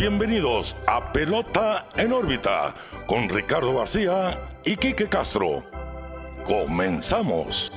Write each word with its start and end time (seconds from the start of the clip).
bienvenidos 0.00 0.78
a 0.86 1.12
Pelota 1.12 1.86
en 1.94 2.14
órbita 2.14 2.74
con 3.06 3.28
Ricardo 3.28 3.76
García 3.76 4.58
y 4.64 4.74
Quique 4.74 5.06
Castro. 5.10 5.62
Comenzamos. 6.42 7.70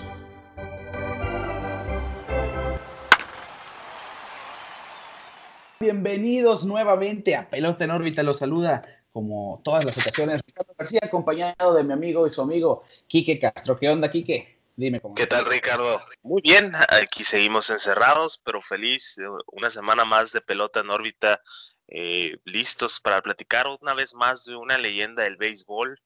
Bienvenidos 5.81 6.63
nuevamente 6.63 7.36
a 7.36 7.49
Pelota 7.49 7.83
en 7.83 7.91
órbita. 7.91 8.24
Los 8.24 8.40
saluda 8.40 8.85
como 9.12 9.60
todas 9.65 9.83
las 9.83 9.97
ocasiones 9.97 10.42
Ricardo 10.47 10.74
García, 10.78 11.01
acompañado 11.03 11.74
de 11.74 11.83
mi 11.83 11.92
amigo 11.92 12.26
y 12.26 12.29
su 12.29 12.42
amigo 12.42 12.83
Quique 13.08 13.37
Castro. 13.37 13.78
¿Qué 13.78 13.90
onda, 13.90 14.10
Quique? 14.10 14.62
Dime 14.78 15.01
cómo. 15.01 15.13
¿Qué 15.15 15.28
tal, 15.28 15.46
Ricardo? 15.46 15.99
Muy 16.21 16.41
bien, 16.41 16.71
aquí 16.88 17.26
seguimos 17.26 17.70
encerrados, 17.70 18.41
pero 18.45 18.62
feliz. 18.62 19.17
Una 19.52 19.70
semana 19.70 20.05
más 20.05 20.31
de 20.31 20.40
pelota 20.40 20.80
en 20.80 20.90
órbita, 20.90 21.41
eh, 21.95 22.38
listos 22.45 22.99
para 22.99 23.21
platicar 23.21 23.68
una 23.80 23.94
vez 23.94 24.16
más 24.16 24.44
de 24.45 24.55
una 24.55 24.80
leyenda 24.80 25.22
del 25.22 25.38
béisbol. 25.38 26.02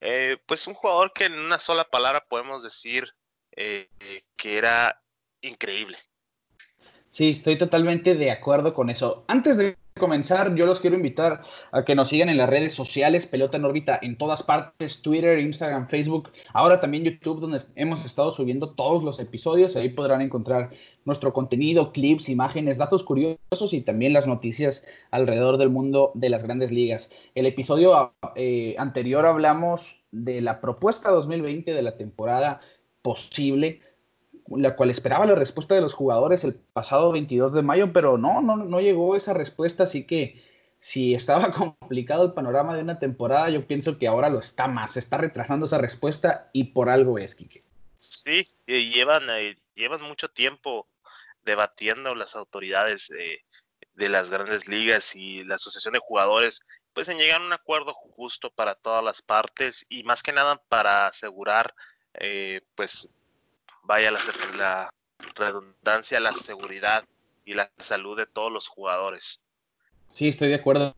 Eh, 0.00 0.38
pues 0.46 0.66
un 0.66 0.72
jugador 0.72 1.12
que 1.12 1.26
en 1.26 1.38
una 1.38 1.58
sola 1.58 1.84
palabra 1.84 2.24
podemos 2.26 2.62
decir 2.62 3.06
eh, 3.54 3.88
que 4.34 4.56
era 4.56 5.02
increíble. 5.42 5.98
Sí, 7.10 7.30
estoy 7.30 7.58
totalmente 7.58 8.14
de 8.14 8.30
acuerdo 8.30 8.72
con 8.72 8.88
eso. 8.88 9.24
Antes 9.28 9.58
de 9.58 9.76
comenzar, 9.98 10.54
yo 10.54 10.64
los 10.64 10.80
quiero 10.80 10.96
invitar 10.96 11.42
a 11.70 11.84
que 11.84 11.94
nos 11.94 12.08
sigan 12.08 12.30
en 12.30 12.38
las 12.38 12.48
redes 12.48 12.72
sociales, 12.72 13.26
Pelota 13.26 13.58
en 13.58 13.64
órbita, 13.66 13.98
en 14.00 14.16
todas 14.16 14.42
partes, 14.42 15.02
Twitter, 15.02 15.38
Instagram, 15.38 15.88
Facebook, 15.88 16.30
ahora 16.54 16.80
también 16.80 17.04
YouTube, 17.04 17.40
donde 17.40 17.62
hemos 17.74 18.04
estado 18.04 18.32
subiendo 18.32 18.70
todos 18.74 19.02
los 19.04 19.20
episodios. 19.20 19.76
Ahí 19.76 19.90
podrán 19.90 20.22
encontrar 20.22 20.70
nuestro 21.06 21.32
contenido, 21.32 21.92
clips, 21.92 22.28
imágenes, 22.28 22.76
datos 22.76 23.02
curiosos 23.04 23.72
y 23.72 23.80
también 23.80 24.12
las 24.12 24.26
noticias 24.26 24.84
alrededor 25.10 25.56
del 25.56 25.70
mundo 25.70 26.12
de 26.14 26.28
las 26.28 26.42
grandes 26.42 26.70
ligas. 26.70 27.10
El 27.34 27.46
episodio 27.46 28.12
eh, 28.34 28.74
anterior 28.76 29.24
hablamos 29.24 30.04
de 30.10 30.42
la 30.42 30.60
propuesta 30.60 31.10
2020 31.10 31.72
de 31.72 31.82
la 31.82 31.96
temporada 31.96 32.60
posible 33.00 33.80
la 34.48 34.76
cual 34.76 34.90
esperaba 34.90 35.26
la 35.26 35.34
respuesta 35.34 35.74
de 35.74 35.80
los 35.80 35.92
jugadores 35.92 36.44
el 36.44 36.54
pasado 36.54 37.10
22 37.12 37.52
de 37.52 37.62
mayo, 37.62 37.92
pero 37.92 38.16
no, 38.16 38.40
no, 38.40 38.56
no 38.56 38.80
llegó 38.80 39.16
esa 39.16 39.34
respuesta, 39.34 39.84
así 39.84 40.06
que 40.06 40.40
si 40.80 41.14
estaba 41.14 41.50
complicado 41.80 42.24
el 42.24 42.32
panorama 42.32 42.76
de 42.76 42.82
una 42.82 42.98
temporada, 42.98 43.50
yo 43.50 43.66
pienso 43.66 43.98
que 43.98 44.06
ahora 44.06 44.30
lo 44.30 44.38
está 44.38 44.68
más, 44.68 44.92
se 44.92 45.00
está 45.00 45.18
retrasando 45.18 45.66
esa 45.66 45.78
respuesta 45.78 46.48
y 46.52 46.64
por 46.64 46.88
algo 46.88 47.18
es, 47.18 47.34
Quique. 47.34 47.64
Sí, 47.98 48.46
llevan, 48.66 49.24
eh, 49.30 49.56
llevan 49.74 50.02
mucho 50.02 50.28
tiempo 50.28 50.86
debatiendo 51.46 52.14
las 52.14 52.36
autoridades 52.36 53.08
de 53.94 54.08
las 54.10 54.28
grandes 54.28 54.68
ligas 54.68 55.16
y 55.16 55.44
la 55.44 55.54
asociación 55.54 55.94
de 55.94 56.00
jugadores, 56.00 56.60
pues 56.92 57.08
en 57.08 57.16
llegar 57.16 57.40
a 57.40 57.44
un 57.44 57.52
acuerdo 57.54 57.94
justo 57.94 58.50
para 58.50 58.74
todas 58.74 59.02
las 59.02 59.22
partes 59.22 59.86
y 59.88 60.02
más 60.02 60.22
que 60.22 60.32
nada 60.32 60.60
para 60.68 61.06
asegurar 61.06 61.74
eh, 62.18 62.60
pues 62.74 63.08
vaya 63.82 64.10
la, 64.10 64.90
redundancia, 65.34 66.20
la 66.20 66.34
seguridad 66.34 67.04
y 67.44 67.54
la 67.54 67.70
salud 67.78 68.16
de 68.16 68.26
todos 68.26 68.50
los 68.50 68.68
jugadores. 68.68 69.42
Sí, 70.10 70.28
estoy 70.28 70.48
de 70.48 70.56
acuerdo. 70.56 70.96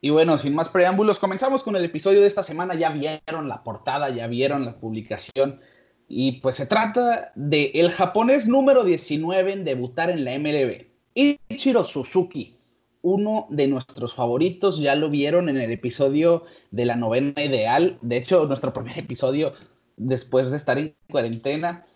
Y 0.00 0.10
bueno, 0.10 0.38
sin 0.38 0.54
más 0.54 0.68
preámbulos, 0.68 1.18
comenzamos 1.18 1.62
con 1.62 1.76
el 1.76 1.84
episodio 1.84 2.20
de 2.20 2.26
esta 2.26 2.42
semana. 2.42 2.74
Ya 2.74 2.90
vieron 2.90 3.48
la 3.48 3.62
portada, 3.62 4.10
ya 4.10 4.26
vieron 4.26 4.64
la 4.64 4.76
publicación. 4.76 5.60
Y 6.08 6.40
pues 6.40 6.56
se 6.56 6.66
trata 6.66 7.32
de 7.34 7.70
el 7.74 7.90
japonés 7.90 8.46
número 8.46 8.84
19 8.84 9.52
en 9.52 9.64
debutar 9.64 10.10
en 10.10 10.24
la 10.24 10.38
MLB, 10.38 10.86
Ichiro 11.14 11.84
Suzuki, 11.84 12.56
uno 13.02 13.46
de 13.50 13.66
nuestros 13.68 14.14
favoritos. 14.14 14.78
Ya 14.78 14.94
lo 14.94 15.10
vieron 15.10 15.48
en 15.48 15.56
el 15.56 15.70
episodio 15.72 16.44
de 16.70 16.86
la 16.86 16.96
novena 16.96 17.42
ideal. 17.42 17.98
De 18.02 18.16
hecho, 18.18 18.46
nuestro 18.46 18.72
primer 18.72 18.98
episodio 18.98 19.54
después 19.96 20.50
de 20.50 20.56
estar 20.56 20.78
en 20.78 20.94
cuarentena, 21.10 21.86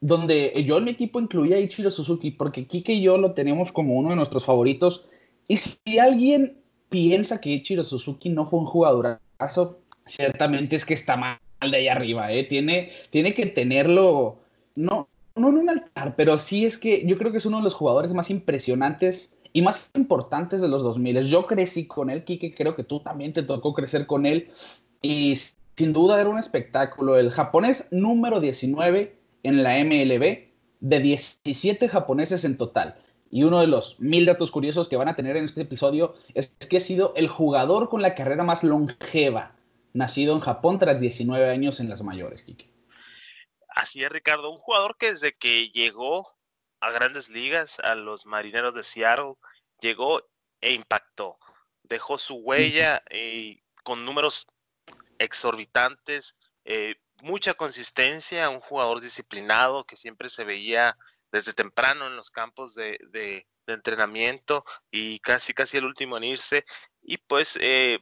donde 0.00 0.52
yo 0.64 0.78
en 0.78 0.84
mi 0.84 0.90
equipo 0.90 1.20
incluía 1.20 1.56
a 1.56 1.60
Ichiro 1.60 1.90
Suzuki, 1.90 2.30
porque 2.30 2.66
Kike 2.66 2.94
y 2.94 3.02
yo 3.02 3.18
lo 3.18 3.34
tenemos 3.34 3.72
como 3.72 3.94
uno 3.94 4.10
de 4.10 4.16
nuestros 4.16 4.44
favoritos. 4.44 5.06
Y 5.48 5.56
si 5.56 5.98
alguien 5.98 6.62
piensa 6.88 7.40
que 7.40 7.50
Ichiro 7.50 7.84
Suzuki 7.84 8.28
no 8.28 8.46
fue 8.46 8.60
un 8.60 8.66
jugadorazo, 8.66 9.80
ciertamente 10.06 10.76
es 10.76 10.84
que 10.84 10.94
está 10.94 11.16
mal 11.16 11.38
de 11.70 11.78
ahí 11.78 11.88
arriba, 11.88 12.32
¿eh? 12.32 12.44
Tiene, 12.44 12.90
tiene 13.10 13.34
que 13.34 13.46
tenerlo, 13.46 14.38
no, 14.74 15.08
no 15.34 15.48
en 15.48 15.58
un 15.58 15.70
altar, 15.70 16.14
pero 16.16 16.38
sí 16.38 16.66
es 16.66 16.78
que 16.78 17.06
yo 17.06 17.16
creo 17.18 17.32
que 17.32 17.38
es 17.38 17.46
uno 17.46 17.58
de 17.58 17.64
los 17.64 17.74
jugadores 17.74 18.12
más 18.14 18.30
impresionantes 18.30 19.32
y 19.52 19.62
más 19.62 19.88
importantes 19.94 20.60
de 20.60 20.68
los 20.68 20.82
2000. 20.82 21.22
Yo 21.22 21.46
crecí 21.46 21.86
con 21.86 22.10
él, 22.10 22.24
Kike, 22.24 22.54
creo 22.54 22.74
que 22.74 22.84
tú 22.84 23.00
también 23.00 23.32
te 23.32 23.42
tocó 23.42 23.74
crecer 23.74 24.06
con 24.06 24.26
él. 24.26 24.50
Y 25.02 25.36
sin 25.76 25.92
duda 25.92 26.20
era 26.20 26.30
un 26.30 26.38
espectáculo. 26.38 27.16
El 27.18 27.30
japonés 27.30 27.86
número 27.90 28.40
19 28.40 29.16
en 29.42 29.62
la 29.62 29.84
MLB, 29.84 30.52
de 30.80 31.00
17 31.00 31.88
japoneses 31.88 32.44
en 32.44 32.56
total. 32.56 32.96
Y 33.30 33.44
uno 33.44 33.60
de 33.60 33.66
los 33.66 33.98
mil 33.98 34.26
datos 34.26 34.50
curiosos 34.50 34.88
que 34.88 34.96
van 34.96 35.08
a 35.08 35.16
tener 35.16 35.36
en 35.36 35.44
este 35.44 35.62
episodio 35.62 36.14
es 36.34 36.48
que 36.68 36.76
ha 36.76 36.80
sido 36.80 37.14
el 37.16 37.28
jugador 37.28 37.88
con 37.88 38.02
la 38.02 38.14
carrera 38.14 38.44
más 38.44 38.62
longeva, 38.62 39.54
nacido 39.92 40.34
en 40.34 40.40
Japón 40.40 40.78
tras 40.78 41.00
19 41.00 41.50
años 41.50 41.80
en 41.80 41.88
las 41.88 42.02
mayores, 42.02 42.42
Kiki. 42.42 42.70
Así 43.68 44.04
es, 44.04 44.10
Ricardo. 44.10 44.50
Un 44.50 44.58
jugador 44.58 44.96
que 44.98 45.10
desde 45.10 45.34
que 45.34 45.70
llegó 45.70 46.26
a 46.80 46.90
grandes 46.90 47.28
ligas, 47.28 47.78
a 47.80 47.94
los 47.94 48.26
marineros 48.26 48.74
de 48.74 48.82
Seattle, 48.82 49.34
llegó 49.80 50.22
e 50.60 50.72
impactó. 50.72 51.38
Dejó 51.82 52.18
su 52.18 52.36
huella 52.36 53.02
y 53.10 53.62
con 53.82 54.04
números 54.04 54.46
exorbitantes, 55.18 56.36
eh, 56.64 56.96
mucha 57.22 57.54
consistencia, 57.54 58.50
un 58.50 58.60
jugador 58.60 59.00
disciplinado 59.00 59.84
que 59.84 59.96
siempre 59.96 60.30
se 60.30 60.44
veía 60.44 60.96
desde 61.30 61.52
temprano 61.52 62.06
en 62.06 62.16
los 62.16 62.30
campos 62.30 62.74
de, 62.74 63.46
entrenamiento 63.66 64.64
y 64.90 65.20
casi 65.20 65.54
casi 65.54 65.78
el 65.78 65.84
último 65.84 66.16
en 66.16 66.24
irse. 66.24 66.64
Y 67.00 67.16
pues 67.18 67.58
eh, 67.60 68.00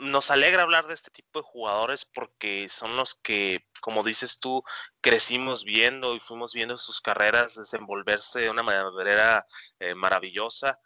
nos 0.00 0.30
alegra 0.30 0.62
hablar 0.62 0.86
de 0.86 0.94
este 0.94 1.10
tipo 1.10 1.40
de 1.40 1.46
jugadores 1.46 2.04
porque 2.04 2.68
son 2.68 2.96
los 2.96 3.14
que, 3.14 3.66
como 3.80 4.02
dices 4.02 4.40
tú, 4.40 4.62
crecimos 5.00 5.64
viendo 5.64 6.14
y 6.14 6.20
fuimos 6.20 6.52
viendo 6.52 6.76
sus 6.76 7.00
carreras 7.00 7.56
desenvolverse 7.56 8.40
de 8.40 8.50
una 8.50 8.62
manera 8.62 9.46
eh, 9.78 9.94
maravillosa. 9.94 10.78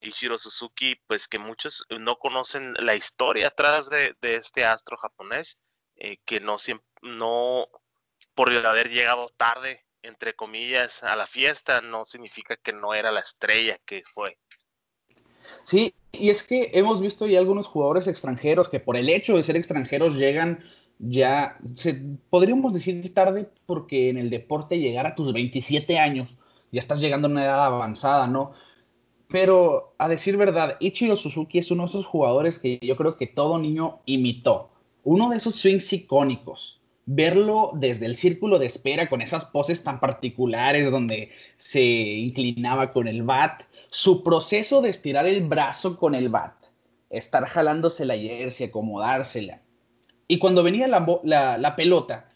Ishiro 0.00 0.38
Suzuki, 0.38 0.96
pues 1.06 1.28
que 1.28 1.38
muchos 1.38 1.84
no 1.98 2.16
conocen 2.16 2.74
la 2.78 2.94
historia 2.94 3.48
atrás 3.48 3.88
de, 3.90 4.16
este 4.20 4.64
astro 4.64 4.96
japonés, 4.96 5.62
eh, 5.96 6.18
que 6.24 6.40
no, 6.40 6.56
no, 7.02 7.68
por 8.34 8.52
haber 8.66 8.90
llegado 8.90 9.28
tarde, 9.30 9.84
entre 10.02 10.34
comillas, 10.34 11.02
a 11.02 11.16
la 11.16 11.26
fiesta, 11.26 11.80
no 11.80 12.04
significa 12.04 12.56
que 12.56 12.72
no 12.72 12.92
era 12.92 13.10
la 13.10 13.20
estrella 13.20 13.78
que 13.86 14.02
fue. 14.02 14.38
Sí, 15.62 15.94
y 16.20 16.30
es 16.30 16.42
que 16.42 16.70
hemos 16.74 17.00
visto 17.00 17.26
ya 17.26 17.38
algunos 17.38 17.66
jugadores 17.66 18.06
extranjeros 18.06 18.68
que 18.68 18.80
por 18.80 18.96
el 18.96 19.08
hecho 19.08 19.36
de 19.36 19.42
ser 19.42 19.56
extranjeros 19.56 20.14
llegan 20.14 20.60
ya, 20.98 21.58
se, 21.74 22.00
podríamos 22.30 22.72
decir 22.72 23.12
tarde 23.14 23.50
porque 23.66 24.08
en 24.08 24.18
el 24.18 24.30
deporte 24.30 24.78
llegar 24.78 25.06
a 25.06 25.14
tus 25.14 25.32
27 25.32 25.98
años 25.98 26.34
ya 26.72 26.80
estás 26.80 27.00
llegando 27.00 27.28
a 27.28 27.30
una 27.30 27.44
edad 27.44 27.64
avanzada, 27.64 28.26
¿no? 28.26 28.52
Pero 29.28 29.94
a 29.98 30.08
decir 30.08 30.36
verdad, 30.36 30.76
Ichiro 30.80 31.16
Suzuki 31.16 31.58
es 31.58 31.70
uno 31.70 31.84
de 31.84 31.88
esos 31.88 32.06
jugadores 32.06 32.58
que 32.58 32.78
yo 32.82 32.96
creo 32.96 33.16
que 33.16 33.26
todo 33.26 33.58
niño 33.58 34.00
imitó. 34.06 34.70
Uno 35.02 35.30
de 35.30 35.36
esos 35.36 35.54
swings 35.54 35.92
icónicos. 35.92 36.80
Verlo 37.06 37.72
desde 37.74 38.06
el 38.06 38.16
círculo 38.16 38.58
de 38.58 38.66
espera 38.66 39.08
con 39.08 39.20
esas 39.20 39.44
poses 39.44 39.84
tan 39.84 40.00
particulares 40.00 40.90
donde 40.90 41.30
se 41.58 41.82
inclinaba 41.82 42.92
con 42.92 43.08
el 43.08 43.22
bat. 43.22 43.64
Su 43.90 44.22
proceso 44.22 44.80
de 44.80 44.90
estirar 44.90 45.26
el 45.26 45.42
brazo 45.42 45.98
con 45.98 46.14
el 46.14 46.30
bat. 46.30 46.54
Estar 47.10 47.44
jalándose 47.44 48.06
la 48.06 48.16
jersey, 48.16 48.68
acomodársela. 48.68 49.60
Y 50.26 50.38
cuando 50.38 50.62
venía 50.62 50.88
la, 50.88 51.76
pelota, 51.76 52.28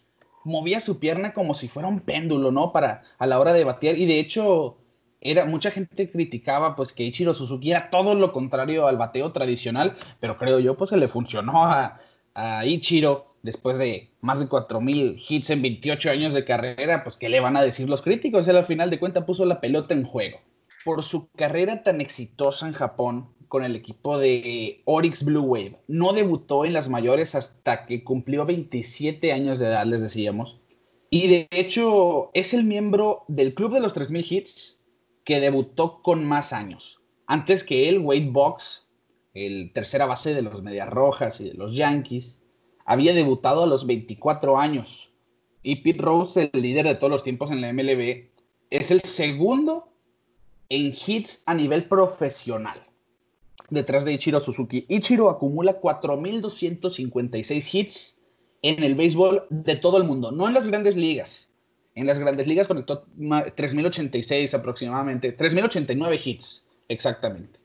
movía 0.43 0.79
su 0.81 0.99
pierna 0.99 1.33
como 1.33 1.55
si 1.55 1.67
fuera 1.67 1.87
un 1.87 2.01
péndulo, 2.01 2.51
¿no? 2.51 2.71
Para 2.71 3.01
a 3.17 3.25
la 3.25 3.39
hora 3.39 3.53
de 3.53 3.63
batear. 3.63 3.97
Y 3.97 4.05
de 4.05 4.19
hecho, 4.19 4.77
era, 5.19 5.45
mucha 5.45 5.71
gente 5.71 6.11
criticaba 6.11 6.75
pues 6.75 6.93
que 6.93 7.03
Ichiro 7.03 7.33
Suzuki 7.33 7.71
era 7.71 7.89
todo 7.89 8.13
lo 8.13 8.31
contrario 8.31 8.87
al 8.87 8.97
bateo 8.97 9.31
tradicional, 9.31 9.97
pero 10.19 10.37
creo 10.37 10.59
yo 10.59 10.77
pues 10.77 10.91
que 10.91 10.97
le 10.97 11.07
funcionó 11.07 11.63
a 11.63 11.99
Ichiro 12.65 13.28
después 13.41 13.77
de 13.77 14.11
más 14.21 14.39
de 14.39 14.47
4000 14.47 15.17
hits 15.27 15.49
en 15.49 15.61
28 15.61 16.11
años 16.11 16.33
de 16.33 16.45
carrera, 16.45 17.03
pues 17.03 17.17
qué 17.17 17.29
le 17.29 17.39
van 17.39 17.57
a 17.57 17.61
decir 17.61 17.89
los 17.89 18.01
críticos, 18.01 18.47
él 18.47 18.57
al 18.57 18.65
final 18.65 18.89
de 18.89 18.99
cuentas 18.99 19.25
puso 19.25 19.45
la 19.45 19.61
pelota 19.61 19.93
en 19.93 20.05
juego. 20.05 20.39
Por 20.85 21.03
su 21.03 21.29
carrera 21.31 21.83
tan 21.83 22.01
exitosa 22.01 22.67
en 22.67 22.73
Japón 22.73 23.29
con 23.47 23.63
el 23.63 23.75
equipo 23.75 24.17
de 24.17 24.81
Oryx 24.85 25.23
Blue 25.23 25.41
Wave, 25.41 25.79
no 25.87 26.13
debutó 26.13 26.65
en 26.65 26.73
las 26.73 26.87
mayores 26.87 27.35
hasta 27.35 27.85
que 27.85 28.03
cumplió 28.03 28.45
27 28.45 29.33
años 29.33 29.59
de 29.59 29.67
edad, 29.67 29.85
les 29.85 30.01
decíamos. 30.01 30.59
Y 31.09 31.27
de 31.27 31.47
hecho 31.51 32.29
es 32.33 32.53
el 32.53 32.63
miembro 32.63 33.25
del 33.27 33.53
Club 33.55 33.73
de 33.73 33.79
los 33.79 33.93
3000 33.93 34.25
Hits 34.29 34.79
que 35.25 35.39
debutó 35.39 36.01
con 36.01 36.23
más 36.23 36.53
años. 36.53 36.99
Antes 37.25 37.63
que 37.63 37.89
él, 37.89 37.99
Wade 37.99 38.29
Box, 38.31 38.87
el 39.33 39.71
tercera 39.73 40.05
base 40.05 40.33
de 40.33 40.41
los 40.41 40.61
Medias 40.61 40.89
Rojas 40.89 41.39
y 41.41 41.49
de 41.49 41.53
los 41.53 41.75
Yankees, 41.75 42.38
había 42.89 43.13
debutado 43.13 43.63
a 43.63 43.67
los 43.67 43.85
24 43.85 44.57
años. 44.57 45.11
Y 45.61 45.77
Pete 45.77 46.01
Rose, 46.01 46.49
el 46.51 46.61
líder 46.61 46.87
de 46.87 46.95
todos 46.95 47.11
los 47.11 47.23
tiempos 47.23 47.51
en 47.51 47.61
la 47.61 47.71
MLB, 47.71 48.29
es 48.71 48.89
el 48.89 49.01
segundo 49.01 49.93
en 50.69 50.95
hits 51.05 51.43
a 51.45 51.53
nivel 51.53 51.87
profesional, 51.87 52.81
detrás 53.69 54.05
de 54.05 54.13
Ichiro 54.13 54.39
Suzuki. 54.39 54.85
Ichiro 54.89 55.29
acumula 55.29 55.79
4.256 55.79 57.69
hits 57.75 58.19
en 58.63 58.83
el 58.83 58.95
béisbol 58.95 59.45
de 59.51 59.75
todo 59.75 59.97
el 59.97 60.03
mundo, 60.05 60.31
no 60.31 60.47
en 60.47 60.55
las 60.55 60.65
grandes 60.65 60.95
ligas. 60.95 61.47
En 61.93 62.07
las 62.07 62.17
grandes 62.17 62.47
ligas 62.47 62.65
conectó 62.65 63.05
3.086 63.19 64.51
aproximadamente, 64.55 65.37
3.089 65.37 66.21
hits 66.25 66.65
exactamente. 66.87 67.59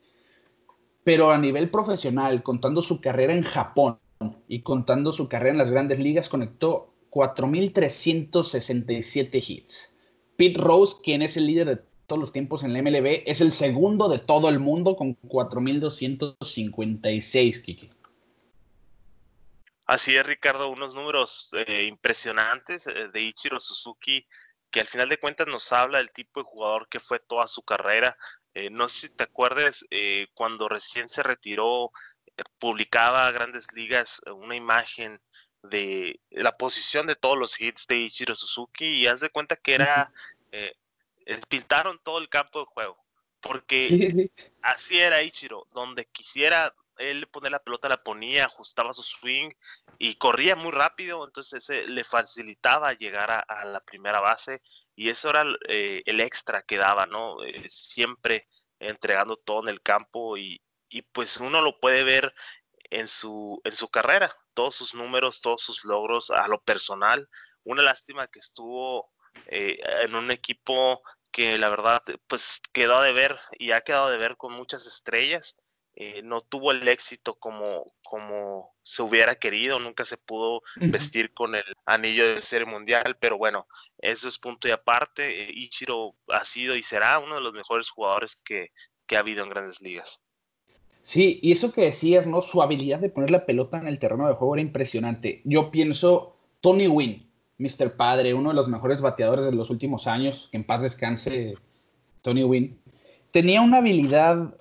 Pero 1.02 1.30
a 1.30 1.38
nivel 1.38 1.70
profesional, 1.70 2.42
contando 2.42 2.82
su 2.82 3.00
carrera 3.00 3.32
en 3.32 3.42
Japón 3.42 3.98
y 4.48 4.62
contando 4.62 5.12
su 5.12 5.28
carrera 5.28 5.52
en 5.52 5.58
las 5.58 5.70
grandes 5.70 5.98
ligas, 5.98 6.28
conectó 6.28 6.94
4.367 7.10 9.44
hits. 9.46 9.90
Pete 10.36 10.60
Rose, 10.60 10.96
quien 11.02 11.22
es 11.22 11.36
el 11.36 11.46
líder 11.46 11.68
de 11.68 11.80
todos 12.06 12.20
los 12.20 12.32
tiempos 12.32 12.64
en 12.64 12.72
la 12.72 12.82
MLB, 12.82 13.22
es 13.26 13.40
el 13.40 13.52
segundo 13.52 14.08
de 14.08 14.18
todo 14.18 14.48
el 14.48 14.58
mundo 14.58 14.96
con 14.96 15.16
4.256, 15.20 17.62
Kiki. 17.62 17.90
Así 19.86 20.16
es, 20.16 20.26
Ricardo, 20.26 20.70
unos 20.70 20.94
números 20.94 21.50
eh, 21.66 21.84
impresionantes 21.84 22.86
eh, 22.86 23.08
de 23.12 23.20
Ichiro 23.20 23.60
Suzuki, 23.60 24.26
que 24.70 24.80
al 24.80 24.86
final 24.86 25.10
de 25.10 25.18
cuentas 25.18 25.46
nos 25.46 25.70
habla 25.72 25.98
del 25.98 26.10
tipo 26.10 26.40
de 26.40 26.44
jugador 26.44 26.88
que 26.88 27.00
fue 27.00 27.20
toda 27.20 27.46
su 27.46 27.62
carrera. 27.62 28.16
Eh, 28.54 28.70
no 28.70 28.88
sé 28.88 29.08
si 29.08 29.14
te 29.14 29.24
acuerdas, 29.24 29.84
cuando 30.34 30.68
recién 30.68 31.08
se 31.08 31.22
retiró, 31.22 31.90
publicaba 32.58 33.26
a 33.26 33.30
Grandes 33.30 33.72
Ligas 33.72 34.20
una 34.26 34.56
imagen 34.56 35.20
de 35.62 36.20
la 36.30 36.56
posición 36.56 37.06
de 37.06 37.16
todos 37.16 37.38
los 37.38 37.60
hits 37.60 37.86
de 37.86 37.96
Ichiro 37.96 38.36
Suzuki 38.36 38.84
y 38.84 39.06
haz 39.06 39.20
de 39.20 39.30
cuenta 39.30 39.56
que 39.56 39.74
era, 39.74 40.12
pintaron 41.48 41.98
todo 42.02 42.18
el 42.18 42.28
campo 42.28 42.60
de 42.60 42.66
juego, 42.66 43.02
porque 43.40 44.30
así 44.62 44.98
era 44.98 45.22
Ichiro, 45.22 45.66
donde 45.72 46.04
quisiera 46.06 46.74
él 46.98 47.26
poner 47.28 47.52
la 47.52 47.62
pelota, 47.62 47.88
la 47.88 48.02
ponía, 48.02 48.46
ajustaba 48.46 48.92
su 48.92 49.02
swing 49.02 49.50
y 49.98 50.14
corría 50.16 50.56
muy 50.56 50.70
rápido, 50.70 51.24
entonces 51.26 51.68
le 51.86 52.04
facilitaba 52.04 52.92
llegar 52.94 53.30
a, 53.30 53.64
la 53.64 53.80
primera 53.80 54.20
base 54.20 54.62
y 54.94 55.08
eso 55.08 55.30
era 55.30 55.44
eh, 55.68 56.02
el 56.06 56.20
extra 56.20 56.62
que 56.62 56.76
daba, 56.76 57.06
¿no? 57.06 57.42
Eh, 57.44 57.64
siempre 57.68 58.48
entregando 58.78 59.36
todo 59.36 59.62
en 59.62 59.68
el 59.68 59.80
campo 59.80 60.36
y, 60.36 60.60
pues 61.02 61.38
uno 61.38 61.60
lo 61.62 61.78
puede 61.80 62.04
ver 62.04 62.34
en 62.90 63.08
su, 63.08 63.60
en 63.64 63.74
su 63.74 63.88
carrera, 63.88 64.34
todos 64.54 64.74
sus 64.74 64.94
números, 64.94 65.40
todos 65.40 65.62
sus 65.62 65.84
logros 65.84 66.30
a 66.30 66.48
lo 66.48 66.60
personal. 66.62 67.28
Una 67.64 67.82
lástima 67.82 68.28
que 68.28 68.38
estuvo 68.38 69.10
eh, 69.46 69.78
en 70.02 70.14
un 70.14 70.30
equipo 70.30 71.02
que 71.32 71.58
la 71.58 71.68
verdad 71.68 72.02
pues 72.28 72.60
quedó 72.72 73.02
de 73.02 73.12
ver 73.12 73.40
y 73.58 73.72
ha 73.72 73.80
quedado 73.80 74.10
de 74.10 74.18
ver 74.18 74.36
con 74.36 74.52
muchas 74.52 74.86
estrellas 74.86 75.56
eh, 75.96 76.22
no 76.24 76.40
tuvo 76.40 76.72
el 76.72 76.86
éxito 76.88 77.36
como, 77.36 77.94
como 78.02 78.74
se 78.82 79.02
hubiera 79.02 79.36
querido, 79.36 79.78
nunca 79.78 80.04
se 80.04 80.16
pudo 80.16 80.62
vestir 80.76 81.32
con 81.32 81.54
el 81.54 81.64
anillo 81.86 82.34
de 82.34 82.42
serie 82.42 82.66
mundial, 82.66 83.16
pero 83.20 83.38
bueno, 83.38 83.68
eso 83.98 84.26
es 84.26 84.38
punto 84.38 84.66
y 84.66 84.72
aparte. 84.72 85.44
Eh, 85.44 85.50
Ichiro 85.54 86.16
ha 86.28 86.44
sido 86.44 86.74
y 86.74 86.82
será 86.82 87.20
uno 87.20 87.36
de 87.36 87.42
los 87.42 87.52
mejores 87.52 87.90
jugadores 87.90 88.36
que, 88.44 88.72
ha 89.14 89.18
habido 89.20 89.44
en 89.44 89.50
grandes 89.50 89.80
ligas. 89.80 90.20
Sí, 91.04 91.38
y 91.42 91.52
eso 91.52 91.70
que 91.70 91.82
decías, 91.82 92.26
¿no? 92.26 92.40
Su 92.40 92.62
habilidad 92.62 92.98
de 92.98 93.10
poner 93.10 93.30
la 93.30 93.44
pelota 93.44 93.78
en 93.78 93.86
el 93.86 93.98
terreno 93.98 94.26
de 94.26 94.34
juego 94.34 94.54
era 94.54 94.62
impresionante. 94.62 95.42
Yo 95.44 95.70
pienso, 95.70 96.34
Tony 96.62 96.88
Wynn, 96.88 97.26
Mr. 97.58 97.94
Padre, 97.94 98.32
uno 98.32 98.48
de 98.48 98.54
los 98.54 98.68
mejores 98.68 99.02
bateadores 99.02 99.44
de 99.44 99.52
los 99.52 99.68
últimos 99.68 100.06
años, 100.06 100.48
que 100.50 100.56
en 100.56 100.64
paz 100.64 100.80
descanse 100.80 101.56
Tony 102.22 102.42
Wynn, 102.42 102.76
tenía 103.30 103.60
una 103.60 103.78
habilidad 103.78 104.56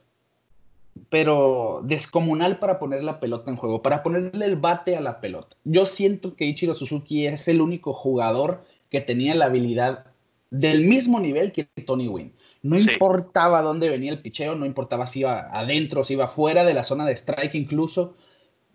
pero 1.10 1.82
descomunal 1.84 2.60
para 2.60 2.78
poner 2.78 3.04
la 3.04 3.20
pelota 3.20 3.50
en 3.50 3.58
juego, 3.58 3.82
para 3.82 4.04
ponerle 4.04 4.46
el 4.46 4.58
bate 4.58 4.98
a 4.98 5.02
la 5.02 5.22
pelota. 5.22 5.56
Yo 5.64 5.86
siento 5.86 6.36
que 6.36 6.46
Ichiro 6.46 6.76
Suzuki 6.76 7.26
es 7.26 7.48
el 7.48 7.62
único 7.62 7.94
jugador 7.94 8.66
que 8.90 9.02
tenía 9.02 9.34
la 9.34 9.46
habilidad 9.46 10.08
del 10.52 10.84
mismo 10.84 11.20
nivel 11.20 11.52
que 11.52 11.64
Tony 11.86 12.08
Wynn. 12.08 12.34
No 12.64 12.80
importaba 12.80 13.62
dónde 13.62 13.90
venía 13.90 14.12
el 14.12 14.22
picheo, 14.22 14.56
no 14.56 14.66
importaba 14.66 15.06
si 15.06 15.20
iba 15.20 15.50
adentro, 15.52 16.06
si 16.06 16.14
iba 16.14 16.30
fuera 16.30 16.64
de 16.64 16.74
la 16.74 16.86
zona 16.86 17.06
de 17.06 17.12
strike 17.12 17.56
incluso, 17.56 18.16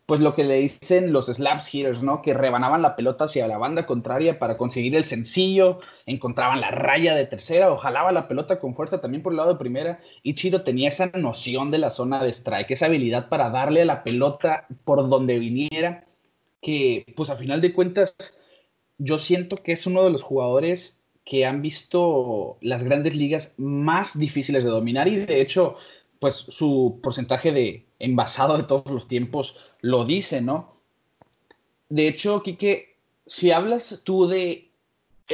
pues 0.05 0.21
lo 0.21 0.35
que 0.35 0.45
le 0.45 0.57
dicen 0.57 1.11
los 1.11 1.27
slaps 1.27 1.75
hitters, 1.75 2.03
¿no? 2.03 2.21
Que 2.21 2.35
rebanaban 2.35 2.83
la 2.83 2.97
pelota 2.97 3.25
hacia 3.25 3.49
la 3.49 3.57
banda 3.57 3.87
contraria 3.87 4.39
para 4.39 4.59
conseguir 4.59 4.95
el 4.95 5.05
sencillo, 5.05 5.81
encontraban 6.05 6.61
la 6.61 6.71
raya 6.71 7.15
de 7.15 7.25
tercera 7.25 7.73
o 7.73 7.79
jalaba 7.79 8.13
la 8.13 8.29
pelota 8.29 8.61
con 8.61 8.75
fuerza 8.75 9.01
también 9.01 9.23
por 9.23 9.33
el 9.33 9.39
lado 9.39 9.55
de 9.55 9.59
primera. 9.59 10.01
Y 10.23 10.35
Chiro 10.35 10.63
tenía 10.63 10.91
esa 10.91 11.07
noción 11.15 11.71
de 11.71 11.79
la 11.79 11.91
zona 11.91 12.23
de 12.23 12.31
strike, 12.31 12.71
esa 12.71 12.87
habilidad 12.87 13.31
para 13.31 13.49
darle 13.49 13.83
a 13.83 13.87
la 13.87 14.03
pelota 14.03 14.67
por 14.85 15.09
donde 15.09 15.39
viniera, 15.39 16.07
que 16.61 17.07
pues 17.17 17.31
a 17.31 17.37
final 17.37 17.63
de 17.63 17.73
cuentas 17.73 18.17
yo 18.99 19.19
siento 19.19 19.57
que 19.57 19.73
es 19.73 19.87
uno 19.87 20.05
de 20.05 20.11
los 20.11 20.23
jugadores 20.23 20.98
que 21.29 21.45
han 21.45 21.61
visto 21.61 22.57
las 22.63 22.83
grandes 22.83 23.15
ligas 23.15 23.53
más 23.59 24.19
difíciles 24.19 24.65
de 24.65 24.71
dominar 24.71 25.09
y 25.09 25.17
de 25.17 25.43
hecho 25.43 25.77
pues 26.21 26.35
su 26.37 27.01
porcentaje 27.03 27.53
de 27.53 27.87
envasado 27.99 28.57
de 28.57 28.63
todos 28.63 28.91
los 28.91 29.09
tiempos 29.09 29.55
lo 29.83 30.07
dice, 30.07 30.41
¿no? 30.41 30.81
De 31.91 32.09
hecho, 32.09 32.43
Quique, 32.43 32.97
si 33.27 33.53
hablas 33.53 34.01
tú 34.05 34.27
de 34.27 34.71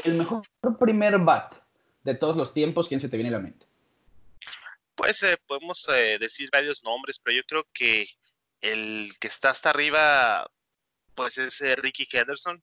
el 0.05 0.15
mejor 0.15 0.43
primer 0.81 1.19
bat 1.21 1.55
de 2.03 2.15
todos 2.15 2.37
los 2.37 2.53
tiempos, 2.53 2.89
¿quién 2.89 3.01
se 3.01 3.09
te 3.09 3.17
viene 3.17 3.29
a 3.31 3.39
la 3.39 3.45
mente? 3.45 3.65
Pues 4.97 5.23
eh, 5.23 5.39
podemos 5.47 5.89
eh, 5.89 6.19
decir 6.19 6.51
varios 6.53 6.83
nombres, 6.83 7.19
pero 7.19 7.37
yo 7.37 7.43
creo 7.47 7.67
que 7.73 8.09
el 8.61 9.11
que 9.21 9.29
está 9.29 9.51
hasta 9.51 9.71
arriba, 9.71 10.51
pues 11.15 11.39
es 11.39 11.61
eh, 11.61 11.77
Ricky 11.77 12.07
Henderson. 12.11 12.63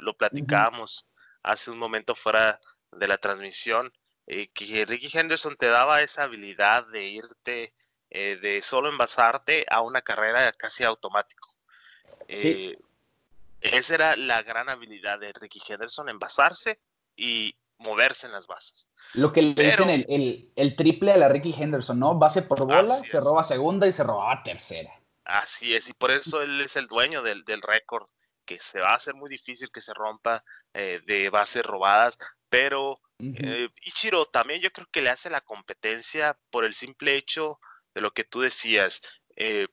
lo 0.00 0.14
platicábamos 0.14 1.06
hace 1.42 1.70
un 1.70 1.78
momento 1.78 2.14
fuera 2.14 2.60
de 2.92 3.08
la 3.08 3.18
transmisión, 3.18 3.92
que 4.26 4.84
Ricky 4.86 5.16
Henderson 5.16 5.56
te 5.56 5.66
daba 5.66 6.02
esa 6.02 6.22
habilidad 6.24 6.86
de 6.88 7.06
irte 7.06 7.72
eh, 8.10 8.38
de 8.40 8.60
solo 8.62 8.88
envasarte 8.88 9.66
a 9.68 9.82
una 9.82 10.02
carrera 10.02 10.50
casi 10.52 10.82
automático. 10.82 11.48
Eh, 12.26 12.76
esa 13.60 13.94
era 13.94 14.16
la 14.16 14.42
gran 14.42 14.68
habilidad 14.68 15.18
de 15.18 15.32
Ricky 15.32 15.60
Henderson, 15.68 16.08
envasarse 16.08 16.80
y 17.16 17.54
moverse 17.78 18.26
en 18.26 18.32
las 18.32 18.46
bases. 18.46 18.88
Lo 19.14 19.32
que 19.32 19.42
le 19.42 19.54
dicen 19.54 19.90
el, 20.08 20.76
triple 20.76 21.12
a 21.12 21.16
la 21.16 21.28
Ricky 21.28 21.54
Henderson, 21.56 21.98
¿no? 21.98 22.16
Base 22.16 22.42
por 22.42 22.66
bola, 22.66 22.96
se 22.96 23.20
roba 23.20 23.44
segunda 23.44 23.86
y 23.86 23.92
se 23.92 24.02
roba 24.02 24.42
tercera. 24.42 24.90
Así 25.24 25.74
es, 25.74 25.88
y 25.88 25.92
por 25.92 26.10
eso 26.10 26.42
él 26.42 26.60
es 26.60 26.74
el 26.76 26.88
dueño 26.88 27.22
del, 27.22 27.44
récord, 27.62 28.08
que 28.50 28.60
se 28.60 28.80
va 28.80 28.90
a 28.90 28.96
hacer 28.96 29.14
muy 29.14 29.30
difícil 29.30 29.70
que 29.70 29.80
se 29.80 29.94
rompa 29.94 30.42
eh, 30.74 31.00
de 31.06 31.30
bases 31.30 31.64
robadas, 31.64 32.18
pero 32.48 33.00
Ichiro 33.82 34.26
también 34.26 34.60
yo 34.60 34.72
creo 34.72 34.88
que 34.90 35.02
le 35.02 35.10
hace 35.10 35.30
la 35.30 35.40
competencia 35.40 36.36
por 36.50 36.64
el 36.64 36.74
simple 36.74 37.14
hecho 37.14 37.60
de 37.94 38.00
lo 38.00 38.10
que 38.10 38.24
tú 38.24 38.40
decías, 38.40 39.02
eh, 39.36 39.68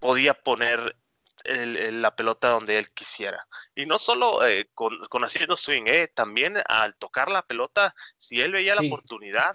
podía 0.00 0.32
poner 0.32 0.96
la 1.44 2.16
pelota 2.16 2.48
donde 2.48 2.78
él 2.78 2.90
quisiera. 2.92 3.46
Y 3.74 3.84
no 3.84 3.98
solo 3.98 4.46
eh, 4.46 4.70
con, 4.74 5.24
haciendo 5.24 5.56
swing, 5.56 5.84
eh, 5.86 6.08
también 6.08 6.62
al 6.66 6.96
tocar 6.96 7.30
la 7.30 7.42
pelota, 7.42 7.94
si 8.16 8.40
él 8.40 8.52
veía 8.52 8.74
la 8.74 8.86
oportunidad, 8.86 9.52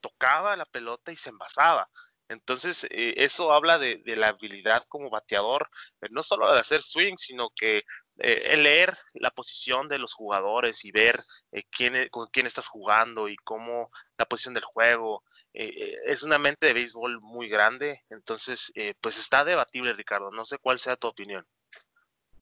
tocaba 0.00 0.56
la 0.56 0.64
pelota 0.64 1.12
y 1.12 1.16
se 1.16 1.28
envasaba. 1.28 1.88
Entonces, 2.30 2.86
eso 2.90 3.52
habla 3.52 3.78
de, 3.78 4.00
la 4.04 4.28
habilidad 4.28 4.84
como 4.88 5.10
bateador, 5.10 5.68
no 6.10 6.22
solo 6.22 6.52
de 6.52 6.60
hacer 6.60 6.80
swing, 6.80 7.16
sino 7.16 7.50
que 7.50 7.82
eh, 8.22 8.56
leer 8.58 8.96
la 9.14 9.30
posición 9.30 9.88
de 9.88 9.98
los 9.98 10.12
jugadores 10.12 10.84
y 10.84 10.92
ver 10.92 11.18
eh, 11.52 11.62
quién, 11.70 11.96
e, 11.96 12.10
con 12.10 12.28
quién 12.30 12.46
estás 12.46 12.68
jugando 12.68 13.30
y 13.30 13.36
cómo 13.36 13.90
la 14.18 14.26
posición 14.26 14.52
del 14.52 14.62
juego. 14.62 15.24
Eh, 15.54 15.94
es 16.06 16.22
una 16.22 16.38
mente 16.38 16.66
de 16.66 16.74
béisbol 16.74 17.18
muy 17.22 17.48
grande, 17.48 18.04
entonces 18.10 18.72
pues 19.00 19.18
está 19.18 19.44
debatible 19.44 19.94
Ricardo, 19.94 20.30
no 20.30 20.44
sé 20.44 20.58
cuál 20.58 20.78
sea 20.78 20.96
tu 20.96 21.08
opinión. 21.08 21.46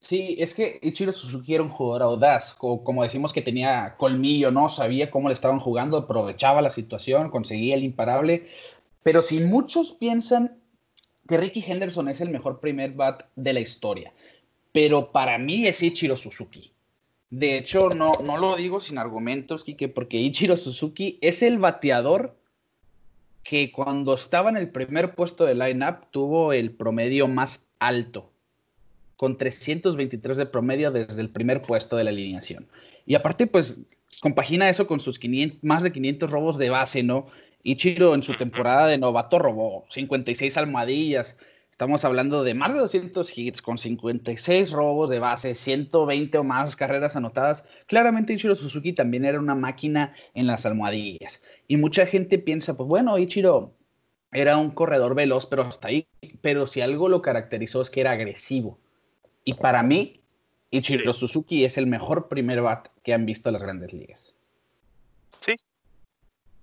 Sí, 0.00 0.37
es 0.38 0.54
que 0.54 0.78
Ichiro 0.83 1.12
Suzuki 1.12 1.54
era 1.54 1.62
un 1.64 1.71
jugador 1.71 2.02
audaz, 2.02 2.54
como, 2.54 3.02
decimos 3.02 3.33
que 3.33 3.42
tenía 3.42 3.97
colmillo, 3.97 4.50
¿no? 4.52 4.68
Sabía 4.68 5.11
cómo 5.11 5.28
le 5.28 5.35
estaban 5.35 5.59
jugando, 5.59 5.97
aprovechaba 5.97 6.62
la 6.62 6.71
situación, 6.71 7.30
conseguía 7.30 7.75
el 7.75 7.83
imparable, 7.83 8.49
pero 9.02 9.22
si 9.22 9.40
muchos 9.40 9.92
piensan 9.92 10.58
que 11.28 11.36
Ricky 11.36 11.64
Henderson 11.66 12.08
es 12.08 12.20
el 12.20 12.30
mejor 12.30 12.60
primer 12.60 12.92
bat 12.92 13.24
de 13.36 13.52
la 13.52 13.60
historia, 13.60 14.12
pero 14.72 15.12
para 15.12 15.38
mí 15.38 15.66
es 15.66 15.82
Ichiro 15.82 16.16
Suzuki. 16.16 16.72
De 17.30 17.58
hecho, 17.58 17.90
no, 17.90 18.12
no 18.24 18.38
lo 18.38 18.56
digo 18.56 18.80
sin 18.80 18.96
argumentos, 18.96 19.64
Kike, 19.64 19.88
porque 19.88 20.16
Ichiro 20.16 20.56
Suzuki 20.56 21.18
es 21.20 21.42
el 21.42 21.58
bateador 21.58 22.38
que 23.42 23.72
cuando 23.72 24.14
estaba 24.14 24.50
en 24.50 24.56
el 24.56 24.70
primer 24.70 25.14
puesto 25.14 25.44
de 25.44 25.54
line-up 25.54 26.10
tuvo 26.10 26.52
el 26.52 26.70
promedio 26.70 27.28
más 27.28 27.64
alto, 27.78 28.30
con 29.16 29.36
323 29.36 30.36
de 30.36 30.46
promedio 30.46 30.90
desde 30.90 31.20
el 31.20 31.30
primer 31.30 31.62
puesto 31.62 31.96
de 31.96 32.04
la 32.04 32.10
alineación. 32.10 32.68
Y 33.06 33.14
aparte, 33.14 33.46
pues, 33.46 33.74
compagina 34.20 34.68
eso 34.68 34.86
con 34.86 35.00
sus 35.00 35.18
500, 35.18 35.62
más 35.62 35.82
de 35.82 35.92
500 35.92 36.30
robos 36.30 36.58
de 36.58 36.70
base, 36.70 37.02
¿no? 37.02 37.26
Ichiro 37.70 38.14
en 38.14 38.22
su 38.22 38.32
temporada 38.32 38.87
de 38.87 38.96
novato 38.96 39.38
robó 39.38 39.84
56 39.90 40.56
almohadillas. 40.56 41.37
Estamos 41.70 42.02
hablando 42.06 42.42
de 42.42 42.54
más 42.54 42.72
de 42.72 42.78
200 42.78 43.37
hits 43.37 43.60
con 43.60 43.76
56 43.76 44.70
robos 44.72 45.10
de 45.10 45.18
base, 45.18 45.54
120 45.54 46.38
o 46.38 46.44
más 46.44 46.76
carreras 46.76 47.14
anotadas. 47.14 47.66
Claramente 47.87 48.32
Ichiro 48.32 48.56
Suzuki 48.56 48.94
también 48.94 49.26
era 49.26 49.38
una 49.38 49.54
máquina 49.54 50.14
en 50.32 50.46
las 50.46 50.64
almohadillas. 50.64 51.42
Y 51.66 51.76
mucha 51.76 52.06
gente 52.06 52.38
piensa, 52.38 52.75
pues 52.75 52.88
bueno, 52.88 53.18
Ichiro 53.18 53.75
era 54.32 54.56
un 54.56 54.70
corredor 54.70 55.14
veloz, 55.14 55.44
pero 55.44 55.62
hasta 55.62 55.88
ahí. 55.88 56.08
Pero 56.40 56.66
si 56.66 56.80
algo 56.80 57.10
lo 57.10 57.20
caracterizó 57.20 57.82
es 57.82 57.90
que 57.90 58.00
era 58.00 58.12
agresivo. 58.12 58.78
Y 59.44 59.52
para 59.52 59.82
mí, 59.82 60.14
Ichiro 60.70 61.12
Suzuki 61.12 61.66
es 61.66 61.76
el 61.76 61.87
mejor 61.87 62.28
primer 62.28 62.62
bat 62.62 62.88
que 63.02 63.12
han 63.12 63.26
visto 63.26 63.50
las 63.50 63.62
grandes 63.62 63.92
ligas. 63.92 64.32
Sí, 65.40 65.54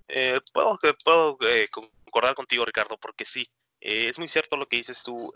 eh, 0.07 0.39
puedo, 0.53 0.77
puedo 1.03 1.37
eh, 1.41 1.67
concordar 1.69 2.35
contigo, 2.35 2.65
Ricardo, 2.65 2.97
porque 2.97 3.25
sí, 3.25 3.49
eh, 3.81 4.07
es 4.09 4.19
muy 4.19 4.27
cierto 4.27 4.57
lo 4.57 4.67
que 4.67 4.77
dices 4.77 5.03
tú. 5.03 5.33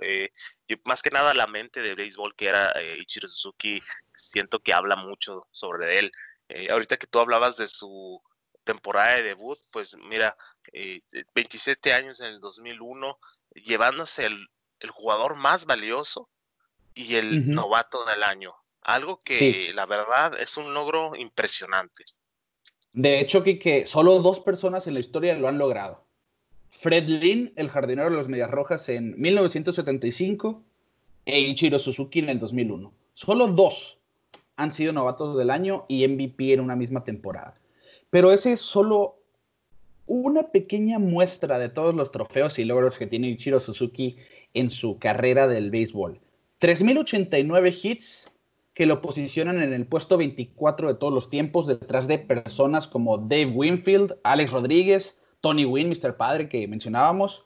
más 0.85 1.01
que 1.01 1.11
nada 1.11 1.33
la 1.33 1.47
mente 1.47 1.81
de 1.81 1.95
béisbol 1.95 2.35
que 2.35 2.47
era 2.47 2.73
Ichiro 2.97 3.27
Suzuki, 3.27 3.81
siento 4.15 4.59
que 4.59 4.73
habla 4.73 4.95
mucho 4.95 5.47
sobre 5.51 5.99
él. 5.99 6.11
ahorita 6.69 6.97
que 6.97 7.07
tú 7.07 7.19
hablabas 7.19 7.57
de 7.57 7.67
su 7.67 8.21
temporada 8.63 9.15
de 9.15 9.23
debut, 9.23 9.59
pues 9.71 9.95
mira, 9.97 10.35
27 11.33 11.93
años 11.93 12.21
en 12.21 12.27
el 12.27 12.39
2001, 12.39 13.17
llevándose 13.55 14.25
el, 14.25 14.47
jugador 14.91 15.35
más 15.35 15.65
valioso 15.65 16.29
y 16.93 17.15
el 17.15 17.51
novato 17.51 18.05
del 18.05 18.23
año. 18.23 18.55
Algo 18.81 19.21
que 19.21 19.73
la 19.73 19.85
verdad 19.85 20.39
es 20.39 20.55
un 20.55 20.73
logro 20.73 21.15
impresionante. 21.15 22.05
De 22.93 23.19
hecho, 23.19 23.43
que 23.43 23.83
solo 23.85 24.19
dos 24.19 24.39
personas 24.39 24.87
en 24.87 24.95
la 24.95 24.99
historia 24.99 25.35
lo 25.35 25.47
han 25.47 25.57
logrado. 25.57 26.03
Fred 26.69 27.07
Lynn, 27.07 27.51
el 27.55 27.69
jardinero 27.69 28.09
de 28.09 28.15
los 28.15 28.29
Medias 28.29 28.49
Rojas 28.49 28.87
en 28.89 29.19
1975 29.19 30.63
e 31.25 31.39
Ichiro 31.39 31.77
Suzuki 31.79 32.19
en 32.19 32.29
el 32.29 32.39
2001. 32.39 32.91
Solo 33.13 33.47
dos 33.47 33.99
han 34.55 34.71
sido 34.71 34.93
novatos 34.93 35.37
del 35.37 35.49
año 35.49 35.85
y 35.87 36.07
MVP 36.07 36.53
en 36.53 36.59
una 36.61 36.75
misma 36.75 37.03
temporada. 37.03 37.55
Pero 38.09 38.31
ese 38.33 38.53
es 38.53 38.61
solo 38.61 39.17
una 40.05 40.51
pequeña 40.51 40.99
muestra 40.99 41.59
de 41.59 41.69
todos 41.69 41.93
los 41.93 42.11
trofeos 42.11 42.57
y 42.59 42.65
logros 42.65 42.97
que 42.97 43.07
tiene 43.07 43.29
Ichiro 43.29 43.59
Suzuki 43.59 44.17
en 44.53 44.71
su 44.71 44.97
carrera 44.97 45.47
del 45.47 45.69
béisbol. 45.69 46.19
3.089 46.59 47.79
hits, 47.83 48.31
que 48.79 48.85
lo 48.85 49.01
posicionan 49.01 49.61
en 49.61 49.73
el 49.73 49.85
puesto 49.85 50.17
24 50.17 50.87
de 50.87 50.93
todos 50.93 51.11
los 51.11 51.29
tiempos, 51.29 51.67
detrás 51.67 52.07
de 52.07 52.17
personas 52.17 52.87
como 52.87 53.17
Dave 53.17 53.47
Winfield, 53.47 54.15
Alex 54.23 54.53
Rodríguez, 54.53 55.19
Tony 55.41 55.65
Wynn, 55.65 55.89
Mr. 55.89 56.15
Padre, 56.15 56.47
que 56.47 56.65
mencionábamos. 56.65 57.43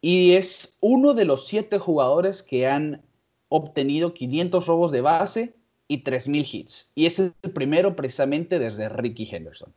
Y 0.00 0.34
es 0.34 0.78
uno 0.78 1.14
de 1.14 1.24
los 1.24 1.48
siete 1.48 1.80
jugadores 1.80 2.44
que 2.44 2.68
han 2.68 3.02
obtenido 3.48 4.14
500 4.14 4.64
robos 4.68 4.92
de 4.92 5.00
base 5.00 5.56
y 5.88 6.04
3.000 6.04 6.54
hits. 6.54 6.92
Y 6.94 7.06
es 7.06 7.18
el 7.18 7.32
primero 7.52 7.96
precisamente 7.96 8.60
desde 8.60 8.88
Ricky 8.88 9.28
Henderson. 9.32 9.72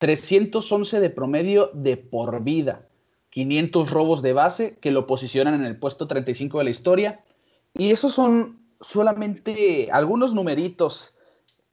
311 0.00 1.00
de 1.00 1.08
promedio 1.08 1.70
de 1.72 1.96
por 1.96 2.44
vida. 2.44 2.86
500 3.30 3.90
robos 3.90 4.20
de 4.20 4.34
base 4.34 4.76
que 4.82 4.92
lo 4.92 5.06
posicionan 5.06 5.54
en 5.54 5.64
el 5.64 5.78
puesto 5.78 6.06
35 6.06 6.58
de 6.58 6.64
la 6.64 6.70
historia. 6.70 7.24
Y 7.72 7.92
esos 7.92 8.12
son 8.12 8.60
solamente 8.82 9.88
algunos 9.90 10.34
numeritos 10.34 11.16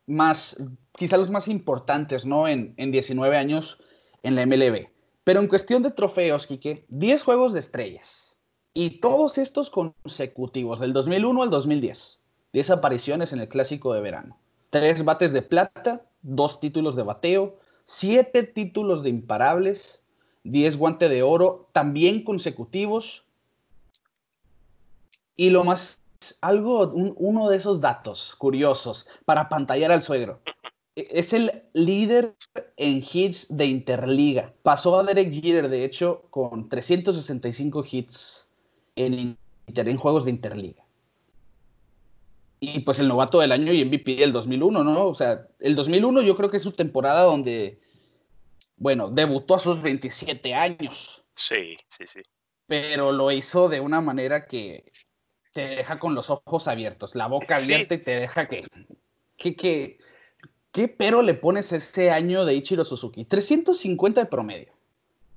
más, 0.07 0.55
quizá 0.93 1.17
los 1.17 1.29
más 1.29 1.47
importantes, 1.47 2.25
¿no? 2.25 2.47
En, 2.47 2.73
en 2.77 2.91
19 2.91 3.35
años 3.35 3.79
en 4.23 4.35
la 4.35 4.45
MLB. 4.45 4.87
Pero 5.23 5.41
en 5.41 5.47
cuestión 5.47 5.83
de 5.83 5.91
trofeos, 5.91 6.47
Quique, 6.47 6.85
10 6.87 7.23
juegos 7.23 7.53
de 7.53 7.59
estrellas. 7.59 8.37
Y 8.73 9.01
todos 9.01 9.37
estos 9.37 9.69
consecutivos, 9.69 10.79
del 10.79 10.93
2001 10.93 11.43
al 11.43 11.49
2010. 11.49 12.19
10 12.53 12.69
apariciones 12.71 13.33
en 13.33 13.39
el 13.39 13.49
clásico 13.49 13.93
de 13.93 14.01
verano. 14.01 14.37
3 14.69 15.03
bates 15.03 15.33
de 15.33 15.41
plata, 15.41 16.05
2 16.21 16.59
títulos 16.59 16.95
de 16.95 17.03
bateo, 17.03 17.59
7 17.85 18.43
títulos 18.43 19.03
de 19.03 19.09
imparables, 19.09 20.01
10 20.43 20.77
guante 20.77 21.09
de 21.09 21.23
oro, 21.23 21.69
también 21.73 22.23
consecutivos. 22.23 23.23
Y 25.35 25.49
lo 25.49 25.63
más 25.63 25.98
algo, 26.41 26.91
uno 26.93 27.49
de 27.49 27.57
esos 27.57 27.81
datos 27.81 28.35
curiosos 28.37 29.07
para 29.25 29.49
pantallar 29.49 29.91
al 29.91 30.01
suegro. 30.01 30.41
E, 30.95 31.07
es 31.11 31.33
el 31.33 31.63
líder 31.73 32.35
en 32.77 33.03
hits 33.11 33.47
de 33.55 33.65
Interliga. 33.65 34.53
Pasó 34.63 34.99
a 34.99 35.03
Derek 35.03 35.31
Jeter, 35.33 35.69
de 35.69 35.85
hecho, 35.85 36.25
con 36.29 36.69
365 36.69 37.85
hits 37.89 38.47
en, 38.95 39.37
en 39.67 39.97
juegos 39.97 40.25
de 40.25 40.31
Interliga. 40.31 40.83
Y 42.61 42.79
pues 42.79 42.99
el 42.99 43.07
novato 43.07 43.39
del 43.39 43.53
año 43.53 43.71
y 43.71 43.85
MVP 43.85 44.15
del 44.15 44.33
2001, 44.33 44.83
¿no? 44.83 45.07
O 45.07 45.15
sea, 45.15 45.47
el 45.59 45.75
2001 45.75 46.23
yo 46.23 46.35
creo 46.35 46.49
que 46.49 46.57
es 46.57 46.63
su 46.63 46.73
temporada 46.73 47.23
donde, 47.23 47.79
bueno, 48.75 49.09
debutó 49.09 49.55
a 49.55 49.59
sus 49.59 49.81
27 49.81 50.53
años. 50.53 51.23
Sí, 51.33 51.77
sí, 51.87 52.05
sí. 52.05 52.21
Pero 52.67 53.13
lo 53.13 53.31
hizo 53.31 53.69
de 53.69 53.79
una 53.79 54.01
manera 54.01 54.45
que 54.45 54.91
te 55.53 55.61
deja 55.61 55.99
con 55.99 56.15
los 56.15 56.29
ojos 56.29 56.67
abiertos, 56.67 57.15
la 57.15 57.27
boca 57.27 57.57
abierta 57.57 57.95
y 57.95 57.99
te 57.99 58.19
deja 58.19 58.47
que, 58.47 58.67
que, 59.37 59.97
¿Qué 60.71 60.87
pero 60.87 61.23
le 61.23 61.33
pones 61.33 61.71
ese 61.71 62.11
año 62.11 62.45
de 62.45 62.53
Ichiro 62.53 62.85
Suzuki? 62.85 63.25
350 63.25 64.21
de 64.21 64.27
promedio, 64.27 64.71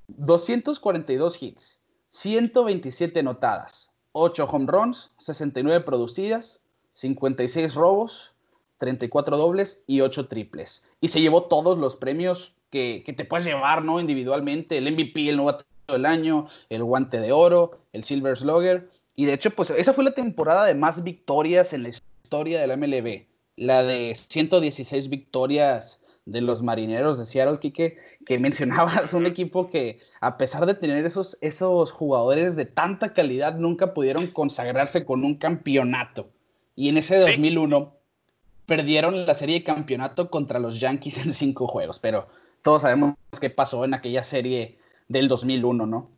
242 0.09 1.43
hits, 1.43 1.81
127 2.11 3.23
notadas, 3.23 3.91
8 4.13 4.45
home 4.45 4.67
runs, 4.67 5.11
69 5.19 5.85
producidas, 5.85 6.61
56 6.93 7.75
robos, 7.75 8.33
34 8.77 9.39
dobles 9.39 9.83
y 9.87 10.03
8 10.03 10.29
triples. 10.29 10.85
Y 11.01 11.09
se 11.09 11.23
llevó 11.23 11.45
todos 11.45 11.79
los 11.79 11.97
premios 11.97 12.55
que, 12.69 13.03
que 13.07 13.15
te 13.15 13.25
puedes 13.25 13.47
llevar, 13.47 13.83
¿no? 13.83 14.01
Individualmente, 14.01 14.77
el 14.77 14.93
MVP, 14.93 15.31
el 15.31 15.39
novato 15.39 15.65
del 15.89 16.05
año, 16.05 16.49
el 16.69 16.85
guante 16.85 17.21
de 17.21 17.33
oro, 17.33 17.79
el 17.93 18.05
Silver 18.05 18.37
Slugger 18.37 18.91
y 19.15 19.27
de 19.27 19.35
hecho, 19.35 19.51
pues 19.51 19.71
esa 19.71 19.93
fue 19.93 20.05
la 20.05 20.13
temporada 20.13 20.65
de 20.65 20.75
más 20.75 21.03
victorias 21.03 21.73
en 21.73 21.83
la 21.83 21.91
historia 21.91 22.61
de 22.61 22.67
la 22.67 22.77
MLB. 22.77 23.27
La 23.57 23.83
de 23.83 24.15
116 24.15 25.09
victorias 25.09 26.01
de 26.25 26.41
los 26.41 26.63
marineros 26.63 27.19
de 27.19 27.27
Seattle, 27.27 27.59
Kike, 27.59 27.99
que 28.25 28.39
mencionabas, 28.39 29.13
un 29.13 29.27
equipo 29.27 29.71
que 29.71 30.01
a 30.21 30.39
pesar 30.39 30.67
de 30.67 30.75
tener 30.75 31.05
esos, 31.05 31.37
esos 31.41 31.93
jugadores 31.93 32.57
de 32.57 32.65
tanta 32.65 33.13
calidad, 33.13 33.57
nunca 33.57 33.93
pudieron 33.93 34.29
consagrarse 34.29 35.05
con 35.05 35.25
un 35.25 35.35
campeonato. 35.35 36.31
Y 36.75 36.89
en 36.89 36.97
ese 36.97 37.19
2001 37.19 37.93
perdieron 38.65 39.27
la 39.27 39.35
serie 39.35 39.57
de 39.57 39.65
campeonato 39.65 40.31
contra 40.31 40.59
los 40.59 40.81
Yankees 40.81 41.19
en 41.19 41.35
cinco 41.35 41.67
juegos, 41.67 41.99
pero 41.99 42.29
todos 42.63 42.83
sabemos 42.83 43.17
qué 43.39 43.51
pasó 43.51 43.85
en 43.85 43.93
aquella 43.93 44.23
serie 44.23 44.79
del 45.09 45.29
2001, 45.29 45.85
¿no? 45.85 46.11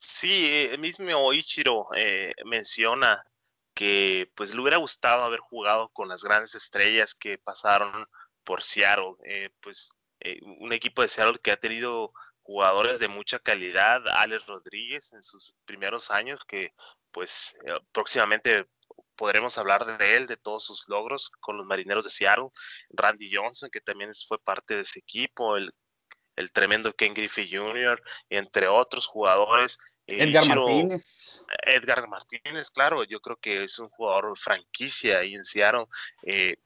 Sí, 0.00 0.68
el 0.72 0.78
mismo 0.78 1.32
Ichiro 1.32 1.88
eh, 1.94 2.32
menciona 2.46 3.22
que 3.74 4.30
pues 4.34 4.54
le 4.54 4.60
hubiera 4.60 4.78
gustado 4.78 5.22
haber 5.24 5.40
jugado 5.40 5.90
con 5.90 6.08
las 6.08 6.24
grandes 6.24 6.54
estrellas 6.54 7.14
que 7.14 7.38
pasaron 7.38 8.06
por 8.44 8.62
Seattle, 8.62 9.14
eh, 9.24 9.50
pues 9.60 9.92
eh, 10.20 10.40
un 10.58 10.72
equipo 10.72 11.02
de 11.02 11.08
Seattle 11.08 11.38
que 11.42 11.52
ha 11.52 11.56
tenido 11.58 12.12
jugadores 12.42 12.98
de 12.98 13.08
mucha 13.08 13.38
calidad, 13.38 14.02
Alex 14.08 14.46
Rodríguez 14.46 15.12
en 15.12 15.22
sus 15.22 15.54
primeros 15.66 16.10
años, 16.10 16.44
que 16.46 16.72
pues 17.12 17.56
próximamente 17.92 18.66
podremos 19.16 19.58
hablar 19.58 19.98
de 19.98 20.16
él, 20.16 20.26
de 20.26 20.36
todos 20.38 20.64
sus 20.64 20.88
logros 20.88 21.30
con 21.40 21.58
los 21.58 21.66
marineros 21.66 22.04
de 22.04 22.10
Seattle, 22.10 22.48
Randy 22.90 23.34
Johnson, 23.34 23.70
que 23.70 23.80
también 23.82 24.10
fue 24.26 24.38
parte 24.42 24.74
de 24.76 24.82
ese 24.82 25.00
equipo, 25.00 25.56
el 25.56 25.70
el 26.40 26.52
tremendo 26.52 26.92
Ken 26.94 27.14
Griffey 27.14 27.48
Jr., 27.48 28.02
entre 28.28 28.66
otros 28.66 29.06
jugadores. 29.06 29.78
Eh, 30.06 30.24
Edgar 30.24 30.46
Martínez. 30.46 31.42
Edgar 31.62 32.08
Martínez, 32.08 32.70
claro, 32.70 33.04
yo 33.04 33.20
creo 33.20 33.36
que 33.36 33.64
es 33.64 33.78
un 33.78 33.88
jugador 33.88 34.36
franquicia 34.36 35.18
ahí 35.18 35.34
en 35.34 35.44
Seattle. 35.44 35.84
Eh, 36.24 36.56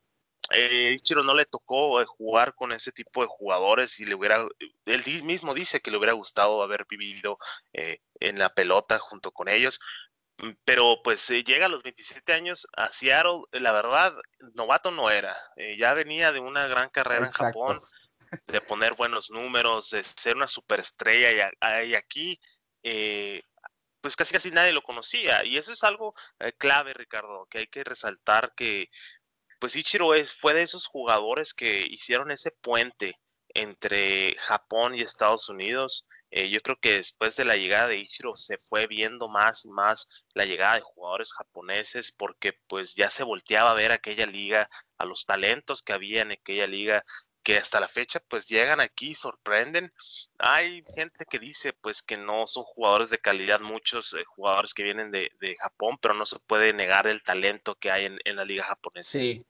eh 0.51 0.93
Ichiro 0.95 1.23
no 1.23 1.35
le 1.35 1.45
tocó 1.45 2.01
eh, 2.01 2.07
jugar 2.07 2.55
con 2.55 2.73
ese 2.73 2.93
tipo 2.93 3.23
de 3.23 3.29
jugadores 3.29 3.99
y 4.01 4.05
le 4.05 4.15
hubiera, 4.15 4.47
él 4.87 5.23
mismo 5.25 5.55
dice 5.55 5.81
que 5.81 5.91
le 5.91 5.99
hubiera 5.99 6.13
gustado 6.13 6.63
haber 6.63 6.87
vivido 6.89 7.39
en 7.73 8.39
la 8.39 8.51
pelota 8.51 8.99
junto 8.99 9.33
con 9.33 9.49
ellos, 9.49 9.81
mm, 10.39 10.51
pero 10.65 11.01
pues 11.03 11.29
llega 11.29 11.67
a 11.67 11.71
los 11.71 11.83
27 11.83 12.33
años 12.33 12.69
a 12.77 12.89
Seattle, 12.89 13.43
la 13.53 13.73
verdad, 13.73 14.15
novato 14.55 14.91
no 14.91 15.11
era, 15.11 15.35
ya 15.79 15.95
venía 15.95 16.31
de 16.31 16.41
una 16.41 16.67
gran 16.67 16.91
carrera 16.91 17.27
en 17.27 17.33
Japón, 17.33 17.81
de 18.47 18.61
poner 18.61 18.95
buenos 18.95 19.31
números, 19.31 19.91
de 19.91 20.05
ser 20.05 20.37
una 20.37 20.49
superestrella 20.49 21.51
y, 21.85 21.95
aquí 21.95 22.39
eh, 22.83 23.43
pues 24.01 24.17
casi 24.17 24.35
casi 24.35 24.51
nadie 24.51 24.73
lo 24.73 24.83
conocía. 24.83 25.45
Y 25.45 25.57
eso 25.57 25.73
es 25.73 25.83
algo 25.83 26.15
eh, 26.39 26.53
clave 26.53 26.93
Ricardo 26.95 27.47
que 27.51 27.59
hay 27.59 27.67
que 27.69 27.85
resaltar 27.85 28.53
que 28.55 28.89
pues 29.59 29.77
Ichiro 29.77 30.15
es, 30.15 30.33
fue 30.33 30.53
de 30.53 30.63
esos 30.63 30.87
jugadores 30.87 31.55
que 31.55 31.87
hicieron 31.87 32.31
ese 32.31 32.51
puente 32.51 33.19
entre 33.55 34.37
Japón 34.39 34.95
y 34.95 35.01
Estados 35.01 35.49
Unidos. 35.49 36.07
Eh, 36.31 36.51
yo 36.51 36.61
creo 36.61 36.77
que 36.79 36.95
después 36.95 37.37
de 37.37 37.47
la 37.47 37.57
llegada 37.57 37.89
de 37.89 37.97
Ichiro 37.97 38.37
se 38.37 38.59
fue 38.59 38.87
viendo 38.87 39.29
más 39.29 39.65
y 39.65 39.71
más 39.71 40.07
la 40.35 40.45
llegada 40.45 40.75
de 40.75 40.81
jugadores 40.83 41.33
japoneses 41.33 42.13
porque 42.13 42.53
pues 42.67 42.95
ya 42.95 43.09
se 43.09 43.23
volteaba 43.23 43.71
a 43.71 43.75
ver 43.75 43.93
aquella 43.93 44.27
liga, 44.27 44.69
a 44.99 45.07
los 45.07 45.25
talentos 45.25 45.83
que 45.83 45.95
había 45.95 46.23
en 46.23 46.33
aquella 46.33 46.67
liga 46.67 47.05
que 47.45 47.59
hasta 47.59 47.79
la 47.79 47.89
fecha 47.89 48.21
pues 48.29 48.49
llegan 48.49 48.81
aquí, 48.81 49.15
sorprenden. 49.15 49.93
Hay 50.39 50.83
gente 50.97 51.27
que 51.27 51.39
dice 51.39 51.75
pues 51.75 52.03
que 52.03 52.17
no 52.17 52.47
son 52.47 52.65
jugadores 52.65 53.11
de 53.11 53.19
calidad, 53.19 53.61
muchos 53.61 54.15
eh, 54.15 54.25
jugadores 54.25 54.73
que 54.73 54.83
vienen 54.83 55.13
de, 55.13 55.31
Japón, 55.61 55.99
pero 56.01 56.15
no 56.15 56.25
se 56.27 56.39
puede 56.41 56.73
negar 56.73 57.07
el 57.07 57.23
talento 57.23 57.77
que 57.77 57.91
hay 57.91 58.07
en, 58.07 58.37
la 58.37 58.45
liga 58.45 58.65
japonesa. 58.65 59.09
Sí, 59.09 59.45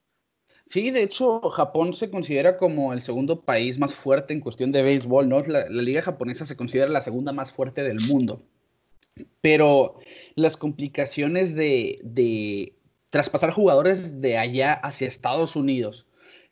Sí, 0.67 0.91
de 0.91 1.03
hecho, 1.03 1.41
Japón 1.51 1.93
se 1.93 2.11
considera 2.11 2.57
como 2.57 2.95
el 2.95 3.03
segundo 3.03 3.43
país 3.43 3.79
más 3.79 3.95
fuerte 3.95 4.33
en 4.33 4.41
cuestión 4.41 4.73
de 4.73 4.83
béisbol, 4.83 5.29
¿no? 5.29 5.43
La, 5.43 5.69
liga 5.69 6.01
japonesa 6.01 6.47
se 6.47 6.57
considera 6.57 6.89
la 6.89 7.03
segunda 7.03 7.33
más 7.33 7.53
fuerte 7.53 7.83
del 7.83 8.01
mundo. 8.01 8.43
Pero 9.43 9.99
las 10.37 10.57
complicaciones 10.57 11.55
de, 11.55 12.01
de 12.03 12.73
traspasar 13.11 13.51
jugadores 13.51 14.23
de 14.23 14.39
allá 14.39 14.73
hacia 14.73 15.07
Estados 15.07 15.55
Unidos 15.55 16.07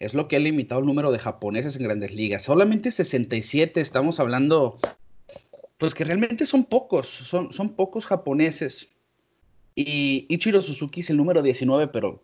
es 0.04 0.14
lo 0.14 0.28
que 0.28 0.36
ha 0.36 0.40
limitado 0.40 0.80
el 0.80 0.86
número 0.86 1.12
de 1.12 1.18
japoneses 1.18 1.76
en 1.76 1.84
grandes 1.84 2.12
ligas. 2.12 2.42
Solamente 2.42 2.90
67, 2.90 3.80
estamos 3.80 4.18
hablando, 4.18 4.78
pues 5.78 5.94
que 5.94 6.04
realmente 6.04 6.44
son 6.44 6.64
pocos, 6.64 7.06
son, 7.06 7.52
son 7.52 7.74
pocos 7.74 8.06
japoneses. 8.06 8.88
Y 9.74 10.26
Ichiro 10.28 10.60
Suzuki 10.60 11.00
es 11.00 11.10
el 11.10 11.16
número 11.16 11.40
19, 11.40 11.88
pero 11.88 12.22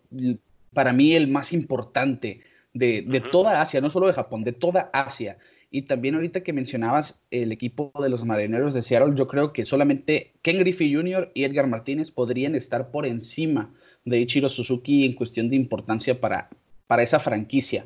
para 0.73 0.93
mí 0.93 1.13
el 1.13 1.27
más 1.27 1.53
importante 1.53 2.41
de, 2.73 3.23
toda 3.31 3.61
Asia, 3.61 3.81
no 3.81 3.89
solo 3.89 4.07
de 4.07 4.13
Japón, 4.13 4.43
de 4.43 4.51
toda 4.51 4.89
Asia. 4.93 5.37
Y 5.71 5.83
también 5.83 6.15
ahorita 6.15 6.41
que 6.41 6.53
mencionabas 6.53 7.21
el 7.31 7.51
equipo 7.51 7.91
de 8.01 8.09
los 8.09 8.25
marineros 8.25 8.73
de 8.73 8.81
Seattle, 8.81 9.15
yo 9.15 9.27
creo 9.27 9.53
que 9.53 9.65
solamente 9.65 10.33
Ken 10.41 10.59
Griffey 10.59 10.93
Jr. 10.93 11.31
y 11.33 11.43
Edgar 11.43 11.67
Martínez 11.67 12.11
podrían 12.11 12.55
estar 12.55 12.91
por 12.91 13.05
encima 13.05 13.73
de 14.05 14.19
Ichiro 14.19 14.49
Suzuki 14.49 15.05
en 15.05 15.13
cuestión 15.13 15.49
de 15.49 15.55
importancia 15.55 16.19
para, 16.19 16.49
para 16.89 17.03
esa 17.03 17.19
franquicia. 17.19 17.85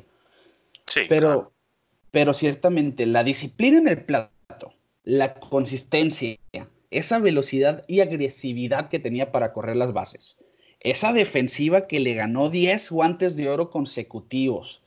Sí, 0.86 1.02
pero, 1.10 1.52
pero 2.10 2.32
ciertamente 2.32 3.04
la 3.04 3.22
disciplina 3.22 3.76
en 3.76 3.88
el 3.88 4.02
plato, 4.02 4.72
la 5.02 5.34
consistencia, 5.34 6.38
esa 6.90 7.18
velocidad 7.18 7.84
y 7.86 8.00
agresividad 8.00 8.88
que 8.88 8.98
tenía 8.98 9.30
para 9.30 9.52
correr 9.52 9.76
las 9.76 9.92
bases, 9.92 10.38
esa 10.80 11.12
defensiva 11.12 11.86
que 11.86 12.00
le 12.00 12.14
ganó 12.14 12.48
10 12.48 12.90
guantes 12.92 13.36
de 13.36 13.50
oro 13.50 13.68
consecutivos. 13.68 14.82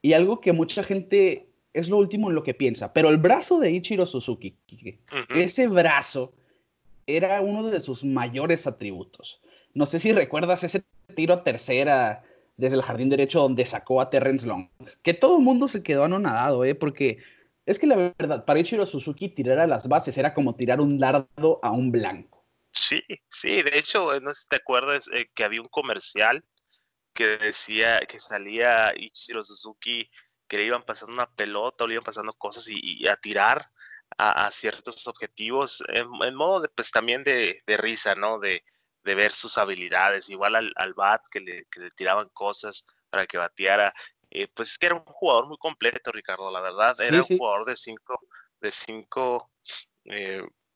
Y 0.00 0.14
algo 0.14 0.40
que 0.40 0.54
mucha 0.54 0.82
gente 0.82 1.48
es 1.74 1.90
lo 1.90 1.98
último 1.98 2.30
en 2.30 2.34
lo 2.34 2.42
que 2.42 2.54
piensa, 2.54 2.94
pero 2.94 3.10
el 3.10 3.18
brazo 3.18 3.58
de 3.58 3.72
Ichiro 3.72 4.06
Suzuki, 4.06 4.56
ese 5.34 5.68
brazo 5.68 6.32
era 7.06 7.42
uno 7.42 7.68
de 7.68 7.80
sus 7.80 8.04
mayores 8.04 8.66
atributos. 8.66 9.42
No 9.74 9.84
sé 9.84 9.98
si 9.98 10.12
recuerdas 10.12 10.64
ese 10.64 10.82
tiro 11.14 11.34
a 11.34 11.44
tercera 11.44 12.24
desde 12.58 12.76
el 12.76 12.82
jardín 12.82 13.08
derecho 13.08 13.40
donde 13.40 13.64
sacó 13.64 14.00
a 14.00 14.10
Terrence 14.10 14.46
Long, 14.46 14.68
que 15.02 15.14
todo 15.14 15.38
el 15.38 15.44
mundo 15.44 15.68
se 15.68 15.82
quedó 15.82 16.04
anonadado, 16.04 16.64
¿eh? 16.64 16.74
porque 16.74 17.18
es 17.64 17.78
que 17.78 17.86
la 17.86 17.96
verdad, 17.96 18.44
para 18.44 18.60
Ichiro 18.60 18.84
Suzuki 18.84 19.28
tirar 19.28 19.60
a 19.60 19.66
las 19.66 19.88
bases 19.88 20.18
era 20.18 20.34
como 20.34 20.56
tirar 20.56 20.80
un 20.80 20.98
dardo 20.98 21.60
a 21.62 21.70
un 21.70 21.92
blanco. 21.92 22.44
Sí, 22.72 23.00
sí, 23.28 23.62
de 23.62 23.78
hecho, 23.78 24.12
eh, 24.14 24.20
no 24.20 24.34
sé 24.34 24.42
si 24.42 24.48
te 24.48 24.56
acuerdas 24.56 25.08
eh, 25.12 25.30
que 25.34 25.44
había 25.44 25.60
un 25.60 25.68
comercial 25.68 26.44
que 27.14 27.36
decía 27.38 28.00
que 28.00 28.18
salía 28.18 28.92
Ichiro 28.96 29.42
Suzuki, 29.44 30.10
que 30.48 30.58
le 30.58 30.64
iban 30.64 30.82
pasando 30.82 31.12
una 31.12 31.30
pelota 31.30 31.84
o 31.84 31.86
le 31.86 31.94
iban 31.94 32.04
pasando 32.04 32.32
cosas 32.32 32.68
y, 32.68 33.06
a 33.06 33.16
tirar 33.16 33.70
a, 34.16 34.50
ciertos 34.50 35.06
objetivos 35.06 35.82
en, 35.88 36.34
modo 36.34 36.62
de, 36.62 36.68
pues 36.68 36.90
también 36.90 37.22
de, 37.22 37.62
risa, 37.66 38.14
¿no? 38.14 38.38
De, 38.38 38.64
ver 39.02 39.32
sus 39.32 39.58
habilidades, 39.58 40.28
igual 40.28 40.56
al, 40.56 40.94
bat 40.94 41.22
que 41.30 41.40
le, 41.40 41.66
tiraban 41.96 42.28
cosas 42.30 42.84
para 43.10 43.26
que 43.26 43.38
bateara. 43.38 43.92
Eh, 44.30 44.46
pues 44.54 44.72
es 44.72 44.78
que 44.78 44.86
era 44.86 44.94
un 44.94 45.04
jugador 45.04 45.48
muy 45.48 45.56
completo, 45.56 46.12
Ricardo, 46.12 46.50
la 46.50 46.60
verdad. 46.60 47.00
Era 47.00 47.18
un 47.18 47.38
jugador 47.38 47.66
de 47.66 47.76
cinco, 47.76 48.20
de 48.60 48.70
cinco 48.70 49.50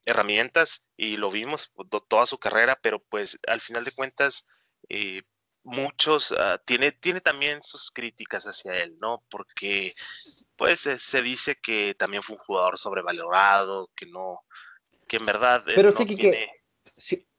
herramientas 0.04 0.84
y 0.96 1.16
lo 1.16 1.30
vimos 1.30 1.72
toda 2.08 2.26
su 2.26 2.38
carrera, 2.38 2.78
pero 2.80 3.00
pues 3.00 3.38
al 3.46 3.60
final 3.60 3.84
de 3.84 3.92
cuentas 3.92 4.46
eh, 4.88 5.22
muchos 5.64 6.32
uh, 6.32 6.58
tiene, 6.64 6.92
tiene 6.92 7.20
también 7.20 7.62
sus 7.62 7.90
críticas 7.90 8.44
hacia 8.46 8.74
él, 8.74 8.96
¿no? 9.00 9.22
Porque 9.30 9.94
pues 10.56 10.88
se 10.98 11.22
dice 11.22 11.56
que 11.56 11.94
también 11.94 12.22
fue 12.22 12.36
un 12.36 12.42
jugador 12.42 12.78
sobrevalorado, 12.78 13.90
que 13.94 14.06
no, 14.06 14.40
que 15.06 15.16
en 15.16 15.26
verdad... 15.26 15.62
Pero 15.64 15.92
sí, 15.92 16.06
que, 16.06 16.50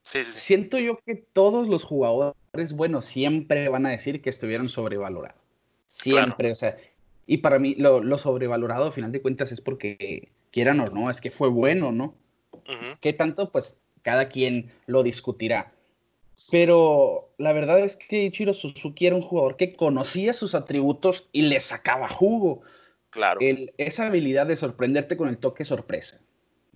siento 0.04 0.78
yo 0.80 1.00
que 1.06 1.16
todos 1.16 1.68
los 1.68 1.84
jugadores, 1.84 2.74
bueno, 2.74 3.02
siempre 3.02 3.70
van 3.70 3.86
a 3.86 3.92
decir 3.92 4.22
que 4.22 4.30
estuvieron 4.30 4.68
sobrevalorados. 4.68 5.42
Siempre, 5.88 6.52
o 6.52 6.56
sea, 6.56 6.78
y 7.26 7.38
para 7.38 7.60
mí 7.60 7.76
lo, 7.76 8.04
lo 8.04 8.18
sobrevalorado, 8.18 8.86
al 8.86 8.92
final 8.92 9.12
de 9.12 9.22
cuentas, 9.22 9.52
es 9.52 9.62
porque 9.62 10.30
quieran 10.52 10.80
o 10.80 10.88
no, 10.88 11.10
es 11.10 11.22
que 11.22 11.32
fue 11.32 11.50
bueno, 11.50 11.92
¿no? 11.92 12.16
¿Qué 13.02 13.14
tanto? 13.14 13.52
Pues 13.52 13.78
cada 14.02 14.30
quien 14.30 14.72
lo 14.86 15.04
discutirá. 15.04 15.74
Pero 16.52 17.34
la 17.38 17.54
verdad 17.54 17.80
es 17.80 17.96
que 17.96 18.24
Ichiro 18.24 18.54
Suzuki 18.54 19.08
era 19.08 19.16
un 19.16 19.22
jugador 19.22 19.56
que 19.58 19.76
conocía 19.76 20.34
sus 20.34 20.56
atributos 20.56 21.28
y 21.32 21.44
le 21.44 21.60
sacaba 21.60 22.08
jugo. 22.10 22.62
Claro. 23.10 23.40
esa 23.78 24.08
habilidad 24.08 24.48
de 24.48 24.56
sorprenderte 24.56 25.16
con 25.18 25.30
el 25.30 25.38
toque 25.38 25.66
sorpresa. 25.66 26.20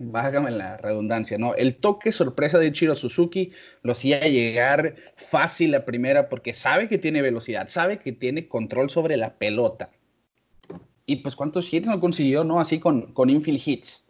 Bájame 0.00 0.52
la 0.52 0.76
redundancia, 0.76 1.38
¿no? 1.38 1.56
El 1.56 1.76
toque 1.76 2.12
sorpresa 2.12 2.58
de 2.58 2.68
Ichiro 2.68 2.94
Suzuki 2.94 3.50
lo 3.82 3.92
hacía 3.92 4.20
llegar 4.20 4.94
fácil 5.16 5.72
la 5.72 5.84
primera 5.84 6.28
porque 6.28 6.54
sabe 6.54 6.88
que 6.88 6.98
tiene 6.98 7.20
velocidad, 7.20 7.66
sabe 7.66 7.98
que 7.98 8.12
tiene 8.12 8.46
control 8.46 8.90
sobre 8.90 9.16
la 9.16 9.34
pelota. 9.34 9.90
Y 11.04 11.16
pues 11.16 11.34
cuántos 11.34 11.72
hits 11.72 11.88
no 11.88 11.98
consiguió, 11.98 12.44
¿no? 12.44 12.60
Así 12.60 12.78
con, 12.78 13.12
con 13.12 13.28
infield 13.28 13.60
hits. 13.66 14.08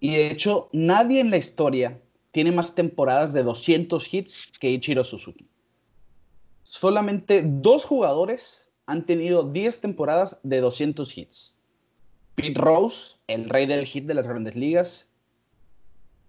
Y 0.00 0.12
de 0.14 0.30
hecho, 0.30 0.70
nadie 0.72 1.20
en 1.20 1.30
la 1.30 1.36
historia 1.36 2.00
tiene 2.30 2.50
más 2.50 2.74
temporadas 2.74 3.34
de 3.34 3.42
200 3.42 4.14
hits 4.14 4.50
que 4.58 4.70
Ichiro 4.70 5.04
Suzuki. 5.04 5.46
Solamente 6.62 7.42
dos 7.44 7.84
jugadores 7.84 8.70
han 8.86 9.04
tenido 9.04 9.42
10 9.42 9.80
temporadas 9.80 10.38
de 10.42 10.60
200 10.60 11.18
hits. 11.18 11.51
Pete 12.34 12.58
Rose, 12.58 13.16
el 13.26 13.48
rey 13.48 13.66
del 13.66 13.86
hit 13.86 14.06
de 14.06 14.14
las 14.14 14.26
grandes 14.26 14.56
ligas, 14.56 15.06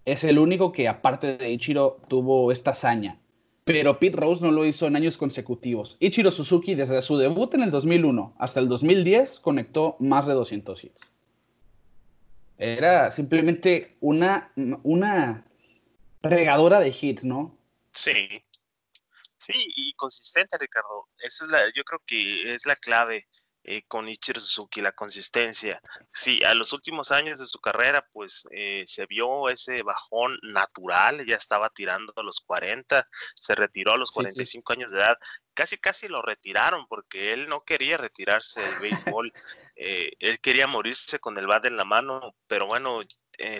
es 0.04 0.24
el 0.24 0.38
único 0.38 0.72
que 0.72 0.88
aparte 0.88 1.36
de 1.36 1.50
Ichiro 1.50 2.00
tuvo 2.08 2.52
esta 2.52 2.72
hazaña. 2.72 3.18
Pero 3.64 3.98
Pete 3.98 4.16
Rose 4.18 4.44
no 4.44 4.50
lo 4.50 4.66
hizo 4.66 4.86
en 4.86 4.96
años 4.96 5.16
consecutivos. 5.16 5.96
Ichiro 5.98 6.30
Suzuki 6.30 6.74
desde 6.74 7.00
su 7.00 7.16
debut 7.16 7.54
en 7.54 7.62
el 7.62 7.70
2001 7.70 8.34
hasta 8.38 8.60
el 8.60 8.68
2010 8.68 9.40
conectó 9.40 9.96
más 10.00 10.26
de 10.26 10.34
200 10.34 10.84
hits. 10.84 11.00
Era 12.58 13.10
simplemente 13.10 13.96
una, 14.00 14.52
una 14.82 15.46
regadora 16.22 16.80
de 16.80 16.94
hits, 17.00 17.24
¿no? 17.24 17.56
Sí. 17.92 18.42
Sí, 19.38 19.52
y 19.76 19.94
consistente, 19.94 20.56
Ricardo. 20.58 21.08
Esa 21.18 21.44
es 21.44 21.50
la, 21.50 21.60
yo 21.74 21.84
creo 21.84 22.00
que 22.06 22.54
es 22.54 22.66
la 22.66 22.76
clave 22.76 23.26
eh, 23.66 23.82
con 23.88 24.08
Ichiro 24.10 24.40
Suzuki, 24.40 24.82
la 24.82 24.92
consistencia. 24.92 25.80
Sí, 26.12 26.44
a 26.44 26.52
los 26.54 26.74
últimos 26.74 27.10
años 27.10 27.38
de 27.38 27.46
su 27.46 27.58
carrera, 27.60 28.06
pues 28.12 28.46
eh, 28.50 28.84
se 28.86 29.06
vio 29.06 29.48
ese 29.48 29.82
bajón 29.82 30.38
natural, 30.42 31.24
ya 31.24 31.36
estaba 31.36 31.70
tirando 31.70 32.12
a 32.16 32.22
los 32.22 32.40
40, 32.40 33.08
se 33.34 33.54
retiró 33.54 33.94
a 33.94 33.96
los 33.96 34.10
45 34.10 34.74
años 34.74 34.90
de 34.90 34.98
edad, 34.98 35.16
casi 35.54 35.78
casi 35.78 36.08
lo 36.08 36.20
retiraron 36.20 36.86
porque 36.86 37.32
él 37.32 37.48
no 37.48 37.62
quería 37.62 37.96
retirarse 37.96 38.60
del 38.60 38.78
béisbol, 38.80 39.32
eh, 39.76 40.12
él 40.18 40.40
quería 40.40 40.66
morirse 40.66 41.18
con 41.18 41.38
el 41.38 41.46
bat 41.46 41.64
en 41.64 41.78
la 41.78 41.86
mano, 41.86 42.36
pero 42.46 42.66
bueno, 42.66 43.00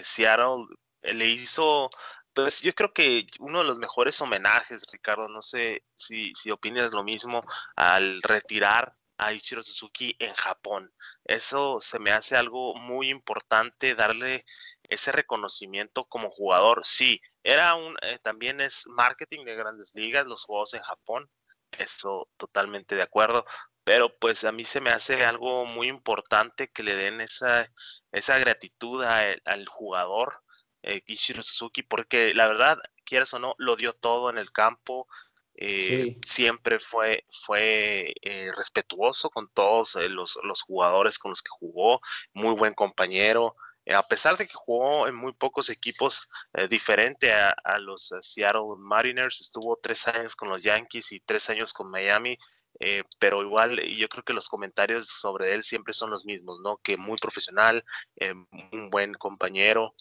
Seattle 0.03 0.67
le 1.03 1.27
hizo 1.27 1.89
pues 2.35 2.61
yo 2.63 2.75
creo 2.75 2.93
que 2.93 3.27
uno 3.39 3.61
de 3.61 3.65
los 3.65 3.79
mejores 3.79 4.21
homenajes, 4.21 4.85
Ricardo, 4.93 5.29
no 5.29 5.41
sé 5.41 5.85
si, 5.95 6.33
si 6.35 6.51
opinas 6.51 6.93
lo 6.93 7.05
mismo, 7.05 7.41
al 7.77 8.21
retirar 8.23 8.93
a 9.19 9.33
Ichiro 9.33 9.63
Suzuki 9.63 10.17
en 10.19 10.33
Japón. 10.35 10.93
Eso 11.25 11.79
se 11.81 11.99
me 11.99 12.13
hace 12.13 12.37
algo 12.37 12.75
muy 12.75 13.11
importante, 13.11 13.95
darle 13.95 14.45
ese 14.85 15.13
reconocimiento 15.13 16.05
como 16.07 16.31
jugador. 16.31 16.83
Sí, 16.85 17.21
era 17.43 17.75
un, 17.75 17.97
eh, 18.03 18.19
también 18.23 18.61
es 18.61 18.87
marketing 18.89 19.45
de 19.45 19.57
grandes 19.57 19.93
ligas, 19.95 20.27
los 20.27 20.45
juegos 20.45 20.75
en 20.75 20.83
Japón, 20.83 21.31
eso 21.73 22.29
totalmente 22.37 22.95
de 22.97 23.03
acuerdo, 23.03 23.45
pero 23.85 24.17
pues 24.19 24.45
a 24.45 24.53
mí 24.53 24.65
se 24.65 24.81
me 24.81 24.91
hace 24.91 25.25
algo 25.25 25.67
muy 25.67 25.89
importante 25.89 26.71
que 26.71 26.83
le 26.83 26.97
den 26.97 27.21
esa, 27.21 27.71
esa 28.13 28.39
gratitud 28.39 29.03
al 29.03 29.67
jugador 29.69 30.45
eh, 30.85 31.03
Ichiro 31.07 31.43
Suzuki, 31.43 31.83
porque 31.83 32.35
la 32.35 32.47
verdad, 32.47 32.79
quieras 33.05 33.33
o 33.35 33.39
no, 33.39 33.55
lo 33.59 33.77
dio 33.77 33.95
todo 33.95 34.31
en 34.31 34.39
el 34.39 34.53
campo, 34.53 35.09
eh, 35.57 36.19
siempre 36.25 36.81
fue, 36.81 37.25
fue 37.31 38.15
eh, 38.23 38.51
respetuoso 38.57 39.31
con 39.31 39.49
todos 39.49 39.95
los, 40.11 40.39
los, 40.43 40.63
jugadores 40.63 41.19
con 41.19 41.31
los 41.31 41.43
que 41.43 41.51
jugó, 41.51 42.01
muy 42.33 42.55
buen 42.55 42.75
compañero, 42.75 43.57
a 43.95 44.03
pesar 44.07 44.37
de 44.39 44.47
que 44.47 44.55
jugó 44.55 45.07
en 45.09 45.15
muy 45.15 45.33
pocos 45.35 45.69
equipos 45.69 46.27
diferente 46.71 47.35
a, 47.35 47.51
a, 47.51 47.79
los 47.79 48.15
Seattle 48.23 48.77
Mariners, 48.79 49.43
estuvo 49.43 49.79
tres 49.83 50.09
años 50.09 50.35
con 50.35 50.49
los 50.49 50.63
Yankees 50.63 51.13
y 51.13 51.21
tres 51.21 51.51
años 51.51 51.75
con 51.75 51.91
Miami, 51.91 52.39
eh, 52.81 53.05
pero 53.19 53.43
igual 53.43 53.81
yo 53.81 54.09
creo 54.09 54.25
que 54.25 54.33
los 54.33 54.49
comentarios 54.49 55.07
sobre 55.07 55.55
él 55.55 55.63
siempre 55.63 55.93
son 55.95 56.11
los 56.11 56.25
mismos, 56.25 56.61
¿no? 56.61 56.79
Que 56.79 56.97
muy 56.97 57.17
profesional, 57.19 57.85
eh, 58.17 58.35
un 58.73 58.91
buen 58.91 59.15
compañero. 59.15 59.95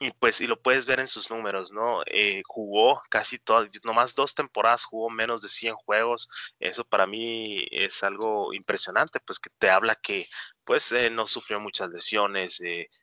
Y 0.00 0.12
pues, 0.12 0.40
y 0.40 0.46
lo 0.46 0.60
puedes 0.60 0.86
ver 0.86 0.98
en 1.00 1.06
sus 1.08 1.30
números, 1.30 1.72
¿no? 1.72 2.02
Eh, 2.06 2.42
jugó 2.46 3.02
casi 3.10 3.38
todas, 3.38 3.68
nomás 3.84 4.14
dos 4.14 4.34
temporadas, 4.34 4.84
jugó 4.84 5.10
menos 5.10 5.42
de 5.42 5.50
100 5.50 5.74
juegos. 5.76 6.30
Eso 6.58 6.84
para 6.84 7.06
mí 7.06 7.66
es 7.70 8.02
algo 8.02 8.52
impresionante, 8.54 9.20
pues 9.20 9.38
que 9.38 9.50
te 9.58 9.68
habla 9.70 9.94
que, 9.96 10.26
pues, 10.64 10.94
no 11.12 11.26
sufrió 11.26 11.60
muchas 11.60 11.90
lesiones, 11.90 12.62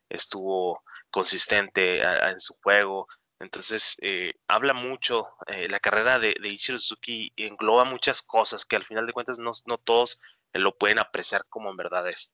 estuvo 0.09 0.83
consistente 1.11 2.01
en 2.01 2.39
su 2.39 2.55
juego, 2.63 3.07
entonces, 3.39 3.97
eh, 4.01 4.33
habla 4.47 4.73
mucho, 4.73 5.27
eh, 5.47 5.67
la 5.69 5.79
carrera 5.79 6.19
de, 6.19 6.35
de, 6.41 6.49
Ichiro 6.49 6.79
Suzuki 6.79 7.31
engloba 7.37 7.83
muchas 7.85 8.21
cosas 8.23 8.65
que 8.65 8.75
al 8.75 8.85
final 8.85 9.05
de 9.05 9.13
cuentas 9.13 9.37
no, 9.39 9.51
no 9.65 9.77
todos 9.77 10.19
lo 10.53 10.75
pueden 10.77 10.99
apreciar 10.99 11.45
como 11.49 11.69
en 11.69 11.77
verdad 11.77 12.09
es. 12.09 12.33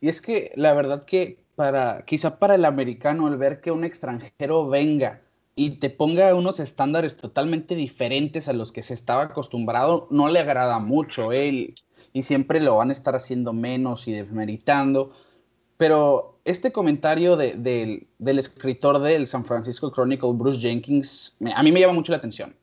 Y 0.00 0.08
es 0.08 0.20
que 0.20 0.52
la 0.56 0.72
verdad 0.74 1.04
que 1.04 1.44
para, 1.54 2.04
quizá 2.04 2.36
para 2.36 2.54
el 2.54 2.64
americano, 2.64 3.28
el 3.28 3.36
ver 3.36 3.60
que 3.60 3.70
un 3.70 3.84
extranjero 3.84 4.68
venga 4.68 5.22
y 5.56 5.78
te 5.78 5.90
ponga 5.90 6.34
unos 6.34 6.58
estándares 6.58 7.16
totalmente 7.16 7.74
diferentes 7.76 8.48
a 8.48 8.52
los 8.52 8.72
que 8.72 8.82
se 8.82 8.94
estaba 8.94 9.24
acostumbrado, 9.24 10.08
no 10.10 10.28
le 10.28 10.40
agrada 10.40 10.78
mucho 10.80 11.32
él 11.32 11.74
y 12.12 12.22
siempre 12.24 12.60
lo 12.60 12.76
van 12.76 12.90
a 12.90 12.92
estar 12.92 13.14
haciendo 13.14 13.52
menos 13.52 14.08
y 14.08 14.12
desmeritando. 14.12 15.12
Pero 15.76 16.38
este 16.44 16.72
comentario 16.72 17.36
del 17.36 18.06
escritor 18.22 19.00
del 19.00 19.26
San 19.26 19.44
Francisco 19.44 19.90
Chronicle, 19.90 20.32
Bruce 20.32 20.60
Jenkins, 20.60 21.36
a 21.54 21.62
mí 21.62 21.72
me 21.72 21.80
llama 21.80 21.94
mucho 21.94 22.12
la 22.12 22.18
atención. 22.18 22.54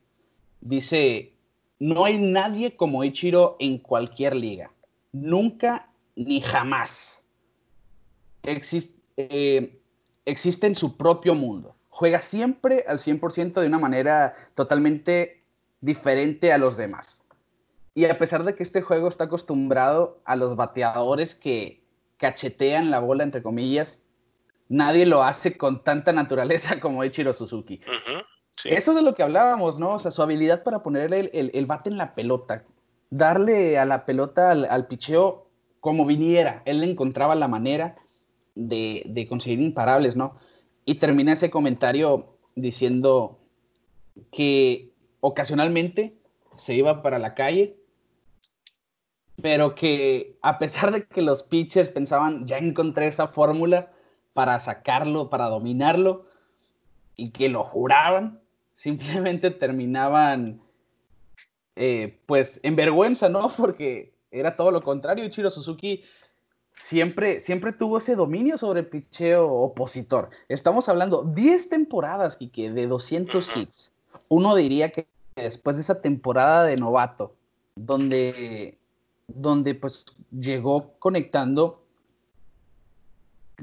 Dice, 0.62 1.34
no 1.80 2.06
hay 2.06 2.18
nadie 2.18 2.76
como 2.76 3.04
Ichiro 3.04 3.58
en 3.60 3.80
cualquier 3.80 4.36
liga. 4.36 4.72
Nunca 5.12 5.90
ni 6.16 6.40
jamás. 6.40 7.21
Eh, 8.44 9.80
existe 10.26 10.68
en 10.68 10.76
su 10.76 10.98
propio 10.98 11.36
mundo. 11.36 11.76
Juega 11.90 12.20
siempre 12.20 12.86
al 12.88 13.00
100% 13.00 13.60
de 13.60 13.68
una 13.68 13.80
manera 13.80 14.36
totalmente 14.56 15.44
diferente 15.82 16.54
a 16.54 16.58
los 16.58 16.78
demás. 16.78 17.22
Y 17.94 18.06
a 18.06 18.18
pesar 18.18 18.44
de 18.44 18.56
que 18.56 18.64
este 18.64 18.82
juego 18.82 19.10
está 19.10 19.26
acostumbrado 19.26 20.22
a 20.24 20.36
los 20.36 20.56
bateadores 20.56 21.36
que 21.36 21.84
cachetean 22.18 22.92
la 22.92 23.00
bola, 23.00 23.24
entre 23.24 23.44
comillas, 23.44 24.00
nadie 24.70 25.06
lo 25.06 25.24
hace 25.24 25.58
con 25.58 25.84
tanta 25.84 26.14
naturaleza 26.14 26.80
como 26.80 27.04
Ichiro 27.04 27.34
Suzuki. 27.34 27.82
Eso 28.64 28.92
es 28.92 28.98
de 28.98 29.04
lo 29.04 29.16
que 29.16 29.24
hablábamos, 29.24 29.80
¿no? 29.80 29.96
O 29.96 30.00
sea, 30.00 30.12
su 30.12 30.22
habilidad 30.22 30.64
para 30.64 30.84
ponerle 30.84 31.30
el, 31.34 31.66
bate 31.66 31.90
en 31.90 31.98
la 31.98 32.14
pelota, 32.14 32.64
darle 33.10 33.78
a 33.78 33.86
la 33.86 34.06
pelota 34.06 34.52
al, 34.52 34.88
picheo 34.88 35.48
como 35.80 36.06
viniera. 36.06 36.62
Él 36.66 36.84
encontraba 36.84 37.36
la 37.36 37.48
manera 37.48 37.96
de, 38.56 39.04
de 39.06 39.28
conseguir 39.28 39.62
imparables, 39.62 40.16
¿no? 40.16 40.38
Y 40.86 40.96
termina 40.96 41.34
ese 41.34 41.50
comentario 41.50 42.38
diciendo 42.56 43.40
que 44.32 44.92
ocasionalmente 45.20 46.18
se 46.56 46.74
iba 46.76 47.02
para 47.02 47.20
la 47.20 47.34
calle 47.34 47.82
pero 49.42 49.76
que 49.76 50.38
a 50.42 50.60
pesar 50.60 50.92
de 50.92 51.06
que 51.06 51.22
los 51.22 51.44
pitchers 51.44 51.90
pensaban, 51.90 52.46
ya 52.46 52.58
encontré 52.58 53.08
esa 53.08 53.28
fórmula 53.28 53.92
para 54.34 54.60
sacarlo, 54.60 55.30
para 55.30 55.50
dominarlo, 55.50 56.26
y 57.16 57.32
que 57.32 57.50
lo 57.50 57.64
juraban, 57.64 58.40
simplemente 58.74 59.52
terminaban, 59.52 60.62
eh, 61.76 62.20
pues, 62.26 62.60
en 62.64 62.76
vergüenza, 62.76 63.30
¿no? 63.30 63.50
Porque 63.58 64.14
era 64.32 64.56
todo 64.56 64.72
lo 64.72 64.82
contrario. 64.82 65.26
Ichiro 65.26 65.50
Suzuki 65.50 66.04
siempre, 66.82 67.40
siempre 67.40 67.72
tuvo 67.72 68.00
ese 68.00 68.16
dominio 68.16 68.58
sobre 68.58 68.82
el 68.82 68.88
picheo 68.88 69.48
opositor. 69.48 70.30
Estamos 70.50 70.90
hablando 70.90 71.24
10 71.24 71.70
temporadas, 71.70 72.38
que 72.38 72.72
de 72.72 72.88
200 72.88 73.56
hits. 73.56 73.94
Uno 74.30 74.56
diría 74.56 74.92
que 74.92 75.08
después 75.36 75.76
de 75.78 75.84
esa 75.84 76.02
temporada 76.02 76.64
de 76.64 76.78
novato, 76.78 77.36
donde 77.76 78.78
donde 79.28 79.76
pues 79.76 80.06
llegó 80.32 80.94
conectando, 81.00 81.84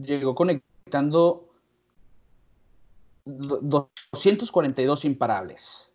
llegó 0.01 0.35
conectando 0.35 1.51
242 3.27 5.05
imparables 5.05 5.91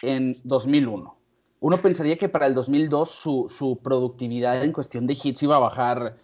en 0.00 0.34
2001. 0.44 1.14
Uno 1.60 1.82
pensaría 1.82 2.16
que 2.16 2.30
para 2.30 2.46
el 2.46 2.54
2002 2.54 3.10
su, 3.10 3.46
su 3.50 3.78
productividad 3.82 4.64
en 4.64 4.72
cuestión 4.72 5.06
de 5.06 5.18
hits 5.22 5.42
iba 5.42 5.56
a 5.56 5.60
bajar, 5.60 6.16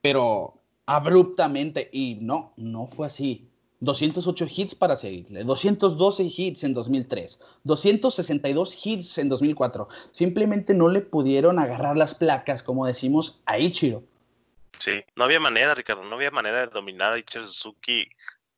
pero 0.00 0.60
abruptamente, 0.86 1.88
y 1.92 2.16
no, 2.20 2.52
no 2.56 2.86
fue 2.86 3.06
así. 3.06 3.46
208 3.80 4.46
hits 4.54 4.74
para 4.74 4.96
seguirle, 4.96 5.42
212 5.42 6.24
hits 6.36 6.64
en 6.64 6.74
2003, 6.74 7.40
262 7.64 8.86
hits 8.86 9.18
en 9.18 9.28
2004. 9.30 9.88
Simplemente 10.12 10.74
no 10.74 10.88
le 10.88 11.00
pudieron 11.00 11.58
agarrar 11.58 11.96
las 11.96 12.14
placas, 12.14 12.62
como 12.62 12.86
decimos, 12.86 13.40
a 13.46 13.58
Ichiro. 13.58 14.02
Sí, 14.78 15.02
no 15.16 15.24
había 15.24 15.40
manera, 15.40 15.74
Ricardo, 15.74 16.04
no 16.04 16.16
había 16.16 16.30
manera 16.30 16.60
de 16.60 16.66
dominar 16.66 17.14
a 17.14 17.18
Ichiro 17.18 17.46
Suzuki 17.46 18.08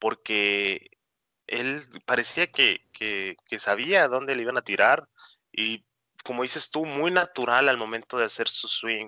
porque 0.00 0.90
él 1.46 1.80
parecía 2.04 2.48
que, 2.48 2.80
que, 2.92 3.36
que 3.46 3.58
sabía 3.60 4.08
dónde 4.08 4.34
le 4.34 4.42
iban 4.42 4.56
a 4.56 4.62
tirar 4.62 5.08
y, 5.52 5.84
como 6.24 6.42
dices 6.42 6.70
tú, 6.70 6.84
muy 6.84 7.12
natural 7.12 7.68
al 7.68 7.76
momento 7.76 8.18
de 8.18 8.24
hacer 8.24 8.48
su 8.48 8.66
swing 8.66 9.06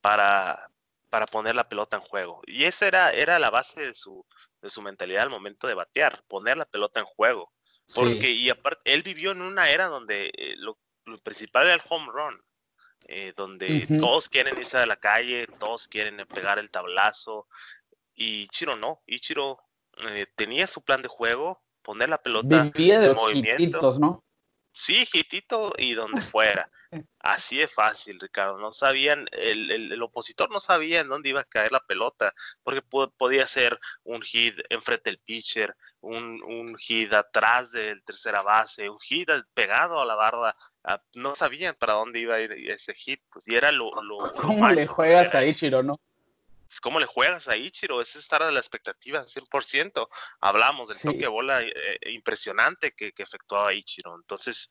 para, 0.00 0.68
para 1.14 1.28
poner 1.28 1.54
la 1.54 1.68
pelota 1.68 1.96
en 1.96 2.02
juego. 2.02 2.42
Y 2.44 2.64
esa 2.64 2.88
era, 2.88 3.12
era 3.12 3.38
la 3.38 3.48
base 3.48 3.80
de 3.80 3.94
su, 3.94 4.26
de 4.60 4.68
su 4.68 4.82
mentalidad 4.82 5.22
al 5.22 5.30
momento 5.30 5.68
de 5.68 5.74
batear, 5.74 6.24
poner 6.26 6.56
la 6.56 6.64
pelota 6.64 6.98
en 6.98 7.06
juego. 7.06 7.52
Porque, 7.94 8.32
y 8.32 8.50
aparte, 8.50 8.92
él 8.92 9.04
vivió 9.04 9.30
en 9.30 9.40
una 9.40 9.70
era 9.70 9.86
donde 9.86 10.32
eh, 10.36 10.56
lo, 10.56 10.76
principal 11.22 11.66
era 11.66 11.74
el 11.74 11.82
home 11.88 12.10
run, 12.12 12.42
eh, 13.06 13.32
donde 13.36 13.86
todos 14.00 14.28
quieren 14.28 14.58
irse 14.58 14.76
a 14.76 14.86
la 14.86 14.96
calle, 14.96 15.46
todos 15.60 15.86
quieren 15.86 16.16
pegar 16.34 16.58
el 16.58 16.72
tablazo. 16.72 17.46
Y 18.12 18.46
Ichiro 18.46 18.74
no, 18.74 19.00
Ichiro 19.06 19.60
eh, 20.08 20.26
tenía 20.34 20.66
su 20.66 20.82
plan 20.82 21.00
de 21.00 21.08
juego, 21.08 21.62
poner 21.82 22.08
la 22.08 22.18
pelota 22.18 22.72
en 22.74 23.12
movimiento. 23.14 23.92
¿no? 24.00 24.24
Sí, 24.76 25.06
hitito 25.12 25.72
y 25.78 25.94
donde 25.94 26.20
fuera. 26.20 26.68
Así 27.20 27.58
de 27.58 27.68
fácil, 27.68 28.18
Ricardo. 28.18 28.58
No 28.58 28.72
sabían, 28.72 29.26
el, 29.30 29.70
el, 29.70 30.02
opositor 30.02 30.50
no 30.50 30.58
sabía 30.58 31.00
en 31.00 31.08
dónde 31.08 31.28
iba 31.28 31.40
a 31.40 31.44
caer 31.44 31.70
la 31.70 31.80
pelota, 31.80 32.34
porque 32.64 32.82
podía 33.16 33.46
ser 33.46 33.78
un 34.02 34.20
hit 34.20 34.58
enfrente 34.70 35.10
del 35.10 35.20
pitcher, 35.20 35.76
un, 36.00 36.42
un 36.42 36.76
hit 36.76 37.12
atrás 37.12 37.70
del 37.70 38.02
tercera 38.04 38.42
base, 38.42 38.90
un 38.90 38.98
hit 38.98 39.30
pegado 39.54 40.00
a 40.00 40.06
la 40.06 40.16
barda. 40.16 40.56
No 41.14 41.36
sabían 41.36 41.76
para 41.78 41.94
dónde 41.94 42.18
iba 42.18 42.34
a 42.34 42.40
ir 42.40 42.52
ese 42.68 42.94
hit, 42.94 43.20
pues 43.32 43.46
y 43.46 43.54
era 43.54 43.70
lo. 43.70 43.92
¿Cómo 44.40 44.68
le 44.70 44.86
juegas 44.86 45.36
a 45.36 45.44
Ichiro, 45.44 45.84
no? 45.84 46.00
¿Cómo 46.80 47.00
le 47.00 47.06
juegas 47.06 47.48
a 47.48 47.56
Ichiro? 47.56 48.00
Es 48.00 48.16
estar 48.16 48.42
a 48.42 48.50
la 48.50 48.60
expectativa 48.60 49.24
100%. 49.26 50.08
Hablamos 50.40 50.88
del 50.88 51.00
toque 51.00 51.24
de 51.24 51.28
bola 51.28 51.62
eh, 51.62 51.72
eh, 51.74 52.10
impresionante 52.10 52.92
que, 52.92 53.12
que 53.12 53.22
efectuaba 53.22 53.72
Ichiro. 53.74 54.14
Entonces, 54.16 54.70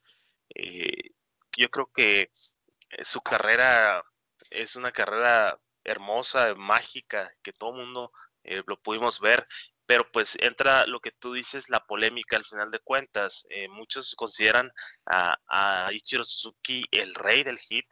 eh, 0.55 1.11
yo 1.57 1.69
creo 1.69 1.89
que 1.93 2.21
eh, 2.21 3.05
su 3.05 3.21
carrera 3.21 4.03
es 4.49 4.75
una 4.75 4.91
carrera 4.91 5.59
hermosa, 5.83 6.55
mágica, 6.55 7.31
que 7.43 7.53
todo 7.53 7.71
el 7.71 7.85
mundo 7.85 8.11
eh, 8.43 8.63
lo 8.67 8.77
pudimos 8.81 9.19
ver, 9.19 9.47
pero 9.85 10.09
pues 10.11 10.37
entra 10.39 10.85
lo 10.87 10.99
que 10.99 11.11
tú 11.11 11.33
dices, 11.33 11.69
la 11.69 11.85
polémica 11.85 12.37
al 12.37 12.45
final 12.45 12.71
de 12.71 12.79
cuentas. 12.79 13.45
Muchos 13.69 14.15
consideran 14.15 14.71
a, 15.05 15.89
Ichiro 15.91 16.23
Suzuki 16.23 16.85
el 16.91 17.13
rey 17.15 17.43
del 17.43 17.57
hit 17.59 17.87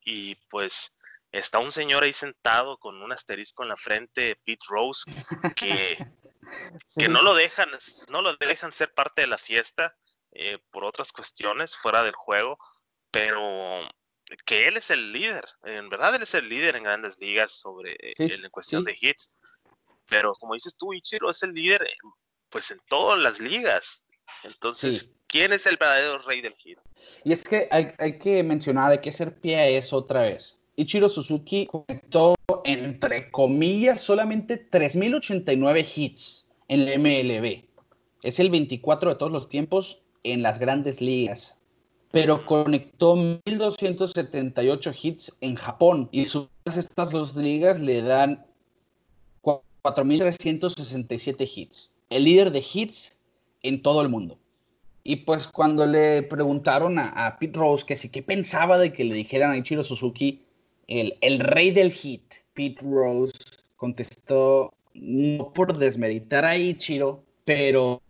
y 0.00 0.34
pues 0.50 0.92
está 1.32 1.58
un 1.58 1.72
señor 1.72 2.02
ahí 2.02 2.12
sentado 2.12 2.78
con 2.78 3.02
un 3.02 3.12
asterisco 3.12 3.62
en 3.62 3.68
la 3.70 3.76
frente, 3.76 4.36
Pete 4.44 4.64
Rose, 4.68 5.10
que, 5.56 5.98
que 6.96 7.08
no 7.08 7.22
lo 7.22 7.34
dejan, 7.34 7.70
no 8.08 8.22
lo 8.22 8.36
dejan 8.36 8.72
ser 8.72 8.92
parte 8.94 9.22
de 9.22 9.28
la 9.28 9.38
fiesta 9.38 9.96
por 10.70 10.84
otras 10.84 11.10
cuestiones 11.10 11.74
fuera 11.74 12.04
del 12.04 12.14
juego 12.14 12.58
pero 13.10 13.88
que 14.44 14.68
él 14.68 14.76
es 14.76 14.90
el 14.90 15.12
líder. 15.12 15.44
En 15.64 15.88
verdad, 15.88 16.14
él 16.14 16.22
es 16.22 16.34
el 16.34 16.48
líder 16.48 16.76
en 16.76 16.84
grandes 16.84 17.18
ligas 17.18 17.52
sobre 17.52 17.96
en 18.00 18.50
cuestión 18.50 18.84
de 18.84 18.96
hits. 18.98 19.30
Pero 20.08 20.34
como 20.34 20.54
dices 20.54 20.76
tú, 20.76 20.92
Ichiro 20.92 21.30
es 21.30 21.42
el 21.42 21.52
líder 21.52 21.86
pues 22.50 22.70
en 22.70 22.78
todas 22.88 23.18
las 23.18 23.40
ligas. 23.40 24.02
Entonces, 24.42 25.10
¿quién 25.26 25.52
es 25.52 25.66
el 25.66 25.76
verdadero 25.76 26.18
rey 26.22 26.40
del 26.40 26.54
hit? 26.56 26.78
Y 27.24 27.32
es 27.32 27.44
que 27.44 27.68
hay, 27.70 27.92
hay 27.98 28.18
que 28.18 28.42
mencionar, 28.42 28.92
hay 28.92 29.00
que 29.00 29.10
hacer 29.10 29.38
pie 29.40 29.56
a 29.56 29.66
eso 29.66 29.96
otra 29.96 30.22
vez. 30.22 30.57
Ichiro 30.78 31.08
Suzuki 31.08 31.66
conectó, 31.66 32.36
entre 32.62 33.32
comillas, 33.32 34.00
solamente 34.00 34.70
3.089 34.70 35.84
hits 35.96 36.46
en 36.68 36.82
el 36.82 37.00
MLB. 37.00 37.64
Es 38.22 38.38
el 38.38 38.48
24 38.48 39.10
de 39.10 39.16
todos 39.16 39.32
los 39.32 39.48
tiempos 39.48 40.00
en 40.22 40.42
las 40.42 40.60
grandes 40.60 41.00
ligas. 41.00 41.56
Pero 42.12 42.46
conectó 42.46 43.16
1.278 43.16 44.96
hits 45.02 45.32
en 45.40 45.56
Japón. 45.56 46.08
Y 46.12 46.20
estas 46.20 47.10
dos 47.10 47.34
ligas 47.34 47.80
le 47.80 48.00
dan 48.02 48.46
4.367 49.42 51.50
hits. 51.56 51.90
El 52.08 52.22
líder 52.22 52.52
de 52.52 52.64
hits 52.72 53.16
en 53.62 53.82
todo 53.82 54.00
el 54.00 54.08
mundo. 54.08 54.38
Y 55.02 55.16
pues 55.16 55.48
cuando 55.48 55.86
le 55.86 56.22
preguntaron 56.22 57.00
a, 57.00 57.36
Pete 57.40 57.58
Rose 57.58 57.84
que 57.84 57.96
sí, 57.96 58.10
¿qué 58.10 58.22
pensaba 58.22 58.78
de 58.78 58.92
que 58.92 59.02
le 59.02 59.16
dijeran 59.16 59.50
a 59.50 59.56
Ichiro 59.56 59.82
Suzuki 59.82 60.44
el, 60.88 61.16
el 61.20 61.38
rey 61.40 61.70
del 61.70 61.92
hit? 61.92 62.22
Pete 62.54 62.84
Rose 62.84 63.38
contestó, 63.76 64.74
no 64.94 65.52
por 65.52 65.78
desmeritar 65.78 66.44
a 66.44 66.56
Ichiro, 66.56 67.22
pero 67.44 68.02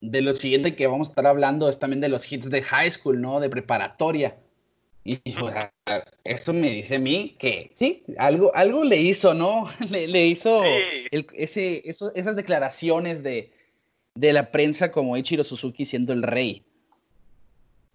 de 0.00 0.20
lo 0.20 0.32
siguiente 0.32 0.74
que 0.74 0.86
vamos 0.86 1.08
a 1.08 1.12
estar 1.12 1.26
hablando 1.26 1.70
es 1.70 1.78
también 1.78 2.00
de 2.00 2.08
los 2.08 2.30
hits 2.30 2.50
de 2.50 2.62
high 2.62 2.90
school, 2.90 3.20
¿no? 3.20 3.40
De 3.40 3.48
preparatoria. 3.48 4.36
Y 5.04 5.20
eso 6.24 6.52
me 6.52 6.70
dice 6.70 6.96
a 6.96 6.98
mí 6.98 7.36
que 7.38 7.70
sí, 7.74 8.02
algo, 8.18 8.54
algo 8.54 8.84
le 8.84 8.96
hizo, 8.96 9.32
¿no? 9.32 9.70
Le, 9.90 10.26
hizo 10.26 10.62
ese, 11.10 11.82
esas 11.86 12.36
declaraciones 12.36 13.22
de, 13.22 13.52
de 14.14 14.32
la 14.32 14.50
prensa 14.50 14.90
como 14.90 15.16
Ichiro 15.16 15.44
Suzuki 15.44 15.84
siendo 15.84 16.12
el 16.12 16.22
rey. 16.22 16.64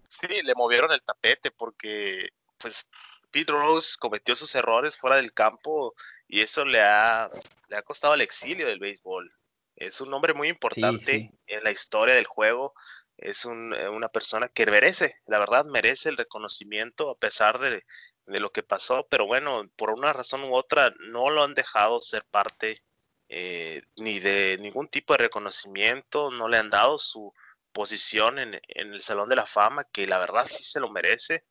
Sí, 0.08 0.26
le 0.42 0.54
movieron 0.54 0.92
el 0.92 1.02
tapete 1.02 1.50
porque 1.50 2.30
pues 2.58 2.88
Pete 3.30 3.52
Rose 3.52 3.96
cometió 3.98 4.36
sus 4.36 4.54
errores 4.54 4.96
fuera 4.96 5.16
del 5.16 5.32
campo 5.32 5.94
y 6.28 6.40
eso 6.40 6.64
le 6.64 6.80
ha, 6.80 7.30
le 7.68 7.76
ha 7.76 7.82
costado 7.82 8.14
el 8.14 8.20
exilio 8.20 8.66
del 8.66 8.78
béisbol. 8.78 9.32
Es 9.76 10.00
un 10.00 10.12
hombre 10.12 10.34
muy 10.34 10.48
importante 10.48 11.32
en 11.46 11.64
la 11.64 11.70
historia 11.70 12.14
del 12.14 12.26
juego. 12.26 12.74
Es 13.16 13.44
eh, 13.46 13.48
una 13.88 14.08
persona 14.08 14.48
que 14.48 14.66
merece, 14.66 15.16
la 15.26 15.38
verdad, 15.38 15.64
merece 15.64 16.10
el 16.10 16.16
reconocimiento 16.16 17.10
a 17.10 17.16
pesar 17.16 17.58
de, 17.58 17.84
lo 18.26 18.52
que 18.52 18.62
pasó, 18.62 19.06
pero 19.10 19.26
bueno, 19.26 19.68
por 19.76 19.90
una 19.90 20.12
razón 20.12 20.44
u 20.44 20.54
otra 20.54 20.94
no 21.00 21.30
lo 21.30 21.42
han 21.42 21.54
dejado 21.54 22.00
ser 22.00 22.24
parte 22.30 22.82
eh, 23.28 23.82
ni 23.96 24.20
de 24.20 24.56
ningún 24.60 24.88
tipo 24.88 25.14
de 25.14 25.18
reconocimiento, 25.18 26.30
no 26.30 26.46
le 26.46 26.58
han 26.58 26.70
dado 26.70 26.98
su 26.98 27.32
posición 27.72 28.38
en, 28.38 28.60
el 28.68 29.02
Salón 29.02 29.28
de 29.28 29.36
la 29.36 29.46
Fama, 29.46 29.84
que 29.84 30.06
la 30.06 30.18
verdad 30.18 30.46
sí 30.48 30.62
se 30.62 30.80
lo 30.80 30.90
merece. 30.90 31.44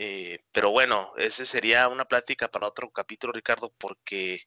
Eh, 0.00 0.38
pero 0.52 0.70
bueno, 0.70 1.12
ese 1.16 1.44
sería 1.44 1.88
una 1.88 2.04
plática 2.04 2.46
para 2.46 2.68
otro 2.68 2.88
capítulo, 2.92 3.32
Ricardo, 3.32 3.74
porque 3.78 4.42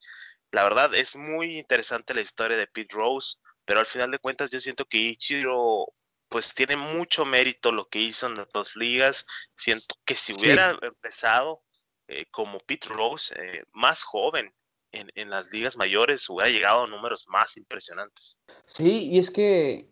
la 0.49 0.63
verdad 0.63 0.95
es 0.95 1.17
muy 1.17 1.59
interesante 1.59 2.13
la 2.13 2.21
historia 2.21 2.55
de 2.55 2.67
Pete 2.67 2.95
Rose, 2.95 3.37
pero 3.65 3.81
al 3.81 3.85
final 3.85 4.11
de 4.11 4.19
cuentas 4.19 4.49
yo 4.49 4.61
siento 4.61 4.85
que 4.85 4.97
Ichiro 4.97 5.87
pues 6.29 6.53
tiene 6.55 6.77
mucho 6.77 7.25
mérito 7.25 7.73
lo 7.73 7.89
que 7.89 7.99
hizo 7.99 8.27
en 8.27 8.37
las 8.37 8.47
dos 8.53 8.77
ligas. 8.77 9.25
Siento 9.53 9.93
que 10.05 10.15
si 10.15 10.31
hubiera 10.31 10.79
empezado 10.81 11.61
eh, 12.07 12.27
como 12.31 12.61
Pete 12.61 12.87
Rose, 12.87 13.35
eh, 13.37 13.65
más 13.73 14.03
joven 14.03 14.53
en, 14.93 15.11
en, 15.15 15.29
las 15.29 15.51
ligas 15.51 15.75
mayores, 15.75 16.29
hubiera 16.29 16.49
llegado 16.49 16.85
a 16.85 16.87
números 16.87 17.27
más 17.27 17.57
impresionantes. 17.57 18.39
Sí, 18.67 19.09
y 19.09 19.19
es 19.19 19.29
que, 19.29 19.89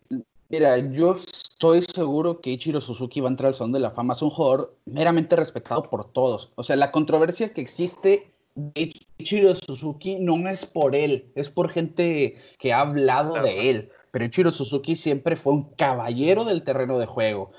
mira, 0.50 0.76
yo 0.78 1.12
estoy 1.12 1.82
seguro 1.82 2.40
que 2.40 2.50
Ichiro 2.50 2.80
Suzuki 2.80 3.20
va 3.20 3.28
a 3.28 3.30
entrar 3.30 3.48
al 3.48 3.54
Salón 3.54 3.72
de 3.72 3.80
la 3.80 3.92
Fama. 3.92 4.14
Es 4.14 4.22
un 4.22 4.30
jugador 4.30 4.76
meramente 4.84 5.36
respetado 5.36 5.84
por 5.84 6.12
todos. 6.12 6.52
O 6.56 6.62
sea, 6.62 6.76
la 6.76 6.90
controversia 6.92 7.52
que 7.54 7.60
existe 7.60 8.32
Ichiro 8.74 9.54
Suzuki 9.54 10.16
no 10.16 10.48
es 10.48 10.66
por 10.66 10.94
él, 10.94 11.30
es 11.34 11.48
por 11.50 11.70
gente 11.70 12.36
que 12.58 12.72
ha 12.72 12.80
hablado 12.80 13.34
de 13.42 13.70
él. 13.70 13.90
Pero 14.10 14.24
Ichiro 14.24 14.50
Suzuki 14.50 14.96
siempre 14.96 15.36
fue 15.36 15.52
un 15.52 15.74
caballero 15.74 16.44
del 16.44 16.64
terreno 16.64 16.98
de 16.98 17.06
juego. 17.06 17.52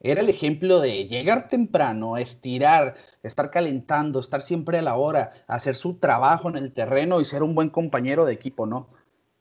Era 0.00 0.20
el 0.20 0.28
ejemplo 0.28 0.80
de 0.80 1.08
llegar 1.08 1.48
temprano, 1.48 2.18
estirar, 2.18 2.94
estar 3.22 3.50
calentando, 3.50 4.20
estar 4.20 4.42
siempre 4.42 4.78
a 4.78 4.82
la 4.82 4.96
hora, 4.96 5.32
hacer 5.46 5.76
su 5.76 5.94
trabajo 5.94 6.50
en 6.50 6.56
el 6.56 6.72
terreno 6.74 7.22
y 7.22 7.24
ser 7.24 7.42
un 7.42 7.54
buen 7.54 7.70
compañero 7.70 8.26
de 8.26 8.34
equipo, 8.34 8.66
¿no? 8.66 8.90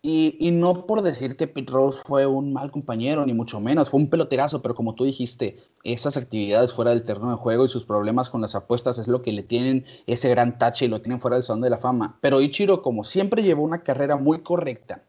Y, 0.06 0.52
no 0.52 0.86
por 0.86 1.02
decir 1.02 1.38
que 1.38 1.48
Pete 1.48 1.72
Rose 1.72 2.02
fue 2.04 2.26
un 2.26 2.52
mal 2.52 2.72
compañero, 2.72 3.26
ni 3.26 3.32
mucho 3.32 3.62
menos, 3.62 3.90
fue 3.90 4.02
un 4.02 4.10
peloterazo, 4.10 4.62
pero 4.62 4.76
como 4.76 4.96
tú 4.96 5.06
dijiste, 5.06 5.64
esas 5.86 6.18
actividades 6.18 6.74
fuera 6.74 6.92
del 6.92 7.06
terreno 7.06 7.30
de 7.30 7.38
juego 7.38 7.64
y 7.64 7.70
sus 7.70 7.86
problemas 7.86 8.30
con 8.30 8.42
las 8.42 8.54
apuestas 8.54 9.00
es 9.00 9.08
lo 9.08 9.22
que 9.22 9.32
le 9.32 9.44
tienen 9.44 9.86
ese 10.06 10.28
gran 10.28 10.60
tache 10.60 10.86
y 10.86 10.88
lo 10.90 11.02
tienen 11.02 11.22
fuera 11.22 11.38
del 11.38 11.46
Salón 11.46 11.62
de 11.62 11.70
la 11.70 11.78
Fama. 11.78 12.18
Pero 12.20 12.42
Ichiro, 12.42 12.82
como 12.82 13.06
siempre, 13.06 13.44
llevó 13.44 13.64
una 13.64 13.82
carrera 13.82 14.18
muy 14.18 14.40
correcta 14.40 15.06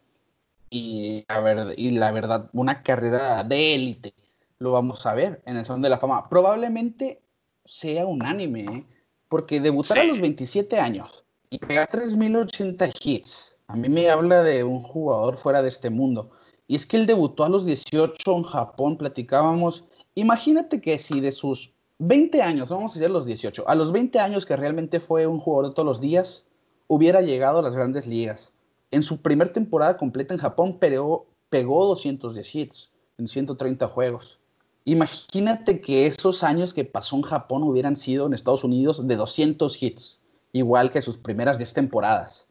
y, 0.69 1.25
a 1.27 1.41
ver, 1.41 1.73
y 1.77 1.89
la 1.89 2.11
verdad, 2.11 2.49
una 2.53 2.81
carrera 2.81 3.43
de 3.43 3.75
élite, 3.75 4.13
lo 4.59 4.71
vamos 4.71 5.05
a 5.05 5.13
ver 5.13 5.41
en 5.45 5.57
el 5.57 5.65
Salón 5.65 5.81
de 5.81 5.89
la 5.89 5.99
Fama. 5.99 6.29
Probablemente 6.29 7.21
sea 7.65 8.05
unánime, 8.05 8.61
¿eh? 8.61 8.85
porque 9.27 9.59
debutar 9.59 9.99
a 9.99 10.05
los 10.05 10.21
27 10.21 10.79
años 10.79 11.25
y 11.49 11.59
pegar 11.59 11.89
3.080 11.89 12.93
hits 13.03 13.54
a 13.67 13.75
mí 13.75 13.89
me 13.89 14.09
habla 14.09 14.43
de 14.43 14.63
un 14.63 14.81
jugador 14.81 15.37
fuera 15.37 15.61
de 15.61 15.69
este 15.69 15.89
mundo. 15.89 16.29
Y 16.67 16.75
es 16.75 16.85
que 16.85 16.97
él 16.97 17.07
debutó 17.07 17.43
a 17.43 17.49
los 17.49 17.65
18 17.65 18.15
en 18.37 18.43
Japón, 18.43 18.97
platicábamos. 18.97 19.83
Imagínate 20.13 20.81
que 20.81 20.99
si 20.99 21.19
de 21.19 21.31
sus 21.31 21.73
20 21.99 22.41
años, 22.41 22.69
vamos 22.69 22.91
a 22.91 22.99
decir 22.99 23.09
los 23.09 23.25
18, 23.25 23.67
a 23.67 23.75
los 23.75 23.91
20 23.91 24.19
años 24.19 24.45
que 24.45 24.55
realmente 24.55 24.99
fue 24.99 25.25
un 25.27 25.39
jugador 25.39 25.69
de 25.69 25.75
todos 25.75 25.85
los 25.85 26.01
días, 26.01 26.45
hubiera 26.87 27.21
llegado 27.21 27.59
a 27.59 27.61
las 27.61 27.75
grandes 27.75 28.05
ligas. 28.05 28.53
En 28.91 29.01
su 29.01 29.21
primer 29.21 29.49
temporada 29.49 29.97
completa 29.97 30.33
en 30.33 30.39
Japón 30.39 30.77
pegó, 30.79 31.27
pegó 31.49 31.85
210 31.87 32.55
hits 32.55 32.91
en 33.17 33.27
130 33.27 33.87
juegos. 33.87 34.39
Imagínate 34.85 35.81
que 35.81 36.05
esos 36.05 36.43
años 36.43 36.73
que 36.73 36.85
pasó 36.85 37.15
en 37.15 37.23
Japón 37.23 37.63
hubieran 37.63 37.97
sido 37.97 38.27
en 38.27 38.33
Estados 38.33 38.63
Unidos 38.63 39.07
de 39.07 39.15
200 39.15 39.81
hits, 39.81 40.21
igual 40.53 40.91
que 40.91 41.01
sus 41.01 41.17
primeras 41.17 41.57
10 41.57 41.73
temporadas 41.73 42.47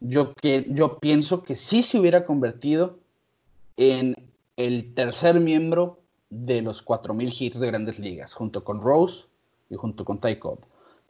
yo, 0.00 0.32
que, 0.34 0.66
yo 0.68 0.98
pienso 0.98 1.42
que 1.42 1.56
sí 1.56 1.82
se 1.82 1.98
hubiera 1.98 2.24
convertido 2.24 2.98
en 3.76 4.14
el 4.56 4.94
tercer 4.94 5.40
miembro 5.40 6.00
de 6.30 6.62
los 6.62 6.84
4.000 6.84 7.34
hits 7.38 7.60
de 7.60 7.66
grandes 7.66 7.98
ligas, 7.98 8.34
junto 8.34 8.64
con 8.64 8.82
Rose 8.82 9.24
y 9.70 9.76
junto 9.76 10.04
con 10.04 10.20
Ty 10.20 10.36
Cobb. 10.36 10.60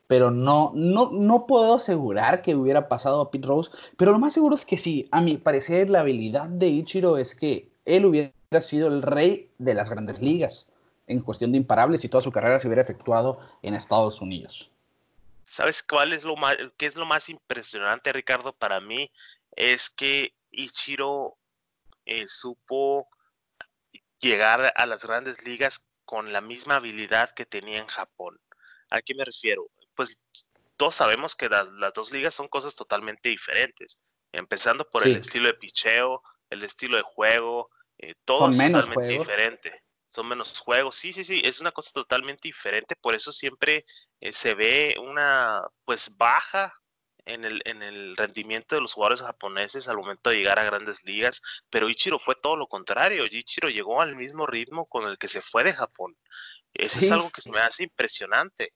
Pero 0.06 0.30
no, 0.30 0.72
no, 0.74 1.10
no 1.10 1.46
puedo 1.46 1.74
asegurar 1.74 2.40
que 2.40 2.54
hubiera 2.54 2.88
pasado 2.88 3.20
a 3.20 3.30
Pete 3.30 3.46
Rose, 3.46 3.70
pero 3.96 4.12
lo 4.12 4.18
más 4.18 4.32
seguro 4.32 4.54
es 4.54 4.64
que 4.64 4.78
sí. 4.78 5.08
A 5.10 5.20
mi 5.20 5.36
parecer, 5.36 5.90
la 5.90 6.00
habilidad 6.00 6.48
de 6.48 6.68
Ichiro 6.68 7.18
es 7.18 7.34
que 7.34 7.68
él 7.84 8.06
hubiera 8.06 8.32
sido 8.60 8.88
el 8.88 9.02
rey 9.02 9.50
de 9.58 9.74
las 9.74 9.90
grandes 9.90 10.20
ligas 10.20 10.66
en 11.06 11.20
cuestión 11.20 11.52
de 11.52 11.58
imparables 11.58 12.04
y 12.04 12.08
toda 12.08 12.22
su 12.22 12.32
carrera 12.32 12.60
se 12.60 12.68
hubiera 12.68 12.82
efectuado 12.82 13.38
en 13.62 13.74
Estados 13.74 14.20
Unidos. 14.20 14.70
¿Sabes 15.48 15.82
cuál 15.82 16.12
es 16.12 16.24
lo 16.24 16.36
más, 16.36 16.56
qué 16.76 16.86
es 16.86 16.96
lo 16.96 17.06
más 17.06 17.28
impresionante, 17.28 18.12
Ricardo? 18.12 18.52
Para 18.52 18.80
mí 18.80 19.10
es 19.56 19.88
que 19.88 20.34
Ichiro 20.50 21.36
eh, 22.04 22.28
supo 22.28 23.08
llegar 24.20 24.72
a 24.76 24.86
las 24.86 25.04
grandes 25.04 25.46
ligas 25.46 25.86
con 26.04 26.32
la 26.32 26.40
misma 26.40 26.76
habilidad 26.76 27.30
que 27.30 27.46
tenía 27.46 27.78
en 27.78 27.86
Japón. 27.86 28.38
¿A 28.90 29.00
qué 29.00 29.14
me 29.14 29.24
refiero? 29.24 29.68
Pues 29.94 30.18
todos 30.76 30.94
sabemos 30.94 31.34
que 31.34 31.48
las, 31.48 31.68
dos 31.94 32.12
ligas 32.12 32.34
son 32.34 32.48
cosas 32.48 32.74
totalmente 32.74 33.30
diferentes, 33.30 33.98
empezando 34.32 34.88
por 34.88 35.06
el 35.06 35.16
estilo 35.16 35.48
de 35.48 35.54
picheo, 35.54 36.22
el 36.50 36.62
estilo 36.62 36.96
de 36.96 37.02
juego, 37.02 37.70
eh, 37.98 38.14
todo 38.24 38.50
es 38.50 38.58
totalmente 38.58 39.12
diferente 39.12 39.82
son 40.18 40.28
menos 40.28 40.58
juegos. 40.58 40.96
Sí, 40.96 41.12
sí, 41.12 41.22
sí, 41.22 41.40
es 41.44 41.60
una 41.60 41.70
cosa 41.70 41.92
totalmente 41.92 42.48
diferente, 42.48 42.96
por 42.96 43.14
eso 43.14 43.30
siempre 43.30 43.84
eh, 44.20 44.32
se 44.32 44.54
ve 44.54 44.96
una 45.00 45.62
pues 45.84 46.16
baja 46.16 46.74
en 47.24 47.44
el, 47.44 47.62
en 47.64 47.84
el 47.84 48.16
rendimiento 48.16 48.74
de 48.74 48.80
los 48.80 48.94
jugadores 48.94 49.22
japoneses 49.22 49.86
al 49.86 49.96
momento 49.96 50.30
de 50.30 50.38
llegar 50.38 50.58
a 50.58 50.64
grandes 50.64 51.04
ligas, 51.04 51.40
pero 51.70 51.88
Ichiro 51.88 52.18
fue 52.18 52.34
todo 52.34 52.56
lo 52.56 52.66
contrario, 52.66 53.26
Ichiro 53.26 53.68
llegó 53.68 54.00
al 54.00 54.16
mismo 54.16 54.44
ritmo 54.44 54.86
con 54.86 55.08
el 55.08 55.18
que 55.18 55.28
se 55.28 55.40
fue 55.40 55.62
de 55.62 55.72
Japón. 55.72 56.16
Eso 56.74 56.98
es 56.98 57.10
algo 57.12 57.30
que 57.30 57.40
se 57.40 57.52
me 57.52 57.60
hace 57.60 57.84
impresionante, 57.84 58.72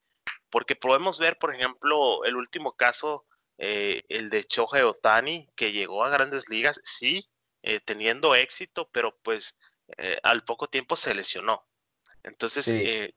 porque 0.49 0.77
podemos 0.77 1.19
ver, 1.19 1.39
por 1.39 1.53
ejemplo, 1.53 2.25
el 2.25 2.37
último 2.37 2.77
caso, 2.77 3.27
eh, 3.59 4.03
el 4.09 4.31
de 4.31 4.45
Chohei 4.45 4.83
Otani, 4.83 5.49
que 5.57 5.73
llegó 5.73 6.05
a 6.05 6.11
grandes 6.11 6.49
ligas, 6.49 6.81
sí, 6.85 7.21
eh, 7.63 7.81
teniendo 7.81 8.35
éxito, 8.35 8.89
pero 8.93 9.17
pues 9.23 9.59
eh, 9.99 10.19
al 10.23 10.45
poco 10.45 10.69
tiempo 10.69 10.97
se 10.97 11.15
lesionó. 11.15 11.67
Entonces, 12.23 12.69
eh, 12.69 13.15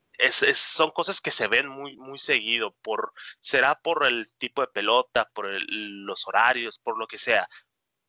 son 0.53 0.91
cosas 0.91 1.21
que 1.21 1.31
se 1.31 1.47
ven 1.47 1.67
muy, 1.67 1.97
muy 1.97 2.19
seguido, 2.19 2.75
por, 2.81 3.13
será 3.39 3.75
por 3.75 4.05
el 4.05 4.33
tipo 4.37 4.61
de 4.61 4.67
pelota, 4.67 5.29
por 5.33 5.47
los 5.69 6.27
horarios, 6.27 6.79
por 6.79 6.97
lo 6.97 7.07
que 7.07 7.17
sea, 7.17 7.47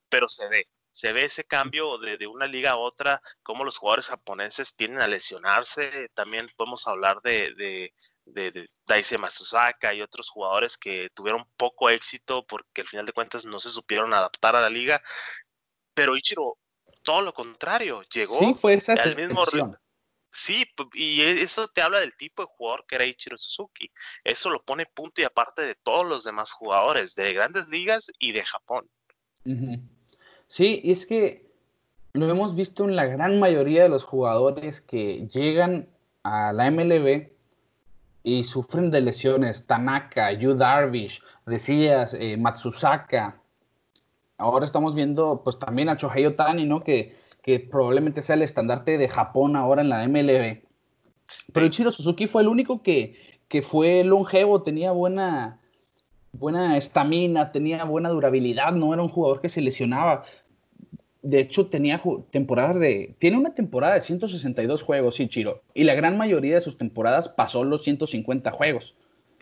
pero 0.08 0.28
se 0.28 0.48
ve, 0.48 0.68
se 0.96 1.12
ve 1.12 1.24
ese 1.24 1.44
cambio 1.44 1.98
de, 1.98 2.26
una 2.26 2.46
liga 2.46 2.70
a 2.72 2.76
otra, 2.78 3.20
cómo 3.42 3.64
los 3.64 3.76
jugadores 3.76 4.08
japoneses 4.08 4.74
tienden 4.76 5.02
a 5.02 5.06
lesionarse. 5.06 6.08
También 6.14 6.48
podemos 6.56 6.88
hablar 6.88 7.20
de, 7.22 7.52
de, 7.54 7.92
de, 8.24 8.66
Daisuke 8.86 9.20
Matsusaka 9.20 9.92
y 9.92 10.00
otros 10.00 10.30
jugadores 10.30 10.78
que 10.78 11.10
tuvieron 11.14 11.44
poco 11.58 11.90
éxito 11.90 12.46
porque 12.46 12.80
al 12.80 12.86
final 12.86 13.04
de 13.04 13.12
cuentas 13.12 13.44
no 13.44 13.60
se 13.60 13.70
supieron 13.70 14.14
adaptar 14.14 14.56
a 14.56 14.62
la 14.62 14.70
liga. 14.70 15.02
Pero 15.94 16.16
Ichiro, 16.16 16.56
todo 17.06 17.22
lo 17.22 17.32
contrario, 17.32 18.02
llegó 18.12 18.40
sí, 18.40 18.52
fue 18.52 18.74
esa 18.74 18.94
al 18.94 19.16
mismo 19.16 19.44
ritmo. 19.46 19.76
Sí, 20.32 20.66
y 20.92 21.22
eso 21.22 21.68
te 21.68 21.80
habla 21.80 22.00
del 22.00 22.14
tipo 22.14 22.42
de 22.42 22.48
jugador 22.50 22.84
que 22.86 22.96
era 22.96 23.06
Ichiro 23.06 23.38
Suzuki. 23.38 23.90
Eso 24.22 24.50
lo 24.50 24.62
pone 24.62 24.84
punto 24.84 25.22
y 25.22 25.24
aparte 25.24 25.62
de 25.62 25.76
todos 25.76 26.04
los 26.04 26.24
demás 26.24 26.52
jugadores 26.52 27.14
de 27.14 27.32
grandes 27.32 27.68
ligas 27.68 28.12
y 28.18 28.32
de 28.32 28.44
Japón. 28.44 28.86
Sí, 30.48 30.80
y 30.84 30.90
es 30.90 31.06
que 31.06 31.46
lo 32.12 32.28
hemos 32.28 32.54
visto 32.54 32.84
en 32.84 32.96
la 32.96 33.06
gran 33.06 33.38
mayoría 33.38 33.84
de 33.84 33.88
los 33.88 34.04
jugadores 34.04 34.82
que 34.82 35.26
llegan 35.28 35.88
a 36.22 36.52
la 36.52 36.70
MLB 36.70 37.30
y 38.24 38.44
sufren 38.44 38.90
de 38.90 39.00
lesiones. 39.00 39.66
Tanaka, 39.66 40.32
Yu 40.32 40.54
Darvish, 40.54 41.22
decías, 41.46 42.12
eh, 42.12 42.36
Matsusaka. 42.36 43.40
Ahora 44.38 44.64
estamos 44.64 44.94
viendo 44.94 45.42
pues 45.42 45.59
también 45.59 45.88
a 45.88 45.96
Chohei 45.96 46.27
Otani, 46.27 46.66
¿no? 46.66 46.81
Que, 46.81 47.14
que 47.42 47.61
probablemente 47.61 48.22
sea 48.22 48.35
el 48.35 48.42
estandarte 48.42 48.99
de 48.99 49.09
Japón 49.09 49.57
ahora 49.57 49.83
en 49.83 49.88
la 49.88 50.07
MLB. 50.07 50.62
Pero 51.53 51.66
Ichiro 51.66 51.90
Suzuki 51.90 52.27
fue 52.27 52.42
el 52.42 52.49
único 52.49 52.83
que, 52.83 53.16
que 53.49 53.62
fue 53.62 54.05
longevo, 54.05 54.62
tenía 54.62 54.92
buena, 54.92 55.61
buena 56.33 56.77
estamina, 56.77 57.53
tenía 57.53 57.85
buena 57.85 58.11
durabilidad, 58.11 58.72
no 58.72 58.92
era 58.92 59.03
un 59.03 59.09
jugador 59.09 59.40
que 59.40 59.49
se 59.49 59.61
lesionaba. 59.61 60.25
De 61.22 61.40
hecho, 61.40 61.66
tenía 61.66 62.01
temporadas 62.31 62.79
de. 62.79 63.16
Tiene 63.18 63.37
una 63.37 63.55
temporada 63.55 63.94
de 63.94 64.01
162 64.01 64.83
juegos, 64.83 65.16
sí, 65.16 65.29
Chiro. 65.29 65.62
Y 65.75 65.85
la 65.85 65.94
gran 65.94 66.16
mayoría 66.16 66.55
de 66.55 66.61
sus 66.61 66.79
temporadas 66.79 67.29
pasó 67.29 67.64
los 67.64 67.83
150 67.83 68.51
juegos. 68.53 68.94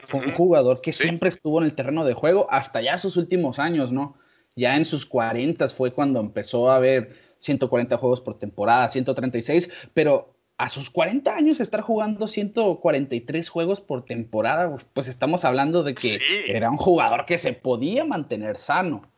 Fue 0.06 0.20
un 0.20 0.32
jugador 0.32 0.80
que 0.80 0.92
siempre 0.92 1.28
estuvo 1.28 1.58
en 1.58 1.64
el 1.64 1.74
terreno 1.74 2.04
de 2.04 2.14
juego 2.14 2.46
hasta 2.50 2.80
ya 2.80 2.96
sus 2.98 3.16
últimos 3.16 3.58
años, 3.58 3.92
¿no? 3.92 4.16
Ya 4.56 4.76
en 4.76 4.84
sus 4.84 5.04
40 5.06 5.68
fue 5.68 5.92
cuando 5.92 6.20
empezó 6.20 6.70
a 6.70 6.76
haber 6.76 7.16
140 7.40 7.96
juegos 7.98 8.20
por 8.20 8.38
temporada, 8.38 8.88
136, 8.88 9.70
pero 9.92 10.34
a 10.56 10.70
sus 10.70 10.90
40 10.90 11.34
años 11.34 11.60
estar 11.60 11.80
jugando 11.80 12.28
143 12.28 13.48
juegos 13.48 13.80
por 13.80 14.04
temporada, 14.04 14.76
pues 14.92 15.08
estamos 15.08 15.44
hablando 15.44 15.82
de 15.82 15.94
que 15.94 16.18
era 16.46 16.70
un 16.70 16.76
jugador 16.76 17.26
que 17.26 17.38
se 17.38 17.52
podía 17.52 18.04
mantener 18.04 18.58
sano. 18.58 19.10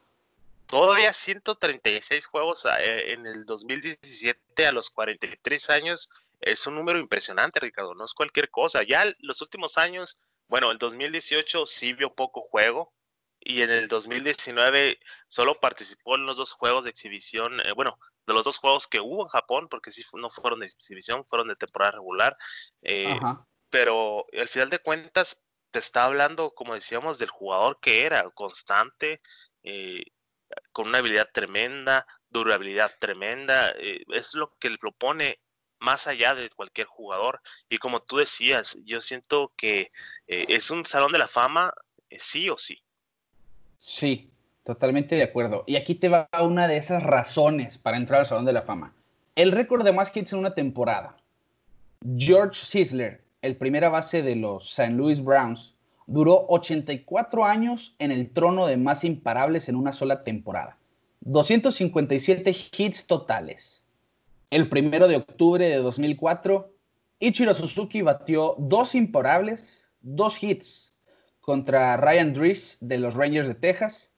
Todavía 0.66 1.12
136 1.12 2.26
juegos 2.26 2.66
eh, 2.80 3.12
en 3.12 3.26
el 3.26 3.44
2017 3.44 4.66
a 4.66 4.72
los 4.72 4.90
43 4.90 5.70
años 5.70 6.10
es 6.40 6.66
un 6.66 6.74
número 6.74 6.98
impresionante, 6.98 7.60
Ricardo, 7.60 7.94
no 7.94 8.04
es 8.04 8.14
cualquier 8.14 8.50
cosa. 8.50 8.82
Ya 8.82 9.04
los 9.20 9.42
últimos 9.42 9.78
años, 9.78 10.18
bueno, 10.48 10.70
el 10.70 10.78
2018 10.78 11.66
sí 11.66 11.92
vio 11.92 12.10
poco 12.10 12.40
juego, 12.40 12.92
y 13.48 13.62
en 13.62 13.70
el 13.70 13.86
2019 13.86 14.98
solo 15.28 15.54
participó 15.54 16.16
en 16.16 16.26
los 16.26 16.36
dos 16.36 16.52
juegos 16.52 16.82
de 16.82 16.90
exhibición, 16.90 17.60
eh, 17.60 17.72
bueno, 17.72 17.96
de 18.26 18.34
los 18.34 18.44
dos 18.44 18.58
juegos 18.58 18.88
que 18.88 18.98
hubo 18.98 19.22
en 19.22 19.28
Japón, 19.28 19.68
porque 19.70 19.92
sí 19.92 20.02
no 20.14 20.30
fueron 20.30 20.60
de 20.60 20.66
exhibición, 20.66 21.24
fueron 21.24 21.48
de 21.48 21.54
temporada 21.54 21.92
regular, 21.92 22.36
eh, 22.82 23.18
pero 23.70 24.26
al 24.36 24.48
final 24.48 24.68
de 24.68 24.80
cuentas 24.80 25.44
te 25.70 25.78
está 25.78 26.04
hablando, 26.04 26.50
como 26.54 26.74
decíamos, 26.74 27.18
del 27.18 27.30
jugador 27.30 27.78
que 27.80 28.04
era, 28.04 28.28
constante, 28.30 29.20
eh, 29.62 30.02
con 30.72 30.88
una 30.88 30.98
habilidad 30.98 31.28
tremenda, 31.32 32.04
durabilidad 32.28 32.90
tremenda, 32.98 33.70
es 33.70 34.34
lo 34.34 34.56
que 34.58 34.70
lo 34.70 34.92
pone 34.92 35.40
más 35.78 36.08
allá 36.08 36.34
de 36.34 36.50
cualquier 36.50 36.88
jugador. 36.88 37.40
Y 37.68 37.78
como 37.78 38.02
tú 38.02 38.16
decías, 38.16 38.76
yo 38.84 39.00
siento 39.00 39.52
que 39.56 39.88
es 40.26 40.70
un 40.70 40.84
salón 40.84 41.12
de 41.12 41.18
la 41.18 41.28
fama, 41.28 41.72
sí 42.18 42.48
o 42.48 42.58
sí. 42.58 42.85
Sí, 43.88 44.32
totalmente 44.64 45.14
de 45.14 45.22
acuerdo. 45.22 45.62
Y 45.64 45.76
aquí 45.76 45.94
te 45.94 46.08
va 46.08 46.28
una 46.42 46.66
de 46.66 46.76
esas 46.76 47.04
razones 47.04 47.78
para 47.78 47.96
entrar 47.96 48.18
al 48.18 48.26
Salón 48.26 48.44
de 48.44 48.52
la 48.52 48.62
Fama. 48.62 48.92
El 49.36 49.52
récord 49.52 49.84
de 49.84 49.92
más 49.92 50.14
hits 50.14 50.32
en 50.32 50.40
una 50.40 50.54
temporada. 50.54 51.16
George 52.16 52.66
Sisler, 52.66 53.22
el 53.42 53.56
primera 53.56 53.88
base 53.88 54.22
de 54.22 54.34
los 54.34 54.68
St. 54.76 54.92
Louis 54.92 55.22
Browns, 55.22 55.76
duró 56.08 56.46
84 56.48 57.44
años 57.44 57.94
en 58.00 58.10
el 58.10 58.28
trono 58.32 58.66
de 58.66 58.76
más 58.76 59.04
imparables 59.04 59.68
en 59.68 59.76
una 59.76 59.92
sola 59.92 60.24
temporada. 60.24 60.76
257 61.20 62.56
hits 62.76 63.06
totales. 63.06 63.84
El 64.50 64.68
primero 64.68 65.06
de 65.06 65.18
octubre 65.18 65.64
de 65.64 65.76
2004, 65.76 66.72
Ichiro 67.20 67.54
Suzuki 67.54 68.02
batió 68.02 68.56
dos 68.58 68.96
imparables, 68.96 69.86
dos 70.00 70.42
hits, 70.42 70.95
contra 71.46 71.96
Ryan 71.96 72.34
Drees 72.34 72.76
de 72.80 72.98
los 72.98 73.14
Rangers 73.14 73.46
de 73.46 73.54
Texas. 73.54 74.10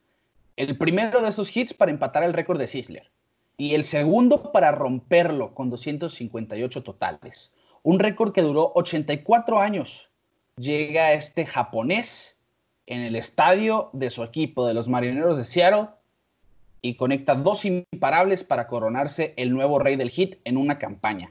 El 0.56 0.78
primero 0.78 1.20
de 1.20 1.28
esos 1.28 1.54
hits 1.54 1.74
para 1.74 1.90
empatar 1.90 2.24
el 2.24 2.32
récord 2.32 2.58
de 2.58 2.66
Sisler. 2.66 3.10
Y 3.58 3.74
el 3.74 3.84
segundo 3.84 4.50
para 4.50 4.72
romperlo 4.72 5.54
con 5.54 5.68
258 5.68 6.82
totales. 6.82 7.52
Un 7.82 7.98
récord 7.98 8.32
que 8.32 8.40
duró 8.40 8.72
84 8.74 9.60
años. 9.60 10.08
Llega 10.56 11.12
este 11.12 11.44
japonés 11.44 12.36
en 12.86 13.02
el 13.02 13.14
estadio 13.14 13.90
de 13.92 14.08
su 14.08 14.24
equipo, 14.24 14.66
de 14.66 14.72
los 14.72 14.88
Marineros 14.88 15.36
de 15.36 15.44
Seattle, 15.44 15.88
y 16.80 16.94
conecta 16.94 17.34
dos 17.34 17.66
imparables 17.66 18.42
para 18.42 18.68
coronarse 18.68 19.34
el 19.36 19.52
nuevo 19.52 19.78
rey 19.78 19.96
del 19.96 20.10
hit 20.10 20.36
en 20.44 20.56
una 20.56 20.78
campaña 20.78 21.30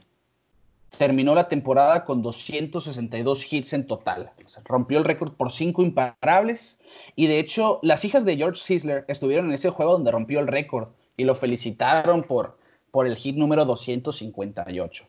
terminó 0.96 1.34
la 1.34 1.48
temporada 1.48 2.04
con 2.04 2.22
262 2.22 3.52
hits 3.52 3.72
en 3.72 3.86
total. 3.86 4.32
rompió 4.64 4.98
el 4.98 5.04
récord 5.04 5.32
por 5.32 5.52
cinco 5.52 5.82
imparables. 5.82 6.78
Y 7.14 7.26
de 7.26 7.38
hecho, 7.38 7.78
las 7.82 8.04
hijas 8.04 8.24
de 8.24 8.36
George 8.36 8.62
Sisler 8.62 9.04
estuvieron 9.08 9.46
en 9.46 9.52
ese 9.52 9.70
juego 9.70 9.92
donde 9.92 10.10
rompió 10.10 10.40
el 10.40 10.46
récord 10.46 10.88
y 11.16 11.24
lo 11.24 11.34
felicitaron 11.34 12.22
por, 12.22 12.58
por 12.90 13.06
el 13.06 13.16
hit 13.16 13.36
número 13.36 13.64
258. 13.64 15.04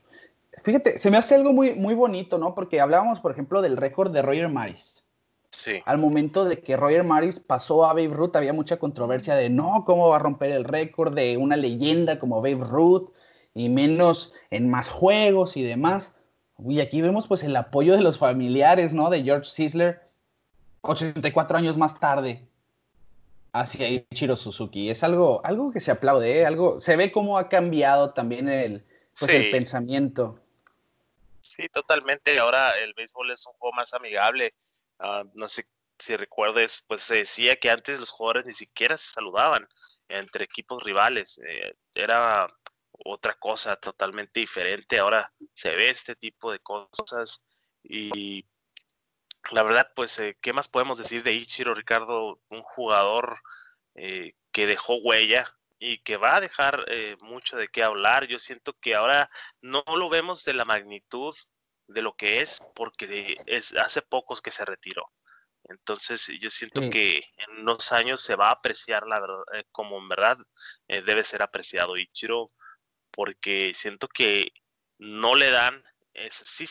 Fíjate, 0.64 0.98
se 0.98 1.10
me 1.10 1.18
hace 1.18 1.36
algo 1.36 1.54
muy, 1.54 1.74
muy 1.76 1.96
bonito, 1.96 2.38
¿no? 2.38 2.54
Porque 2.54 2.82
hablábamos, 2.82 3.22
por 3.22 3.32
ejemplo, 3.32 3.62
del 3.62 3.78
récord 3.78 4.12
de 4.12 4.22
Roger 4.22 4.50
Maris. 4.50 5.04
Sí. 5.52 5.82
Al 5.86 5.98
momento 5.98 6.46
de 6.46 6.62
que 6.62 6.78
Roger 6.78 7.04
Maris 7.04 7.40
pasó 7.40 7.86
a 7.86 7.94
Babe 7.94 8.10
Ruth, 8.10 8.36
había 8.36 8.54
mucha 8.54 8.78
controversia 8.78 9.36
de 9.36 9.50
no, 9.50 9.84
cómo 9.86 10.10
va 10.10 10.18
a 10.18 10.20
romper 10.20 10.52
el 10.52 10.64
récord 10.64 11.14
de 11.14 11.38
una 11.38 11.56
leyenda 11.56 12.20
como 12.20 12.42
Babe 12.42 12.64
Ruth 12.64 13.12
y 13.54 13.70
menos 13.70 14.34
en 14.52 14.70
más 14.70 14.90
juegos 14.90 15.58
y 15.58 15.64
demás. 15.64 16.16
Y 16.68 16.82
aquí 16.82 17.02
vemos 17.02 17.28
pues 17.28 17.44
el 17.44 17.56
apoyo 17.56 17.96
de 17.96 18.02
los 18.02 18.18
familiares, 18.18 18.94
¿no? 18.94 19.10
De 19.10 19.24
George 19.24 19.50
Sisler, 19.50 20.02
84 20.82 21.58
años 21.58 21.78
más 21.78 22.00
tarde, 22.00 22.46
hacia 23.54 23.88
Ichiro 23.88 24.36
Suzuki. 24.36 24.90
Es 24.90 25.04
algo, 25.04 25.42
algo 25.46 25.72
que 25.72 25.80
se 25.80 25.92
aplaude, 25.92 26.40
¿eh? 26.40 26.46
algo, 26.46 26.82
se 26.82 26.96
ve 26.96 27.12
cómo 27.12 27.38
ha 27.38 27.50
cambiado 27.50 28.14
también 28.14 28.50
el, 28.50 28.84
pues, 29.18 29.32
el 29.32 29.52
pensamiento. 29.52 30.40
Sí, 31.42 31.68
totalmente. 31.70 32.38
Ahora 32.40 32.72
el 32.78 32.94
béisbol 32.94 33.32
es 33.32 33.46
un 33.46 33.54
juego 33.54 33.76
más 33.76 33.94
amigable. 33.94 34.54
Ah, 35.00 35.24
no 35.34 35.48
sé 35.48 35.66
si 35.98 36.16
recuerdes, 36.16 36.84
pues 36.88 37.04
se 37.04 37.18
decía 37.18 37.58
que 37.58 37.70
antes 37.70 38.00
los 38.00 38.12
jugadores 38.12 38.46
ni 38.46 38.54
siquiera 38.54 38.98
se 38.98 39.12
saludaban 39.12 39.68
entre 40.08 40.46
equipos 40.46 40.84
rivales. 40.84 41.40
Eh, 41.46 41.76
era 41.94 42.48
otra 43.06 43.36
cosa 43.36 43.76
totalmente 43.76 44.40
diferente. 44.40 45.00
Ahora 45.00 45.32
se 45.54 45.76
ve 45.76 45.90
este 45.90 46.16
tipo 46.16 46.52
de 46.52 46.60
cosas 46.60 47.44
y 47.84 48.46
la 49.52 49.64
verdad, 49.64 49.92
pues, 49.96 50.20
eh, 50.20 50.38
¿qué 50.42 50.54
más 50.54 50.68
podemos 50.68 50.98
decir 50.98 51.24
de 51.24 51.34
Ichiro 51.34 51.74
Ricardo? 51.74 52.40
Un 52.50 52.62
jugador 52.62 53.40
eh, 53.96 54.34
que 54.52 54.68
dejó 54.68 54.96
huella 54.98 55.48
y 55.80 56.00
que 56.00 56.18
va 56.18 56.36
a 56.36 56.42
dejar 56.42 56.86
eh, 56.88 57.16
mucho 57.22 57.58
de 57.58 57.68
qué 57.68 57.84
hablar. 57.84 58.28
Yo 58.28 58.38
siento 58.38 58.74
que 58.80 58.96
ahora 58.96 59.30
no 59.62 59.84
lo 59.88 60.10
vemos 60.10 60.44
de 60.44 60.54
la 60.54 60.66
magnitud 60.66 61.36
de 61.88 62.02
lo 62.04 62.14
que 62.14 62.42
es 62.42 62.62
porque 62.76 63.38
es 63.48 63.74
hace 63.74 64.02
pocos 64.04 64.42
que 64.42 64.52
se 64.52 64.66
retiró. 64.66 65.06
Entonces 65.64 66.28
yo 66.40 66.50
siento 66.50 66.82
que 66.90 67.18
en 67.18 67.62
unos 67.62 67.92
años 67.92 68.22
se 68.22 68.36
va 68.36 68.50
a 68.50 68.54
apreciar 68.54 69.06
la 69.08 69.20
verdad, 69.20 69.44
como 69.72 69.98
en 69.98 70.08
verdad 70.08 70.38
debe 70.88 71.24
ser 71.24 71.42
apreciado. 71.42 71.98
Ichiro 71.98 72.48
porque 73.20 73.74
siento 73.76 74.08
que 74.08 74.54
no 74.98 75.36
le 75.36 75.52
dan, 75.52 75.84
sí 76.30 76.64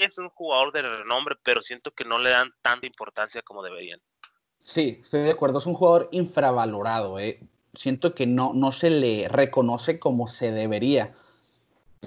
es 0.00 0.16
un 0.16 0.30
jugador 0.30 0.72
de 0.72 0.80
renombre, 0.80 1.36
pero 1.42 1.62
siento 1.62 1.90
que 1.90 2.06
no 2.06 2.18
le 2.18 2.30
dan 2.30 2.54
tanta 2.62 2.86
importancia 2.86 3.42
como 3.42 3.62
deberían. 3.62 4.00
Sí, 4.56 4.96
estoy 5.02 5.24
de 5.24 5.30
acuerdo, 5.30 5.58
es 5.58 5.66
un 5.66 5.74
jugador 5.74 6.08
infravalorado, 6.10 7.18
¿eh? 7.18 7.40
siento 7.74 8.14
que 8.14 8.26
no, 8.26 8.54
no 8.54 8.72
se 8.72 8.88
le 8.88 9.28
reconoce 9.28 9.98
como 9.98 10.26
se 10.26 10.52
debería. 10.52 11.14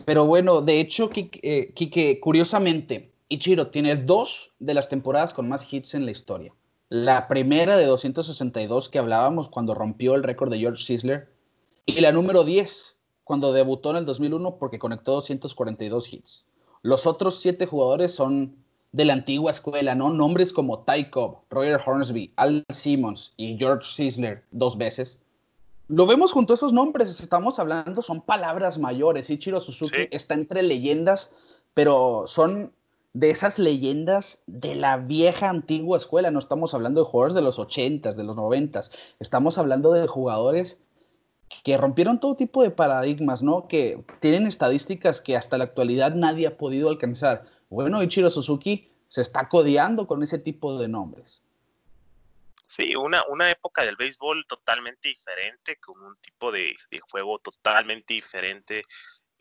Pero 0.05 0.26
bueno, 0.26 0.62
de 0.62 0.80
hecho, 0.80 1.12
Kike, 1.12 1.39
eh, 1.43 2.20
curiosamente, 2.20 3.12
Ichiro 3.30 3.68
tiene 3.68 3.95
dos 3.95 4.53
de 4.57 4.74
las 4.74 4.89
temporadas 4.89 5.36
con 5.36 5.47
más 5.47 5.72
hits 5.72 5.93
en 5.93 6.05
la 6.05 6.12
historia. 6.12 6.51
La 6.89 7.28
primera 7.28 7.78
de 7.78 7.86
262 7.86 8.89
que 8.89 8.97
hablábamos 8.97 9.49
cuando 9.49 9.76
rompió 9.76 10.16
el 10.16 10.24
récord 10.24 10.49
de 10.49 10.57
George 10.57 10.84
Sisler. 10.84 11.32
Y 11.86 12.01
la 12.01 12.12
número 12.12 12.43
10 12.43 12.95
cuando 13.32 13.53
debutó 13.53 13.91
en 13.91 13.95
el 13.95 14.05
2001 14.05 14.57
porque 14.57 14.77
conectó 14.77 15.13
242 15.13 16.11
hits. 16.11 16.43
Los 16.82 17.07
otros 17.07 17.39
siete 17.39 17.65
jugadores 17.65 18.13
son 18.13 18.57
de 18.91 19.05
la 19.05 19.13
antigua 19.13 19.51
escuela, 19.51 19.95
¿no? 19.95 20.09
Nombres 20.09 20.51
como 20.51 20.79
Ty 20.79 21.09
Cobb, 21.11 21.38
Roger 21.49 21.79
Hornsby, 21.86 22.34
Al 22.36 22.65
Simmons 22.67 23.34
y 23.38 23.57
George 23.57 23.88
Sisler 23.89 24.43
dos 24.51 24.77
veces. 24.77 25.17
Lo 25.88 26.05
vemos 26.07 26.34
junto 26.34 26.51
a 26.51 26.55
esos 26.55 26.73
nombres, 26.73 27.21
estamos 27.21 27.57
hablando, 27.57 28.01
son 28.01 28.19
palabras 28.19 28.77
mayores. 28.77 29.29
Ichiro 29.29 29.61
Suzuki 29.61 30.09
está 30.11 30.34
entre 30.34 30.61
leyendas, 30.61 31.32
pero 31.73 32.23
son 32.27 32.73
de 33.13 33.29
esas 33.29 33.59
leyendas 33.59 34.41
de 34.45 34.75
la 34.75 34.97
vieja 34.97 35.47
antigua 35.47 35.97
escuela. 35.97 36.32
No 36.32 36.39
estamos 36.39 36.73
hablando 36.73 36.99
de 36.99 37.09
jugadores 37.09 37.36
de 37.36 37.43
los 37.43 37.59
80s, 37.59 38.15
de 38.15 38.25
los 38.25 38.36
90s. 38.36 38.91
Estamos 39.21 39.57
hablando 39.57 39.93
de 39.93 40.05
jugadores 40.05 40.79
que 41.64 41.78
rompieron 41.78 42.20
todo 42.20 42.36
tipo 42.36 42.64
de 42.64 42.72
paradigmas, 42.72 43.41
¿no? 43.41 43.68
Que 43.68 44.04
tienen 44.20 44.47
estadísticas 44.47 45.22
que 45.22 45.36
hasta 45.36 45.58
la 45.58 45.66
actualidad 45.66 46.14
nadie 46.16 46.47
ha 46.47 46.58
podido 46.58 46.89
alcanzar. 46.89 47.45
Bueno, 47.70 48.02
Ichiro 48.04 48.30
Suzuki 48.30 48.89
se 49.08 49.22
está 49.22 49.47
codeando 49.47 50.08
con 50.08 50.24
ese 50.24 50.39
tipo 50.39 50.78
de 50.80 50.88
nombres. 50.88 51.41
Sí, 52.68 52.95
una, 52.95 53.24
una 53.28 53.52
época 53.52 53.84
del 53.84 53.97
béisbol 53.97 54.45
totalmente 54.47 55.10
diferente, 55.10 55.76
con 55.78 56.02
un 56.02 56.16
tipo 56.18 56.52
de, 56.52 56.74
de 56.89 56.99
juego 56.99 57.38
totalmente 57.39 58.14
diferente, 58.14 58.84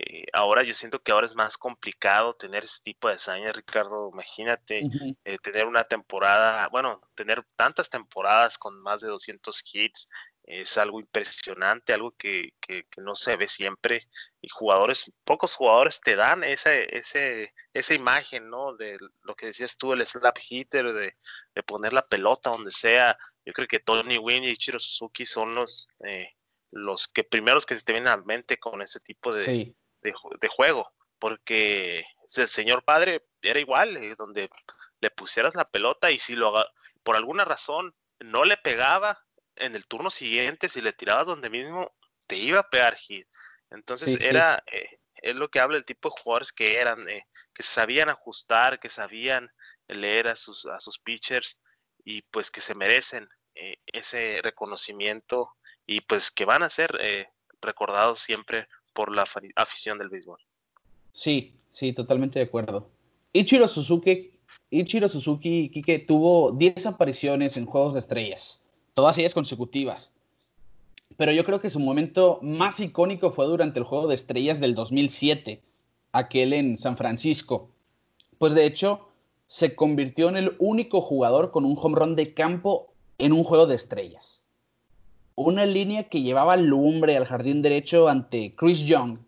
eh, 0.03 0.25
ahora 0.33 0.63
yo 0.63 0.73
siento 0.73 1.03
que 1.03 1.13
ahora 1.13 1.27
es 1.27 1.35
más 1.35 1.59
complicado 1.59 2.35
tener 2.35 2.65
ese 2.65 2.83
tipo 2.83 3.09
de 3.09 3.15
hazañas, 3.15 3.55
Ricardo. 3.55 4.11
Imagínate 4.11 4.89
eh, 5.25 5.39
tener 5.39 5.67
una 5.67 5.85
temporada, 5.85 6.69
bueno, 6.69 7.03
tener 7.15 7.45
tantas 7.55 7.91
temporadas 7.91 8.57
con 8.57 8.81
más 8.81 9.03
de 9.03 9.09
200 9.09 9.63
hits, 9.71 10.09
es 10.51 10.76
algo 10.78 10.98
impresionante, 10.98 11.92
algo 11.92 12.11
que, 12.12 12.55
que, 12.61 12.82
no 12.96 13.14
se 13.14 13.36
ve 13.36 13.46
siempre. 13.46 14.09
Y 14.40 14.48
jugadores, 14.48 15.11
pocos 15.24 15.55
jugadores 15.55 16.01
te 16.01 16.16
dan 16.16 16.42
esa, 16.42 16.74
ese, 16.74 17.55
esa 17.72 17.94
imagen, 17.94 18.51
¿no? 18.51 18.74
De 18.74 18.98
lo 19.22 19.34
que 19.36 19.46
decías 19.46 19.76
tú, 19.76 19.92
el 19.92 20.05
slap 20.05 20.36
hitter, 20.48 20.92
de, 20.92 21.14
de 21.55 21.62
poner 21.62 21.92
la 21.92 22.05
pelota 22.05 22.51
donde 22.51 22.72
sea. 22.72 23.16
Yo 23.44 23.53
creo 23.53 23.68
que 23.68 23.78
Tony 23.78 24.18
Wynn 24.18 24.44
y 24.44 24.51
Ichiro 24.51 24.80
Suzuki 24.80 25.24
son 25.24 25.55
los, 25.55 25.88
eh, 26.05 26.34
los 26.72 27.07
que 27.07 27.22
primeros 27.22 27.64
que 27.64 27.76
se 27.76 27.84
te 27.84 27.92
vienen 27.92 28.12
a 28.12 28.16
la 28.16 28.22
mente 28.24 28.59
con 28.59 28.82
ese 28.82 28.98
tipo 28.98 29.32
de, 29.32 29.74
de, 30.03 30.48
juego, 30.48 30.92
porque 31.18 32.05
el 32.36 32.48
señor 32.48 32.84
padre 32.84 33.24
era 33.42 33.61
igual, 33.61 33.96
eh, 33.96 34.14
donde 34.16 34.51
le 35.01 35.11
pusieras 35.11 35.55
la 35.55 35.68
pelota 35.68 36.11
y 36.11 36.18
si 36.18 36.34
lo 36.34 36.53
por 37.03 37.16
alguna 37.16 37.44
razón 37.44 37.94
no 38.18 38.44
le 38.44 38.57
pegaba 38.57 39.24
en 39.57 39.74
el 39.74 39.86
turno 39.86 40.11
siguiente, 40.11 40.68
si 40.68 40.80
le 40.80 40.92
tirabas 40.92 41.26
donde 41.26 41.51
mismo, 41.51 41.92
te 42.26 42.36
iba 42.36 42.61
a 42.61 42.70
pegar 42.70 42.96
hit. 42.96 43.26
Entonces 43.70 44.18
era, 44.20 44.62
eh, 44.72 44.98
es 45.16 45.36
lo 45.36 45.48
que 45.48 45.61
habla 45.61 45.76
el 45.76 45.84
tipo 45.84 46.09
de 46.09 46.20
jugadores 46.20 46.53
que 46.53 46.78
eran, 46.78 47.09
eh, 47.09 47.24
que 47.55 47.62
sabían 47.62 48.09
ajustar, 48.09 48.80
que 48.80 48.90
sabían 48.90 49.51
leer 49.88 50.28
a 50.28 50.36
sus, 50.36 50.66
a 50.66 50.80
sus 50.80 50.98
pitchers 50.98 51.59
y 52.05 52.22
pues 52.22 52.51
que 52.51 52.61
se 52.61 52.74
merecen 52.74 53.28
ese 53.92 54.40
reconocimiento 54.42 55.51
y 55.84 56.01
pues 56.01 56.30
que 56.30 56.46
van 56.46 56.62
a 56.62 56.70
ser 56.70 56.98
recordados 57.61 58.20
siempre 58.20 58.68
por 58.94 59.14
la 59.14 59.24
afición 59.57 59.98
del 59.98 60.09
béisbol. 60.09 60.38
Sí, 61.12 61.55
sí, 61.72 61.92
totalmente 61.92 62.38
de 62.38 62.46
acuerdo. 62.46 62.90
Ichiro 63.32 63.68
Suzuki, 63.68 64.32
Ichiro 64.70 65.09
Suzuki 65.09 65.70
Kike, 65.70 66.01
tuvo 66.01 66.53
10 66.53 66.86
apariciones 66.86 67.57
en 67.57 67.66
Juegos 67.66 67.94
de 67.94 68.01
Estrellas, 68.01 68.61
todas 69.01 69.18
ellas 69.18 69.34
consecutivas. 69.34 70.12
Pero 71.16 71.32
yo 71.32 71.44
creo 71.44 71.61
que 71.61 71.70
su 71.70 71.80
momento 71.80 72.38
más 72.42 72.80
icónico 72.80 73.30
fue 73.30 73.46
durante 73.46 73.78
el 73.78 73.84
Juego 73.84 74.07
de 74.07 74.14
Estrellas 74.14 74.61
del 74.61 74.74
2007, 74.74 75.61
aquel 76.12 76.53
en 76.53 76.78
San 76.78 76.96
Francisco. 76.96 77.70
Pues 78.38 78.55
de 78.55 78.64
hecho, 78.64 79.09
se 79.46 79.74
convirtió 79.74 80.28
en 80.28 80.36
el 80.36 80.57
único 80.59 81.01
jugador 81.01 81.51
con 81.51 81.64
un 81.64 81.76
home 81.80 81.98
run 81.98 82.16
de 82.16 82.32
campo 82.32 82.92
en 83.18 83.32
un 83.32 83.44
Juego 83.44 83.66
de 83.66 83.76
Estrellas 83.76 84.40
una 85.44 85.64
línea 85.64 86.05
que 86.05 86.22
llevaba 86.22 86.57
lumbre 86.57 87.16
al 87.16 87.24
jardín 87.24 87.62
derecho 87.62 88.09
ante 88.09 88.55
Chris 88.57 88.80
Young. 88.80 89.18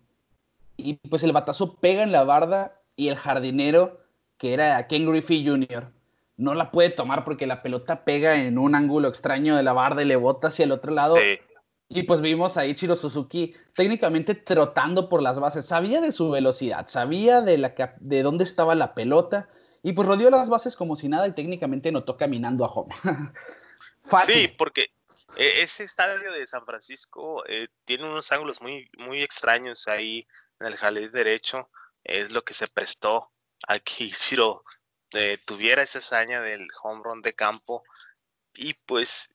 Y 0.77 0.95
pues 0.95 1.23
el 1.23 1.33
batazo 1.33 1.77
pega 1.77 2.03
en 2.03 2.13
la 2.13 2.25
barda 2.25 2.81
y 2.97 3.09
el 3.09 3.17
jardinero, 3.17 4.01
que 4.39 4.53
era 4.53 4.87
Ken 4.89 5.09
Griffey 5.09 5.47
Jr., 5.47 5.91
no 6.37 6.55
la 6.55 6.71
puede 6.71 6.91
tomar 6.91 7.25
porque 7.25 7.47
la 7.47 7.63
pelota 7.63 8.05
pega 8.05 8.37
en 8.37 8.59
un 8.59 8.75
ángulo 8.75 9.09
extraño 9.09 9.57
de 9.57 9.63
la 9.63 9.73
barda 9.73 10.03
y 10.03 10.07
le 10.07 10.17
bota 10.17 10.49
hacia 10.49 10.65
el 10.65 10.73
otro 10.73 10.93
lado. 10.93 11.17
Y 11.89 12.05
pues 12.05 12.23
vimos 12.23 12.57
a 12.57 12.65
Ichiro 12.65 12.97
Suzuki 12.97 13.55
técnicamente 13.75 14.35
trotando 14.35 15.09
por 15.11 15.21
las 15.21 15.39
bases. 15.39 15.67
Sabía 15.67 16.01
de 16.01 16.11
su 16.11 16.31
velocidad, 16.31 16.87
sabía 16.89 17.43
de, 17.43 17.59
la, 17.59 17.75
de 18.01 18.23
dónde 18.23 18.45
estaba 18.45 18.75
la 18.75 18.95
pelota 18.95 19.51
y 19.83 19.93
pues 19.93 20.09
rodeó 20.09 20.31
las 20.31 20.49
bases 20.49 20.77
como 20.77 20.97
si 20.97 21.09
nada 21.09 21.29
y 21.29 21.33
técnicamente 21.33 21.93
notó 21.93 22.17
caminando 22.17 22.65
a 22.65 22.69
home. 22.69 22.95
Sí, 24.27 24.49
porque 24.59 24.89
e, 25.37 25.63
ese 25.63 25.85
estadio 25.85 26.33
de 26.33 26.47
San 26.47 26.67
Francisco 26.67 27.45
eh, 27.47 27.69
tiene 27.85 28.05
unos 28.05 28.33
ángulos 28.33 28.61
muy, 28.61 28.91
muy 28.99 29.23
extraños 29.23 29.87
ahí 29.87 30.27
en 30.61 30.67
el 30.67 30.77
jardín 30.77 31.11
derecho. 31.13 31.71
Es 32.05 32.33
lo 32.33 32.43
que 32.43 32.53
se 32.53 32.67
prestó 32.69 33.31
a 33.69 33.79
que 33.79 34.05
Ichiro 34.05 34.65
eh, 35.15 35.39
tuviera 35.45 35.83
esa 35.83 35.99
hazaña 35.99 36.41
del 36.41 36.67
home 36.83 37.03
run 37.05 37.23
de 37.23 37.33
campo. 37.33 37.83
Y 38.55 38.75
pues 38.87 39.31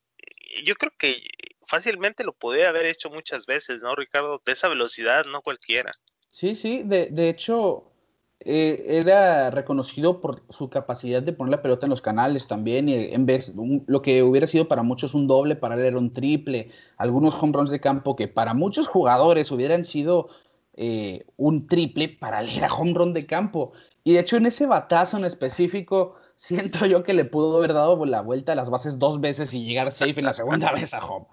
yo 0.64 0.76
creo 0.76 0.94
que 0.98 1.24
fácilmente 1.64 2.24
lo 2.24 2.34
podía 2.34 2.70
haber 2.70 2.86
hecho 2.86 3.10
muchas 3.10 3.46
veces, 3.46 3.82
¿no, 3.82 3.96
Ricardo? 3.96 4.42
De 4.46 4.54
esa 4.54 4.70
velocidad, 4.70 5.26
no 5.26 5.42
cualquiera. 5.42 5.92
Sí, 6.30 6.56
sí, 6.56 6.84
de, 6.84 7.08
de 7.08 7.30
hecho, 7.30 7.92
eh, 8.40 8.86
era 8.88 9.50
reconocido 9.50 10.22
por 10.22 10.44
su 10.50 10.70
capacidad 10.70 11.24
de 11.24 11.34
poner 11.34 11.52
la 11.52 11.62
pelota 11.62 11.86
en 11.86 11.90
los 11.90 12.02
canales 12.02 12.48
también, 12.48 12.88
y 12.88 12.94
en 13.14 13.26
vez 13.26 13.54
lo 13.56 14.02
que 14.02 14.22
hubiera 14.24 14.48
sido 14.48 14.68
para 14.68 14.84
muchos 14.84 15.14
un 15.14 15.28
doble, 15.28 15.56
para 15.56 15.76
él 15.76 15.98
un 15.98 16.14
triple, 16.14 16.72
algunos 16.98 17.36
home 17.42 17.54
runs 17.54 17.72
de 17.72 17.82
campo 17.82 18.16
que 18.16 18.28
para 18.28 18.54
muchos 18.54 18.88
jugadores 18.88 19.52
hubieran 19.52 19.86
sido 19.86 20.30
eh, 20.76 21.26
un 21.36 21.68
triple, 21.68 22.10
para 22.10 22.42
él 22.42 22.50
era 22.56 22.72
home 22.72 22.94
run 22.94 23.14
de 23.14 23.26
campo. 23.26 23.74
Y 24.08 24.14
de 24.14 24.22
hecho 24.22 24.38
en 24.38 24.46
ese 24.46 24.68
batazo 24.68 25.18
en 25.18 25.26
específico, 25.26 26.16
siento 26.38 26.86
yo 26.86 27.04
que 27.04 27.14
le 27.14 27.26
pudo 27.26 27.58
haber 27.58 27.74
dado 27.74 28.06
la 28.06 28.22
vuelta 28.22 28.54
a 28.54 28.56
las 28.56 28.70
bases 28.70 28.98
dos 29.00 29.20
veces 29.20 29.54
y 29.54 29.66
llegar 29.66 29.92
safe 29.92 30.18
en 30.18 30.24
la 30.24 30.34
segunda 30.34 30.72
vez 30.72 30.94
a 30.94 31.06
home. 31.06 31.26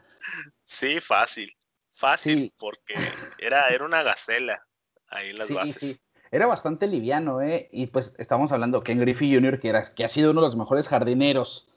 Sí, 0.67 1.01
fácil, 1.01 1.57
fácil, 1.93 2.53
porque 2.59 2.95
era, 3.39 3.69
era 3.69 3.85
una 3.85 4.03
gacela 4.03 4.67
ahí 5.07 5.31
en 5.31 5.39
las 5.39 5.51
bases 5.53 6.03
era 6.33 6.47
bastante 6.47 6.89
liviano, 6.89 7.43
¿eh? 7.43 7.69
Y 7.71 7.87
pues 7.87 8.13
estamos 8.19 8.51
hablando 8.51 8.79
de 8.81 8.85
Ken 8.85 8.99
Griffey 8.99 9.33
Jr., 9.33 9.61
que, 9.61 9.69
era, 9.69 9.83
que 9.83 10.03
ha 10.03 10.09
sido 10.09 10.33
uno 10.33 10.41
de 10.41 10.49
los 10.49 10.57
mejores 10.57 10.89
jardineros. 10.89 11.69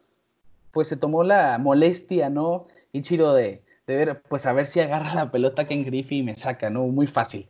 Pues 0.72 0.88
se 0.88 0.98
tomó 0.98 1.24
la 1.24 1.60
molestia, 1.60 2.32
¿no? 2.32 2.68
Ichiro 2.91 3.34
de, 3.34 3.62
de 3.86 3.95
ver, 3.95 4.24
pues 4.24 4.48
a 4.48 4.54
ver 4.54 4.66
si 4.66 4.80
agarra 4.80 5.14
la 5.14 5.30
pelota 5.30 5.68
Ken 5.68 5.86
Griffey 5.86 6.18
y 6.20 6.24
me 6.24 6.34
saca, 6.34 6.72
¿no? 6.72 6.88
Muy 6.88 7.06
fácil. 7.06 7.48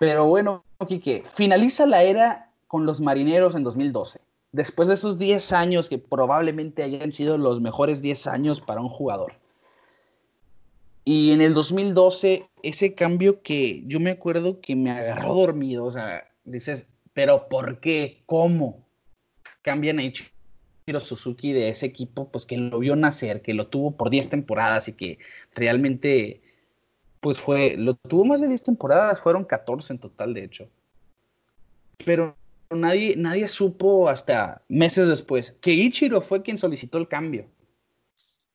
Pero 0.00 0.24
bueno, 0.24 0.64
Kike, 0.88 1.24
finaliza 1.34 1.84
la 1.84 2.02
era 2.02 2.50
con 2.68 2.86
los 2.86 3.02
marineros 3.02 3.54
en 3.54 3.64
2012. 3.64 4.18
Después 4.50 4.88
de 4.88 4.94
esos 4.94 5.18
10 5.18 5.52
años 5.52 5.90
que 5.90 5.98
probablemente 5.98 6.82
hayan 6.82 7.12
sido 7.12 7.36
los 7.36 7.60
mejores 7.60 8.00
10 8.00 8.26
años 8.28 8.62
para 8.62 8.80
un 8.80 8.88
jugador. 8.88 9.34
Y 11.04 11.32
en 11.32 11.42
el 11.42 11.52
2012, 11.52 12.48
ese 12.62 12.94
cambio 12.94 13.40
que 13.40 13.82
yo 13.86 14.00
me 14.00 14.12
acuerdo 14.12 14.62
que 14.62 14.74
me 14.74 14.90
agarró 14.90 15.34
dormido, 15.34 15.84
o 15.84 15.92
sea, 15.92 16.26
dices, 16.44 16.86
pero 17.12 17.48
¿por 17.50 17.80
qué? 17.80 18.22
¿Cómo? 18.24 18.86
Cambian 19.60 19.98
a 19.98 20.04
Ichiro 20.04 21.00
Suzuki 21.00 21.52
de 21.52 21.68
ese 21.68 21.84
equipo, 21.84 22.30
pues 22.30 22.46
que 22.46 22.56
lo 22.56 22.78
vio 22.78 22.96
nacer, 22.96 23.42
que 23.42 23.52
lo 23.52 23.66
tuvo 23.66 23.98
por 23.98 24.08
10 24.08 24.30
temporadas 24.30 24.88
y 24.88 24.94
que 24.94 25.18
realmente, 25.54 26.40
pues 27.20 27.38
fue, 27.38 27.76
lo 27.76 27.94
tuvo 27.94 28.24
más 28.24 28.40
de 28.40 28.48
10 28.48 28.62
temporadas, 28.62 29.20
fueron 29.20 29.44
14 29.44 29.92
en 29.92 29.98
total, 29.98 30.34
de 30.34 30.44
hecho. 30.44 30.68
Pero 32.04 32.34
nadie, 32.70 33.14
nadie 33.16 33.46
supo 33.48 34.08
hasta 34.08 34.62
meses 34.68 35.08
después 35.08 35.56
que 35.60 35.72
Ichiro 35.72 36.20
fue 36.20 36.42
quien 36.42 36.58
solicitó 36.58 36.98
el 36.98 37.08
cambio 37.08 37.46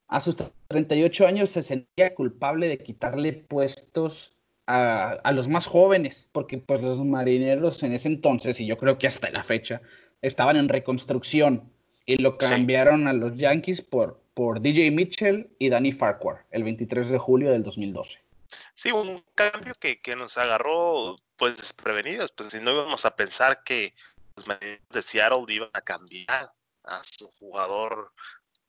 a 0.08 0.20
sus 0.20 0.38
38 0.68 1.28
años 1.28 1.50
se 1.50 1.64
sentía 1.64 2.14
culpable 2.14 2.68
de 2.68 2.78
quitarle 2.78 3.34
puestos 3.34 4.34
a, 4.68 5.32
los 5.34 5.48
más 5.48 5.68
jóvenes, 5.68 6.28
porque 6.32 6.58
pues 6.58 6.82
los 6.82 7.04
marineros 7.04 7.84
en 7.84 7.94
ese 7.94 8.08
entonces, 8.08 8.60
y 8.60 8.66
yo 8.66 8.78
creo 8.78 8.98
que 8.98 9.08
hasta 9.08 9.30
la 9.30 9.44
fecha, 9.44 9.82
estaban 10.22 10.56
en 10.56 10.70
reconstrucción 10.70 11.70
y 12.06 12.18
lo 12.18 12.38
cambiaron 12.38 13.08
a 13.08 13.14
los 13.14 13.38
Yankees 13.38 13.82
por, 13.82 14.22
por 14.34 14.62
DJ 14.62 14.92
Mitchell 14.92 15.50
y 15.60 15.70
Danny 15.70 15.92
Farquhar 15.92 16.46
el 16.52 16.64
23 16.64 17.10
de 17.10 17.18
julio 17.18 17.52
del 17.52 17.64
2012. 17.64 18.25
Sí, 18.74 18.92
un 18.92 19.26
cambio 19.36 19.76
que, 19.76 20.02
que 20.02 20.16
nos 20.16 20.38
agarró 20.38 21.16
pues 21.36 21.58
desprevenidos, 21.58 22.32
pues 22.32 22.52
si 22.52 22.60
no 22.60 22.72
íbamos 22.72 23.06
a 23.06 23.16
pensar 23.16 23.64
que 23.64 23.94
los 24.36 24.46
de 24.90 25.02
Seattle 25.02 25.46
iban 25.48 25.70
a 25.74 25.82
cambiar 25.82 26.52
a 26.84 27.02
su 27.04 27.28
jugador 27.40 28.14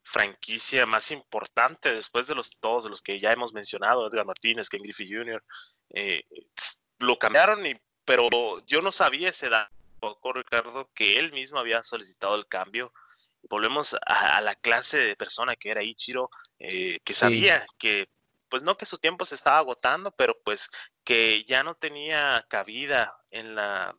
franquicia 0.02 0.86
más 0.86 1.10
importante 1.10 1.92
después 1.92 2.28
de 2.28 2.34
los 2.36 2.50
todos 2.60 2.84
de 2.84 2.90
los 2.90 3.02
que 3.02 3.18
ya 3.18 3.32
hemos 3.32 3.52
mencionado, 3.52 4.06
Edgar 4.06 4.24
Martínez, 4.24 4.68
Ken 4.68 4.82
Griffey 4.82 5.12
Jr. 5.12 5.42
Eh, 5.90 6.22
lo 6.98 7.18
cambiaron, 7.18 7.66
y, 7.66 7.74
pero 8.04 8.64
yo 8.66 8.82
no 8.82 8.92
sabía 8.92 9.30
ese 9.30 9.48
dato, 9.48 9.72
Ricardo, 10.32 10.88
que 10.94 11.18
él 11.18 11.32
mismo 11.32 11.58
había 11.58 11.82
solicitado 11.82 12.36
el 12.36 12.46
cambio. 12.46 12.92
Volvemos 13.48 13.96
a, 14.06 14.40
la 14.40 14.54
clase 14.54 14.98
de 14.98 15.16
persona 15.16 15.56
que 15.56 15.70
era 15.70 15.82
Ichiro, 15.82 16.30
eh, 16.58 17.00
que 17.04 17.14
sabía 17.14 17.66
que, 17.78 18.08
pues 18.48 18.62
no 18.62 18.76
que 18.76 18.86
su 18.86 18.98
tiempo 18.98 19.24
se 19.24 19.34
estaba 19.34 19.58
agotando, 19.58 20.10
pero 20.12 20.36
pues 20.44 20.70
que 21.04 21.44
ya 21.44 21.62
no 21.62 21.74
tenía 21.74 22.44
cabida 22.48 23.18
en 23.30 23.54
la 23.54 23.96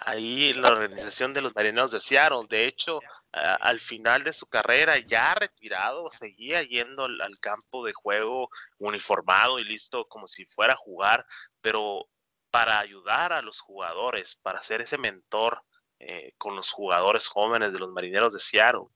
ahí 0.00 0.52
la 0.54 0.68
organización 0.70 1.34
de 1.34 1.42
los 1.42 1.54
marineros 1.54 1.92
de 1.92 2.00
Seattle. 2.00 2.46
De 2.48 2.66
hecho, 2.66 3.00
al 3.32 3.78
final 3.78 4.24
de 4.24 4.32
su 4.32 4.46
carrera, 4.46 4.98
ya 4.98 5.34
retirado, 5.34 6.10
seguía 6.10 6.62
yendo 6.62 7.04
al, 7.04 7.38
campo 7.40 7.84
de 7.84 7.92
juego 7.92 8.50
uniformado 8.78 9.58
y 9.58 9.64
listo 9.64 10.06
como 10.08 10.26
si 10.26 10.46
fuera 10.46 10.74
a 10.74 10.76
jugar, 10.76 11.26
pero 11.60 12.08
para 12.50 12.78
ayudar 12.80 13.32
a 13.32 13.42
los 13.42 13.60
jugadores, 13.60 14.34
para 14.36 14.62
ser 14.62 14.80
ese 14.80 14.98
mentor 14.98 15.62
eh, 15.98 16.32
con 16.38 16.56
los 16.56 16.70
jugadores 16.70 17.28
jóvenes 17.28 17.72
de 17.72 17.78
los 17.78 17.90
marineros 17.90 18.32
de 18.32 18.40
Seattle. 18.40 18.86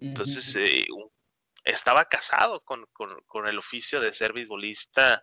Entonces, 0.00 0.54
eh, 0.56 0.86
estaba 1.68 2.06
casado 2.06 2.62
con, 2.64 2.86
el 3.46 3.58
oficio 3.58 4.00
de 4.00 4.12
ser 4.12 4.32
beisbolista 4.32 5.22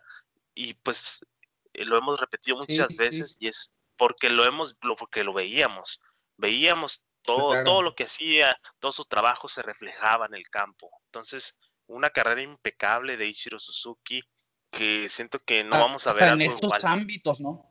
y 0.54 0.74
pues 0.74 1.26
eh, 1.74 1.84
lo 1.84 1.98
hemos 1.98 2.20
repetido 2.20 2.58
muchas 2.58 2.94
veces 2.96 3.36
y 3.40 3.48
es 3.48 3.74
porque 3.96 4.30
lo 4.30 4.44
hemos, 4.44 4.76
porque 4.98 5.24
lo 5.24 5.32
veíamos, 5.32 6.02
veíamos 6.36 7.02
todo, 7.22 7.64
todo 7.64 7.82
lo 7.82 7.94
que 7.94 8.04
hacía, 8.04 8.56
todo 8.78 8.92
su 8.92 9.04
trabajo 9.04 9.48
se 9.48 9.62
reflejaba 9.62 10.26
en 10.26 10.34
el 10.34 10.48
campo. 10.48 10.90
Entonces, 11.06 11.58
una 11.88 12.10
carrera 12.10 12.42
impecable 12.42 13.16
de 13.16 13.26
Ichiro 13.26 13.58
Suzuki 13.58 14.22
que 14.70 15.08
siento 15.08 15.40
que 15.40 15.64
no 15.64 15.80
vamos 15.80 16.06
a 16.06 16.12
ver 16.12 16.32
en 16.34 16.42
estos 16.42 16.84
ámbitos, 16.84 17.40
¿no? 17.40 17.68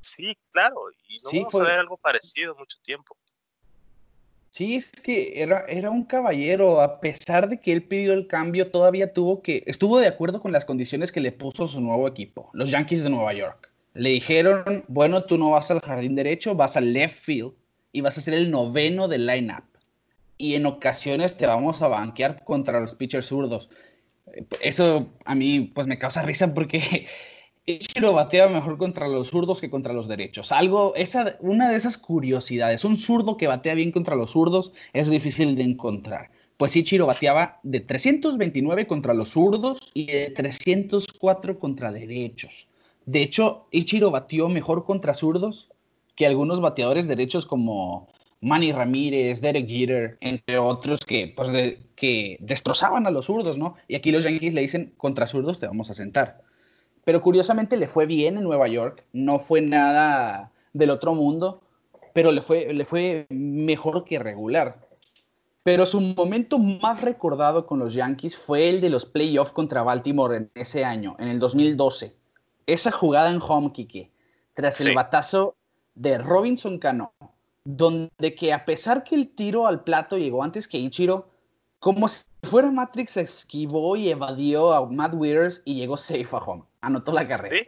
Sí, 0.00 0.36
claro, 0.50 0.90
y 1.06 1.18
no 1.20 1.30
vamos 1.32 1.54
a 1.54 1.62
ver 1.62 1.78
algo 1.78 1.96
parecido 1.96 2.56
mucho 2.56 2.78
tiempo. 2.82 3.16
Sí, 4.52 4.76
es 4.76 4.92
que 4.92 5.42
era, 5.42 5.64
era 5.66 5.88
un 5.90 6.04
caballero, 6.04 6.82
a 6.82 7.00
pesar 7.00 7.48
de 7.48 7.58
que 7.58 7.72
él 7.72 7.84
pidió 7.84 8.12
el 8.12 8.26
cambio, 8.26 8.70
todavía 8.70 9.14
tuvo 9.14 9.40
que, 9.40 9.64
estuvo 9.66 9.98
de 9.98 10.08
acuerdo 10.08 10.42
con 10.42 10.52
las 10.52 10.66
condiciones 10.66 11.10
que 11.10 11.22
le 11.22 11.32
puso 11.32 11.66
su 11.66 11.80
nuevo 11.80 12.06
equipo, 12.06 12.50
los 12.52 12.70
Yankees 12.70 13.02
de 13.02 13.08
Nueva 13.08 13.32
York. 13.32 13.70
Le 13.94 14.10
dijeron, 14.10 14.84
bueno, 14.88 15.24
tú 15.24 15.38
no 15.38 15.50
vas 15.50 15.70
al 15.70 15.80
jardín 15.80 16.14
derecho, 16.14 16.54
vas 16.54 16.76
al 16.76 16.92
left 16.92 17.16
field 17.16 17.54
y 17.92 18.02
vas 18.02 18.18
a 18.18 18.20
ser 18.20 18.34
el 18.34 18.50
noveno 18.50 19.08
del 19.08 19.26
lineup. 19.26 19.64
Y 20.36 20.54
en 20.54 20.66
ocasiones 20.66 21.34
te 21.34 21.46
vamos 21.46 21.80
a 21.80 21.88
banquear 21.88 22.44
contra 22.44 22.78
los 22.78 22.94
pitchers 22.94 23.26
zurdos. 23.26 23.70
Eso 24.60 25.14
a 25.24 25.34
mí 25.34 25.72
pues 25.74 25.86
me 25.86 25.98
causa 25.98 26.22
risa 26.22 26.52
porque 26.52 27.06
Ichiro 27.64 28.12
batea 28.12 28.48
mejor 28.48 28.76
contra 28.76 29.06
los 29.06 29.28
zurdos 29.28 29.60
que 29.60 29.70
contra 29.70 29.92
los 29.92 30.08
derechos. 30.08 30.50
Algo, 30.50 30.94
esa, 30.96 31.36
una 31.40 31.70
de 31.70 31.76
esas 31.76 31.96
curiosidades. 31.96 32.84
Un 32.84 32.96
zurdo 32.96 33.36
que 33.36 33.46
batea 33.46 33.74
bien 33.76 33.92
contra 33.92 34.16
los 34.16 34.32
zurdos 34.32 34.72
es 34.92 35.08
difícil 35.08 35.54
de 35.54 35.62
encontrar. 35.62 36.30
Pues 36.56 36.74
Ichiro 36.74 37.06
bateaba 37.06 37.60
de 37.62 37.78
329 37.78 38.88
contra 38.88 39.14
los 39.14 39.30
zurdos 39.30 39.78
y 39.94 40.06
de 40.06 40.30
304 40.30 41.60
contra 41.60 41.92
derechos. 41.92 42.66
De 43.06 43.22
hecho, 43.22 43.68
Ichiro 43.70 44.10
batió 44.10 44.48
mejor 44.48 44.84
contra 44.84 45.14
zurdos 45.14 45.70
que 46.16 46.26
algunos 46.26 46.60
bateadores 46.60 47.06
derechos 47.06 47.46
como 47.46 48.08
Manny 48.40 48.72
Ramírez, 48.72 49.40
Derek 49.40 49.68
Jeter, 49.68 50.18
entre 50.20 50.58
otros 50.58 51.00
que, 51.06 51.32
pues, 51.34 51.52
que 51.94 52.36
destrozaban 52.40 53.06
a 53.06 53.10
los 53.12 53.26
zurdos, 53.26 53.56
¿no? 53.56 53.76
Y 53.86 53.94
aquí 53.94 54.10
los 54.10 54.24
Yankees 54.24 54.52
le 54.52 54.62
dicen, 54.62 54.94
contra 54.96 55.28
zurdos 55.28 55.60
te 55.60 55.68
vamos 55.68 55.88
a 55.90 55.94
sentar. 55.94 56.42
Pero 57.04 57.22
curiosamente 57.22 57.76
le 57.76 57.88
fue 57.88 58.06
bien 58.06 58.36
en 58.36 58.44
Nueva 58.44 58.68
York, 58.68 59.04
no 59.12 59.38
fue 59.38 59.60
nada 59.60 60.52
del 60.72 60.90
otro 60.90 61.14
mundo, 61.14 61.60
pero 62.12 62.32
le 62.32 62.42
fue, 62.42 62.72
le 62.72 62.84
fue 62.84 63.26
mejor 63.30 64.04
que 64.04 64.18
regular. 64.18 64.86
Pero 65.62 65.86
su 65.86 66.00
momento 66.00 66.58
más 66.58 67.02
recordado 67.02 67.66
con 67.66 67.78
los 67.78 67.94
Yankees 67.94 68.36
fue 68.36 68.68
el 68.68 68.80
de 68.80 68.90
los 68.90 69.06
playoffs 69.06 69.52
contra 69.52 69.82
Baltimore 69.82 70.36
en 70.36 70.50
ese 70.54 70.84
año, 70.84 71.16
en 71.18 71.28
el 71.28 71.38
2012 71.38 72.16
esa 72.66 72.90
jugada 72.90 73.30
en 73.30 73.40
home, 73.40 73.72
Kiki, 73.72 74.10
tras 74.54 74.80
el 74.80 74.94
batazo 74.94 75.56
de 75.94 76.18
Robinson 76.18 76.78
Cano, 76.78 77.12
donde 77.64 78.34
que 78.34 78.52
a 78.52 78.64
pesar 78.64 79.04
que 79.04 79.14
el 79.14 79.34
tiro 79.34 79.66
al 79.66 79.84
plato 79.84 80.18
llegó 80.18 80.42
antes 80.42 80.68
que 80.68 80.78
Ichiro, 80.78 81.28
como 81.78 82.08
si 82.08 82.24
fuera 82.42 82.70
Matrix, 82.70 83.16
esquivó 83.16 83.96
y 83.96 84.10
evadió 84.10 84.72
a 84.72 84.88
Matt 84.88 85.14
Withers 85.14 85.62
y 85.64 85.74
llegó 85.74 85.96
safe 85.96 86.28
a 86.32 86.38
home. 86.38 86.64
Anotó 86.82 87.12
la 87.12 87.26
carrera. 87.26 87.64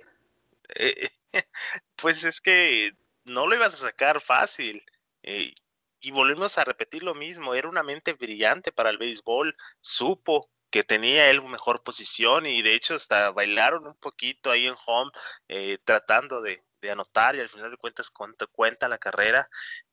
Eh, 0.75 1.09
pues 1.97 2.25
es 2.25 2.41
que 2.41 2.93
no 3.25 3.47
lo 3.47 3.55
ibas 3.55 3.75
a 3.75 3.79
sacar 3.79 4.21
fácil. 4.21 4.85
Eh, 5.23 5.55
y 6.01 6.11
volvemos 6.11 6.59
a 6.59 6.65
repetir 6.65 7.03
lo 7.03 7.15
mismo. 7.15 7.55
Era 7.55 7.69
una 7.69 7.83
mente 7.83 8.13
brillante 8.13 8.73
para 8.73 8.91
el 8.91 8.99
béisbol. 8.99 9.57
Supo 9.81 10.51
que 10.71 10.83
tenía 10.83 11.31
él 11.31 11.41
mejor 11.43 11.85
posición 11.85 12.47
y 12.47 12.61
de 12.61 12.75
hecho 12.75 12.97
hasta 12.97 13.31
bailaron 13.31 13.87
un 13.87 13.95
poquito 13.95 14.51
ahí 14.51 14.67
en 14.67 14.75
home 14.85 15.13
eh, 15.49 15.79
tratando 15.85 16.43
de, 16.43 16.63
anotar 16.91 17.35
y 17.35 17.41
al 17.41 17.49
final 17.49 17.71
de 17.71 17.79
cuentas 17.79 18.11
cuenta, 18.11 18.47
cuenta 18.47 18.91
la 18.91 18.99
carrera 18.99 19.49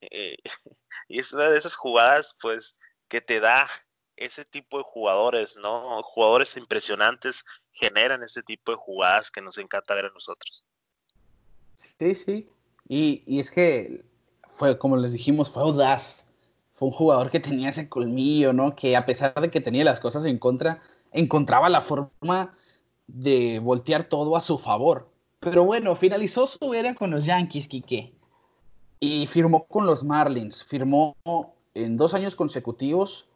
y 1.08 1.20
es 1.20 1.32
una 1.32 1.48
de 1.48 1.56
esas 1.56 1.74
jugadas 1.74 2.36
pues 2.38 2.76
que 3.08 3.22
te 3.22 3.40
da 3.40 3.66
ese 4.24 4.44
tipo 4.44 4.78
de 4.78 4.84
jugadores, 4.84 5.56
¿no? 5.56 6.02
Jugadores 6.02 6.56
impresionantes 6.56 7.44
generan 7.72 8.22
ese 8.22 8.42
tipo 8.42 8.72
de 8.72 8.78
jugadas 8.78 9.30
que 9.30 9.40
nos 9.40 9.58
encanta 9.58 9.94
ver 9.94 10.06
a 10.06 10.10
nosotros. 10.10 10.64
Sí, 11.76 12.14
sí. 12.14 12.48
Y, 12.88 13.22
y 13.26 13.40
es 13.40 13.50
que 13.50 14.04
fue, 14.48 14.78
como 14.78 14.96
les 14.96 15.12
dijimos, 15.12 15.50
fue 15.50 15.62
audaz 15.62 16.22
un 16.82 16.90
jugador 16.90 17.30
que 17.30 17.40
tenía 17.40 17.68
ese 17.68 17.88
colmillo, 17.88 18.52
¿no? 18.52 18.74
Que 18.74 18.96
a 18.96 19.06
pesar 19.06 19.34
de 19.40 19.50
que 19.50 19.60
tenía 19.60 19.84
las 19.84 20.00
cosas 20.00 20.24
en 20.24 20.38
contra, 20.38 20.82
encontraba 21.12 21.68
la 21.68 21.80
forma 21.80 22.56
de 23.06 23.60
voltear 23.60 24.04
todo 24.04 24.36
a 24.36 24.40
su 24.40 24.58
favor. 24.58 25.08
Pero 25.40 25.64
bueno, 25.64 25.94
finalizó 25.96 26.46
su 26.46 26.74
era 26.74 26.94
con 26.94 27.10
los 27.10 27.24
Yankees, 27.24 27.68
Quique. 27.68 28.12
Y 29.00 29.26
firmó 29.26 29.64
con 29.66 29.86
los 29.86 30.04
Marlins. 30.04 30.64
Firmó 30.64 31.16
en 31.74 31.96
dos 31.96 32.14
años 32.14 32.36
consecutivos 32.36 33.26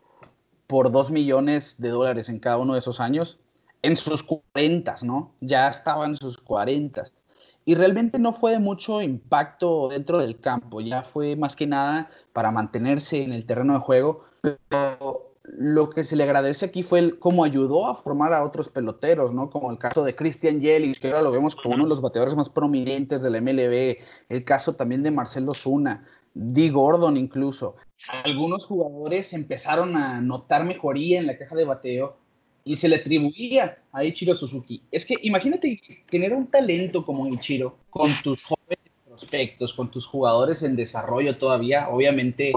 por 0.66 0.90
dos 0.90 1.10
millones 1.10 1.80
de 1.80 1.90
dólares 1.90 2.28
en 2.28 2.40
cada 2.40 2.58
uno 2.58 2.74
de 2.74 2.80
esos 2.80 3.00
años. 3.00 3.38
En 3.82 3.96
sus 3.96 4.22
cuarentas, 4.22 5.04
¿no? 5.04 5.34
Ya 5.40 5.68
estaba 5.68 6.06
en 6.06 6.16
sus 6.16 6.38
cuarentas 6.38 7.14
y 7.66 7.74
realmente 7.74 8.18
no 8.18 8.32
fue 8.32 8.52
de 8.52 8.60
mucho 8.60 9.02
impacto 9.02 9.88
dentro 9.88 10.18
del 10.18 10.40
campo, 10.40 10.80
ya 10.80 11.02
fue 11.02 11.34
más 11.34 11.56
que 11.56 11.66
nada 11.66 12.08
para 12.32 12.52
mantenerse 12.52 13.22
en 13.22 13.32
el 13.32 13.44
terreno 13.44 13.74
de 13.74 13.80
juego, 13.80 14.22
pero 14.40 15.32
lo 15.42 15.90
que 15.90 16.04
se 16.04 16.14
le 16.14 16.22
agradece 16.22 16.66
aquí 16.66 16.84
fue 16.84 17.00
el, 17.00 17.18
cómo 17.18 17.42
ayudó 17.42 17.88
a 17.88 17.96
formar 17.96 18.32
a 18.32 18.44
otros 18.44 18.68
peloteros, 18.68 19.34
¿no? 19.34 19.50
Como 19.50 19.72
el 19.72 19.78
caso 19.78 20.04
de 20.04 20.14
Christian 20.14 20.60
Yelich, 20.60 21.00
que 21.00 21.08
ahora 21.08 21.22
lo 21.22 21.32
vemos 21.32 21.56
como 21.56 21.74
uno 21.74 21.84
de 21.84 21.90
los 21.90 22.00
bateadores 22.00 22.36
más 22.36 22.48
prominentes 22.48 23.22
del 23.22 23.42
MLB, 23.42 23.98
el 24.28 24.44
caso 24.44 24.76
también 24.76 25.02
de 25.02 25.10
Marcelo 25.10 25.52
Zuna, 25.52 26.06
Dee 26.34 26.70
Gordon 26.70 27.16
incluso. 27.16 27.74
Algunos 28.24 28.64
jugadores 28.64 29.32
empezaron 29.32 29.96
a 29.96 30.20
notar 30.20 30.64
mejoría 30.64 31.18
en 31.18 31.26
la 31.26 31.38
caja 31.38 31.54
de 31.54 31.64
bateo 31.64 32.16
y 32.64 32.76
se 32.76 32.88
le 32.88 32.96
atribuía 32.96 33.78
a 33.92 34.04
Ichiro 34.04 34.34
Suzuki. 34.34 34.82
Es 34.90 35.06
que 35.06 35.14
imagínate 35.22 35.80
tener 36.08 36.32
un 36.32 36.48
talento 36.48 37.04
como 37.04 37.26
Ichiro 37.26 37.78
con 37.90 38.12
tus 38.22 38.42
jóvenes 38.42 38.78
prospectos, 39.06 39.72
con 39.72 39.90
tus 39.90 40.06
jugadores 40.06 40.62
en 40.62 40.76
desarrollo 40.76 41.38
todavía, 41.38 41.88
obviamente, 41.88 42.52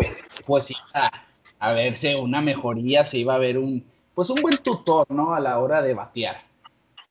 pues 0.46 0.72
iba 0.72 1.12
a 1.60 1.72
verse 1.72 2.16
una 2.16 2.42
mejoría, 2.42 3.06
se 3.06 3.20
iba 3.20 3.36
a 3.36 3.38
ver 3.38 3.58
un, 3.58 3.86
pues 4.14 4.30
un 4.30 4.42
buen 4.42 4.58
tutor, 4.58 5.06
¿no? 5.10 5.34
A 5.34 5.40
la 5.40 5.60
hora 5.60 5.82
de 5.82 5.94
batear. 5.94 6.44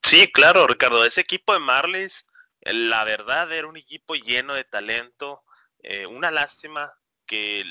Sí, 0.03 0.27
claro, 0.31 0.67
Ricardo, 0.67 1.05
ese 1.05 1.21
equipo 1.21 1.53
de 1.53 1.59
Marlins, 1.59 2.25
la 2.61 3.03
verdad 3.03 3.51
era 3.51 3.67
un 3.67 3.77
equipo 3.77 4.15
lleno 4.15 4.53
de 4.53 4.63
talento, 4.63 5.41
eh, 5.83 6.05
una 6.05 6.31
lástima 6.31 6.91
que 7.25 7.63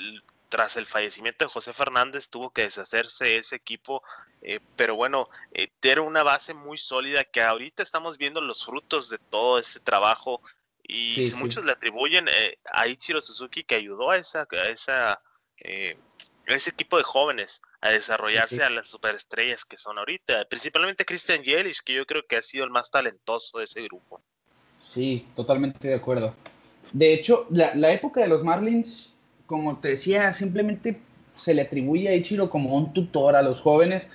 tras 0.49 0.77
el 0.77 0.87
fallecimiento 0.87 1.45
de 1.45 1.51
José 1.51 1.73
Fernández 1.73 2.29
tuvo 2.29 2.51
que 2.51 2.63
deshacerse 2.63 3.37
ese 3.37 3.57
equipo, 3.57 4.03
eh, 4.43 4.61
pero 4.77 4.97
bueno, 4.97 5.29
eh, 5.53 5.69
era 5.83 6.03
una 6.03 6.23
base 6.23 6.55
muy 6.55 6.79
sólida 6.79 7.25
que 7.25 7.43
ahorita 7.43 7.83
estamos 7.83 8.19
viendo 8.19 8.41
los 8.41 8.65
frutos 8.65 9.09
de 9.09 9.19
todo 9.19 9.59
ese 9.59 9.81
trabajo 9.81 10.41
y 10.83 11.31
muchos 11.37 11.67
le 11.67 11.73
atribuyen 11.73 12.29
eh, 12.29 12.59
a 12.73 12.89
Ichiro 12.89 13.21
Suzuki 13.21 13.63
que 13.63 13.75
ayudó 13.75 14.11
a 14.11 14.17
esa, 14.17 14.49
a 14.51 14.69
esa 14.69 15.21
ese 16.47 16.71
equipo 16.71 16.97
de 16.97 17.03
jóvenes 17.03 17.61
a 17.81 17.91
desarrollarse 17.91 18.63
a 18.63 18.71
las 18.71 18.89
superestrellas 18.89 19.65
que 19.65 19.77
son 19.77 19.99
ahorita, 19.99 20.47
principalmente 20.49 21.05
Christian 21.05 21.43
Yelich, 21.43 21.83
que 21.83 21.95
yo 21.95 22.07
creo 22.07 22.27
que 22.27 22.37
ha 22.37 22.43
sido 22.43 22.65
el 22.65 22.71
más 22.71 22.91
talentoso 22.91 23.59
de 23.59 23.65
ese 23.65 23.83
grupo. 23.83 24.23
Sí, 24.95 25.27
totalmente 25.37 25.89
de 25.89 25.95
acuerdo. 25.95 26.35
De 26.93 27.13
hecho, 27.13 27.47
la, 27.51 27.75
la 27.75 27.93
época 27.93 28.23
de 28.23 28.29
los 28.29 28.43
Marlins 28.43 29.13
como 29.49 29.79
te 29.79 29.89
decía, 29.89 30.35
simplemente 30.35 31.01
se 31.35 31.55
le 31.55 31.63
atribuye 31.63 32.07
a 32.09 32.15
Ichiro 32.15 32.51
como 32.51 32.77
un 32.77 32.93
tutor 32.93 33.35
a 33.35 33.41
los 33.41 33.63
jóvenes, 33.63 34.11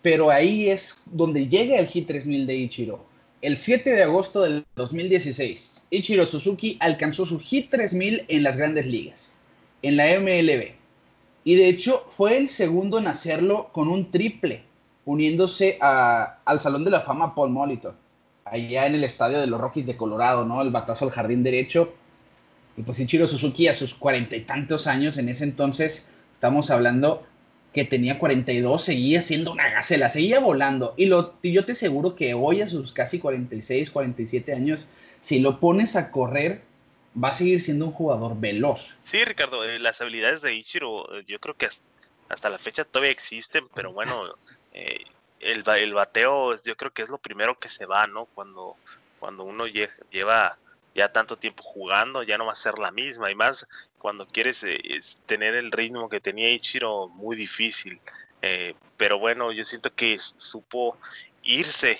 pero 0.00 0.30
ahí 0.30 0.70
es 0.70 0.96
donde 1.04 1.46
llega 1.46 1.78
el 1.78 1.86
Hit 1.86 2.06
3000 2.06 2.46
de 2.46 2.56
Ichiro. 2.56 3.04
El 3.42 3.58
7 3.58 3.92
de 3.92 4.02
agosto 4.02 4.40
del 4.40 4.64
2016, 4.76 5.82
Ichiro 5.90 6.26
Suzuki 6.26 6.78
alcanzó 6.80 7.26
su 7.26 7.38
Hit 7.38 7.70
3000 7.70 8.24
en 8.28 8.42
las 8.42 8.56
grandes 8.56 8.86
ligas, 8.86 9.34
en 9.82 9.98
la 9.98 10.06
MLB. 10.18 10.72
Y 11.44 11.54
de 11.54 11.68
hecho 11.68 12.06
fue 12.16 12.38
el 12.38 12.48
segundo 12.48 12.98
en 12.98 13.08
hacerlo 13.08 13.68
con 13.72 13.88
un 13.88 14.10
triple, 14.10 14.62
uniéndose 15.04 15.76
al 15.82 16.60
Salón 16.60 16.84
de 16.84 16.92
la 16.92 17.02
Fama 17.02 17.34
Paul 17.34 17.50
Molitor, 17.50 17.94
allá 18.46 18.86
en 18.86 18.94
el 18.94 19.04
estadio 19.04 19.38
de 19.38 19.48
los 19.48 19.60
Rockies 19.60 19.84
de 19.84 19.98
Colorado, 19.98 20.46
¿no? 20.46 20.62
El 20.62 20.70
batazo 20.70 21.04
al 21.04 21.10
jardín 21.10 21.42
derecho. 21.42 21.92
Pues 22.84 23.00
Ichiro 23.00 23.26
Suzuki 23.26 23.68
a 23.68 23.74
sus 23.74 23.94
cuarenta 23.94 24.36
y 24.36 24.42
tantos 24.42 24.86
años 24.86 25.16
en 25.16 25.28
ese 25.28 25.44
entonces, 25.44 26.06
estamos 26.34 26.70
hablando 26.70 27.26
que 27.72 27.84
tenía 27.84 28.18
42, 28.18 28.82
seguía 28.82 29.22
siendo 29.22 29.52
una 29.52 29.70
gacela, 29.70 30.10
seguía 30.10 30.40
volando. 30.40 30.94
Y, 30.96 31.06
lo, 31.06 31.40
yo 31.42 31.64
te 31.64 31.72
aseguro 31.72 32.14
que 32.14 32.34
hoy 32.34 32.60
a 32.60 32.68
sus 32.68 32.92
casi 32.92 33.18
46, 33.18 33.90
47 33.90 34.52
años, 34.52 34.84
si 35.22 35.38
lo 35.38 35.58
pones 35.58 35.96
a 35.96 36.10
correr, 36.10 36.62
va 37.22 37.28
a 37.28 37.34
seguir 37.34 37.60
siendo 37.60 37.86
un 37.86 37.92
jugador 37.92 38.38
veloz. 38.38 38.94
Sí, 39.02 39.24
Ricardo, 39.24 39.64
eh, 39.64 39.78
las 39.78 40.00
habilidades 40.00 40.42
de 40.42 40.54
Ichiro, 40.54 41.18
eh, 41.18 41.24
yo 41.26 41.38
creo 41.40 41.56
que 41.56 41.68
hasta 42.28 42.50
la 42.50 42.58
fecha 42.58 42.84
todavía 42.84 43.10
existen, 43.10 43.64
pero 43.74 43.92
bueno, 43.92 44.24
eh, 44.74 45.04
el, 45.40 45.64
el, 45.66 45.94
bateo 45.94 46.54
yo 46.62 46.76
creo 46.76 46.92
que 46.92 47.02
es 47.02 47.08
lo 47.08 47.18
primero 47.18 47.58
que 47.58 47.68
se 47.68 47.86
va, 47.86 48.06
¿no? 48.06 48.26
Cuando, 48.26 48.76
cuando 49.18 49.44
uno 49.44 49.66
lleva 49.66 50.58
ya 50.94 51.12
tanto 51.12 51.36
tiempo 51.36 51.62
jugando, 51.62 52.22
ya 52.22 52.38
no 52.38 52.46
va 52.46 52.52
a 52.52 52.56
ser 52.56 52.78
la 52.78 52.90
misma, 52.90 53.30
y 53.30 53.34
más 53.34 53.66
cuando 53.98 54.26
quieres 54.26 54.64
tener 55.26 55.54
el 55.54 55.70
ritmo 55.70 56.08
que 56.08 56.20
tenía 56.20 56.50
Ichiro, 56.50 57.08
muy 57.08 57.36
difícil. 57.36 58.00
pero 58.96 59.18
bueno, 59.18 59.52
yo 59.52 59.64
siento 59.64 59.94
que 59.94 60.18
supo 60.18 60.98
irse 61.42 61.98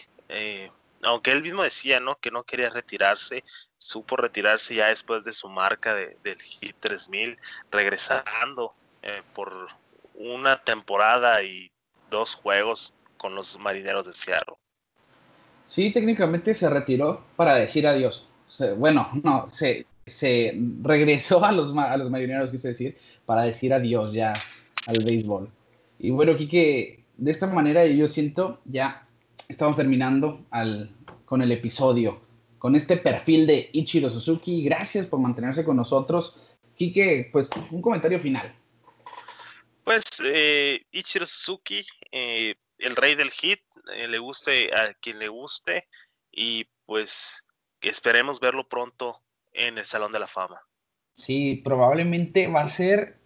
aunque 1.02 1.32
él 1.32 1.42
mismo 1.42 1.62
decía, 1.62 2.00
¿no? 2.00 2.16
Que 2.16 2.30
no 2.30 2.44
quería 2.44 2.70
retirarse, 2.70 3.44
supo 3.76 4.16
retirarse 4.16 4.74
ya 4.74 4.88
después 4.88 5.24
de 5.24 5.32
su 5.32 5.48
marca 5.48 5.94
de, 5.94 6.16
del 6.22 6.40
Hit 6.40 6.76
3000, 6.80 7.38
regresando 7.70 8.74
eh, 9.02 9.22
por 9.34 9.68
una 10.14 10.62
temporada 10.62 11.42
y 11.42 11.70
dos 12.10 12.34
juegos 12.34 12.94
con 13.16 13.34
los 13.34 13.58
marineros 13.58 14.06
de 14.06 14.12
Seattle. 14.12 14.54
Sí, 15.66 15.92
técnicamente 15.92 16.54
se 16.54 16.68
retiró 16.68 17.24
para 17.36 17.54
decir 17.54 17.86
adiós. 17.86 18.26
Bueno, 18.76 19.08
no, 19.22 19.48
se, 19.50 19.86
se 20.06 20.56
regresó 20.82 21.44
a 21.44 21.52
los, 21.52 21.76
a 21.76 21.96
los 21.96 22.10
marineros, 22.10 22.50
quise 22.50 22.68
decir, 22.68 22.96
para 23.26 23.42
decir 23.42 23.72
adiós 23.72 24.12
ya 24.12 24.32
al 24.86 25.04
béisbol. 25.04 25.50
Y 25.98 26.10
bueno, 26.10 26.36
Kike, 26.36 27.04
de 27.16 27.30
esta 27.30 27.46
manera 27.46 27.86
yo 27.86 28.08
siento 28.08 28.60
ya 28.64 29.06
estamos 29.48 29.76
terminando 29.76 30.44
al, 30.50 30.90
con 31.24 31.42
el 31.42 31.52
episodio, 31.52 32.20
con 32.58 32.74
este 32.74 32.96
perfil 32.96 33.46
de 33.46 33.70
Ichiro 33.72 34.10
Suzuki. 34.10 34.64
Gracias 34.64 35.06
por 35.06 35.20
mantenerse 35.20 35.64
con 35.64 35.76
nosotros. 35.76 36.36
Quique, 36.76 37.28
pues 37.30 37.50
un 37.70 37.82
comentario 37.82 38.18
final. 38.20 38.54
Pues 39.84 40.02
eh, 40.24 40.82
Ichiro 40.90 41.26
Suzuki, 41.26 41.84
eh, 42.10 42.54
el 42.78 42.96
rey 42.96 43.14
del 43.14 43.30
hit, 43.30 43.60
eh, 43.94 44.08
le 44.08 44.18
guste 44.18 44.74
a 44.74 44.94
quien 44.94 45.18
le 45.18 45.28
guste 45.28 45.86
y 46.30 46.66
pues 46.86 47.46
esperemos 47.88 48.40
verlo 48.40 48.68
pronto 48.68 49.20
en 49.52 49.78
el 49.78 49.84
Salón 49.84 50.12
de 50.12 50.18
la 50.18 50.26
Fama. 50.26 50.60
Sí, 51.14 51.60
probablemente 51.64 52.46
va 52.46 52.62
a 52.62 52.68
ser 52.68 53.18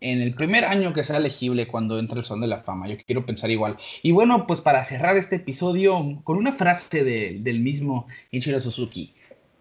en 0.00 0.20
el 0.20 0.34
primer 0.34 0.64
año 0.64 0.92
que 0.92 1.04
sea 1.04 1.16
elegible 1.16 1.66
cuando 1.66 1.98
entre 1.98 2.20
el 2.20 2.24
Son 2.24 2.40
de 2.40 2.46
la 2.46 2.62
Fama. 2.62 2.88
Yo 2.88 2.96
quiero 3.04 3.26
pensar 3.26 3.50
igual. 3.50 3.76
Y 4.02 4.12
bueno, 4.12 4.46
pues 4.46 4.60
para 4.60 4.84
cerrar 4.84 5.16
este 5.16 5.36
episodio 5.36 6.20
con 6.24 6.36
una 6.36 6.52
frase 6.52 7.04
del 7.04 7.60
mismo 7.60 8.06
Ichiro 8.30 8.60
Suzuki, 8.60 9.14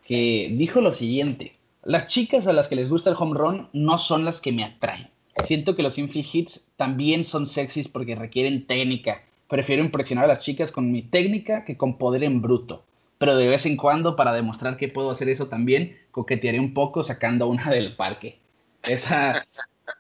que 0.05 0.49
dijo 0.53 0.81
lo 0.81 0.93
siguiente. 0.93 1.53
Las 1.83 2.07
chicas 2.07 2.47
a 2.47 2.53
las 2.53 2.67
que 2.67 2.75
les 2.75 2.89
gusta 2.89 3.09
el 3.09 3.15
home 3.17 3.37
run 3.37 3.69
no 3.73 3.97
son 3.97 4.25
las 4.25 4.41
que 4.41 4.51
me 4.51 4.63
atraen. 4.63 5.09
Siento 5.45 5.75
que 5.75 5.83
los 5.83 5.97
infield 5.97 6.27
hits 6.33 6.67
también 6.75 7.23
son 7.23 7.47
sexys 7.47 7.87
porque 7.87 8.15
requieren 8.15 8.65
técnica. 8.65 9.23
Prefiero 9.47 9.83
impresionar 9.83 10.25
a 10.25 10.27
las 10.27 10.43
chicas 10.43 10.71
con 10.71 10.91
mi 10.91 11.03
técnica 11.03 11.63
que 11.63 11.77
con 11.77 11.97
poder 11.97 12.23
en 12.23 12.41
bruto. 12.41 12.83
Pero 13.18 13.36
de 13.36 13.47
vez 13.47 13.65
en 13.65 13.78
cuando, 13.78 14.15
para 14.15 14.34
demostrar 14.34 14.78
que 14.78 14.89
puedo 14.89 15.11
hacer 15.11 15.30
eso 15.30 15.47
también, 15.47 15.97
coquetearé 16.11 16.59
un 16.59 16.74
poco 16.74 17.03
sacando 17.03 17.47
una 17.47 17.70
del 17.72 17.95
parque. 17.95 18.39
Esa, 18.84 19.45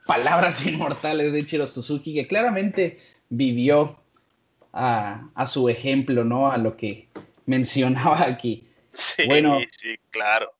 palabras 0.05 0.65
inmortales 0.65 1.31
de 1.31 1.39
Ichiro 1.39 1.67
Suzuki, 1.67 2.13
que 2.13 2.27
claramente 2.27 2.99
vivió 3.29 3.95
a, 4.73 5.47
su 5.47 5.69
ejemplo, 5.69 6.23
¿no? 6.23 6.51
A 6.51 6.57
lo 6.57 6.77
que 6.77 7.09
mencionaba 7.45 8.23
aquí. 8.23 8.67
Sí, 8.91 9.23
bueno, 9.27 9.59
sí, 9.71 9.95
claro. 10.09 10.51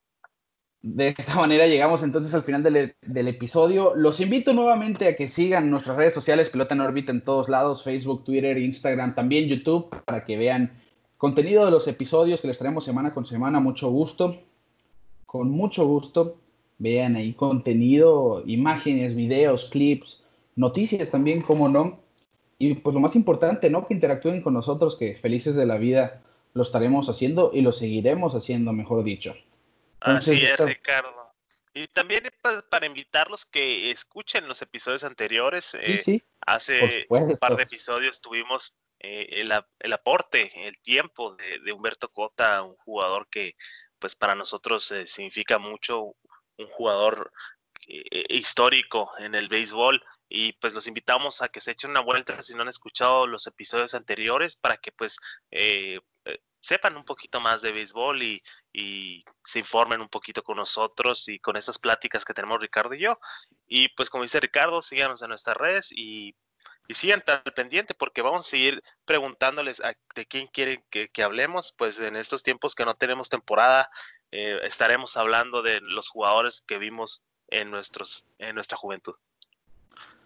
De 0.82 1.08
esta 1.08 1.36
manera 1.36 1.68
llegamos 1.68 2.03
entonces 2.03 2.34
al 2.34 2.43
final 2.43 2.64
del, 2.64 2.95
del, 3.01 3.28
episodio. 3.28 3.93
Los 3.95 4.22
invito 4.22 4.53
nuevamente 4.53 5.08
a 5.08 5.16
que 5.16 5.28
sigan 5.28 5.70
nuestras 5.70 5.97
redes 5.97 6.14
sociales, 6.14 6.49
Pelota 6.49 6.76
en 6.76 6.82
órbita 6.82 7.12
en 7.12 7.22
todos 7.22 7.49
lados, 7.49 7.84
Facebook, 7.84 8.24
Twitter, 8.24 8.58
Instagram, 8.58 9.16
también 9.16 9.47
YouTube, 9.47 9.89
para 10.05 10.24
que 10.24 10.38
vean 10.38 10.82
contenido 11.18 11.65
de 11.65 11.72
los 11.72 11.88
episodios 11.88 12.41
que 12.41 12.47
les 12.47 12.57
traemos 12.57 12.86
semana 12.86 13.13
con 13.13 13.26
semana. 13.26 13.59
Mucho 13.59 13.89
gusto, 13.89 14.41
con 15.26 15.49
mucho 15.49 15.86
gusto 15.86 16.38
vean 16.80 17.15
ahí 17.15 17.34
contenido, 17.34 18.43
imágenes, 18.45 19.15
videos, 19.15 19.65
clips, 19.65 20.24
noticias 20.55 21.09
también, 21.09 21.41
como 21.41 21.70
no. 21.70 21.99
Y 22.59 22.76
pues 22.76 22.93
lo 22.93 22.99
más 22.99 23.15
importante, 23.15 23.70
¿no? 23.70 23.88
Que 23.88 23.93
interactúen 23.93 24.41
con 24.41 24.53
nosotros, 24.53 24.95
que 24.95 25.15
felices 25.15 25.55
de 25.55 25.65
la 25.65 25.78
vida 25.78 26.22
lo 26.53 26.63
estaremos 26.63 27.07
haciendo 27.09 27.51
y 27.53 27.61
lo 27.61 27.72
seguiremos 27.72 28.34
haciendo, 28.34 28.74
mejor 28.74 29.03
dicho. 29.03 29.36
Así 29.99 30.43
es, 30.43 30.59
Ricardo. 30.59 31.09
Y 31.74 31.88
también 31.88 32.24
para 32.70 32.88
invitarlos 32.88 33.45
que 33.45 33.91
escuchen 33.91 34.47
los 34.47 34.63
episodios 34.63 35.03
anteriores. 35.03 35.65
Sí, 35.65 35.97
sí. 35.99 36.24
Hace 36.45 37.05
un 37.09 37.38
par 37.38 37.55
de 37.55 37.63
episodios 37.63 38.20
tuvimos 38.20 38.74
eh, 39.00 39.41
el, 39.41 39.54
el, 39.80 39.93
aporte, 39.93 40.68
el 40.68 40.80
tiempo 40.80 41.36
de, 41.36 41.72
Humberto 41.72 42.10
Cota, 42.10 42.64
un 42.64 42.76
jugador 42.78 43.28
que 43.30 43.56
pues 44.00 44.16
para 44.16 44.36
nosotros 44.36 44.91
eh, 44.91 45.06
significa 45.06 45.60
mucho, 45.60 46.16
un 46.58 46.68
jugador 46.72 47.32
eh, 47.88 48.26
histórico 48.30 49.12
en 49.20 49.36
el 49.36 49.50
béisbol 49.50 50.04
y 50.28 50.54
pues 50.54 50.74
los 50.74 50.88
invitamos 50.88 51.41
a 51.41 51.50
que 51.50 51.62
se 51.62 51.72
echen 51.72 51.91
una 51.91 52.00
vuelta 52.00 52.41
si 52.41 52.56
no 52.56 52.64
han 52.64 52.70
escuchado 52.70 53.28
los 53.28 53.45
episodios 53.45 53.93
anteriores 53.93 54.56
para 54.56 54.78
que 54.78 54.91
pues 54.91 55.20
sepan 56.60 56.98
un 56.98 57.06
poquito 57.06 57.39
más 57.39 57.62
de 57.62 57.72
béisbol 57.72 58.22
y, 58.24 58.43
se 59.45 59.60
informen 59.60 60.02
un 60.02 60.10
poquito 60.10 60.43
con 60.43 60.58
nosotros 60.58 61.30
y 61.30 61.39
con 61.39 61.56
esas 61.56 61.80
pláticas 61.80 62.26
que 62.26 62.34
tenemos 62.34 62.60
Ricardo 62.60 62.93
y 62.93 63.00
yo. 63.00 63.18
Y 63.66 63.89
pues 63.89 64.10
como 64.10 64.24
dice 64.24 64.39
Ricardo, 64.41 64.82
síganos 64.82 65.22
en 65.22 65.30
nuestras 65.30 65.56
redes 65.56 65.91
y, 65.91 66.36
y 66.88 66.93
sigan 66.93 67.23
al 67.27 67.53
pendiente 67.53 67.93
porque 67.93 68.21
vamos 68.21 68.47
a 68.47 68.49
seguir 68.49 68.81
preguntándoles 69.05 69.81
de 70.15 70.25
quién 70.25 70.47
quieren 70.47 70.83
que, 70.89 71.09
hablemos, 71.23 71.73
pues 71.77 71.99
en 71.99 72.15
estos 72.15 72.43
tiempos 72.43 72.75
que 72.75 72.85
no 72.85 72.95
tenemos 72.95 73.29
temporada 73.29 73.89
eh, 74.31 74.59
estaremos 74.63 75.17
hablando 75.17 75.61
de 75.61 75.81
los 75.81 76.09
jugadores 76.09 76.61
que 76.61 76.77
vimos 76.77 77.23
en, 77.49 77.71
nuestros, 77.71 78.25
en 78.39 78.55
nuestra 78.55 78.77
juventud. 78.77 79.15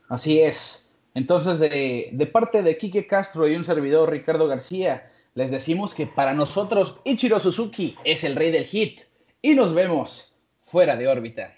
Así 0.10 0.42
es. 0.42 0.88
Entonces, 1.14 1.60
de, 1.60 2.10
de 2.12 2.28
parte 2.28 2.64
de 2.64 2.78
Quique 2.78 3.08
Castro 3.08 3.48
y 3.48 3.56
un 3.56 3.66
servidor 3.66 4.10
Ricardo 4.10 4.48
García, 4.48 5.12
les 5.34 5.52
decimos 5.52 5.96
que 5.96 6.08
para 6.08 6.34
nosotros 6.34 6.98
Ichiro 7.06 7.40
Suzuki 7.40 7.96
es 8.04 8.24
el 8.24 8.36
rey 8.36 8.52
del 8.52 8.66
hit 8.66 9.02
y 9.42 9.56
nos 9.56 9.74
vemos 9.74 10.34
fuera 10.66 10.96
de 10.96 11.08
órbita. 11.08 11.56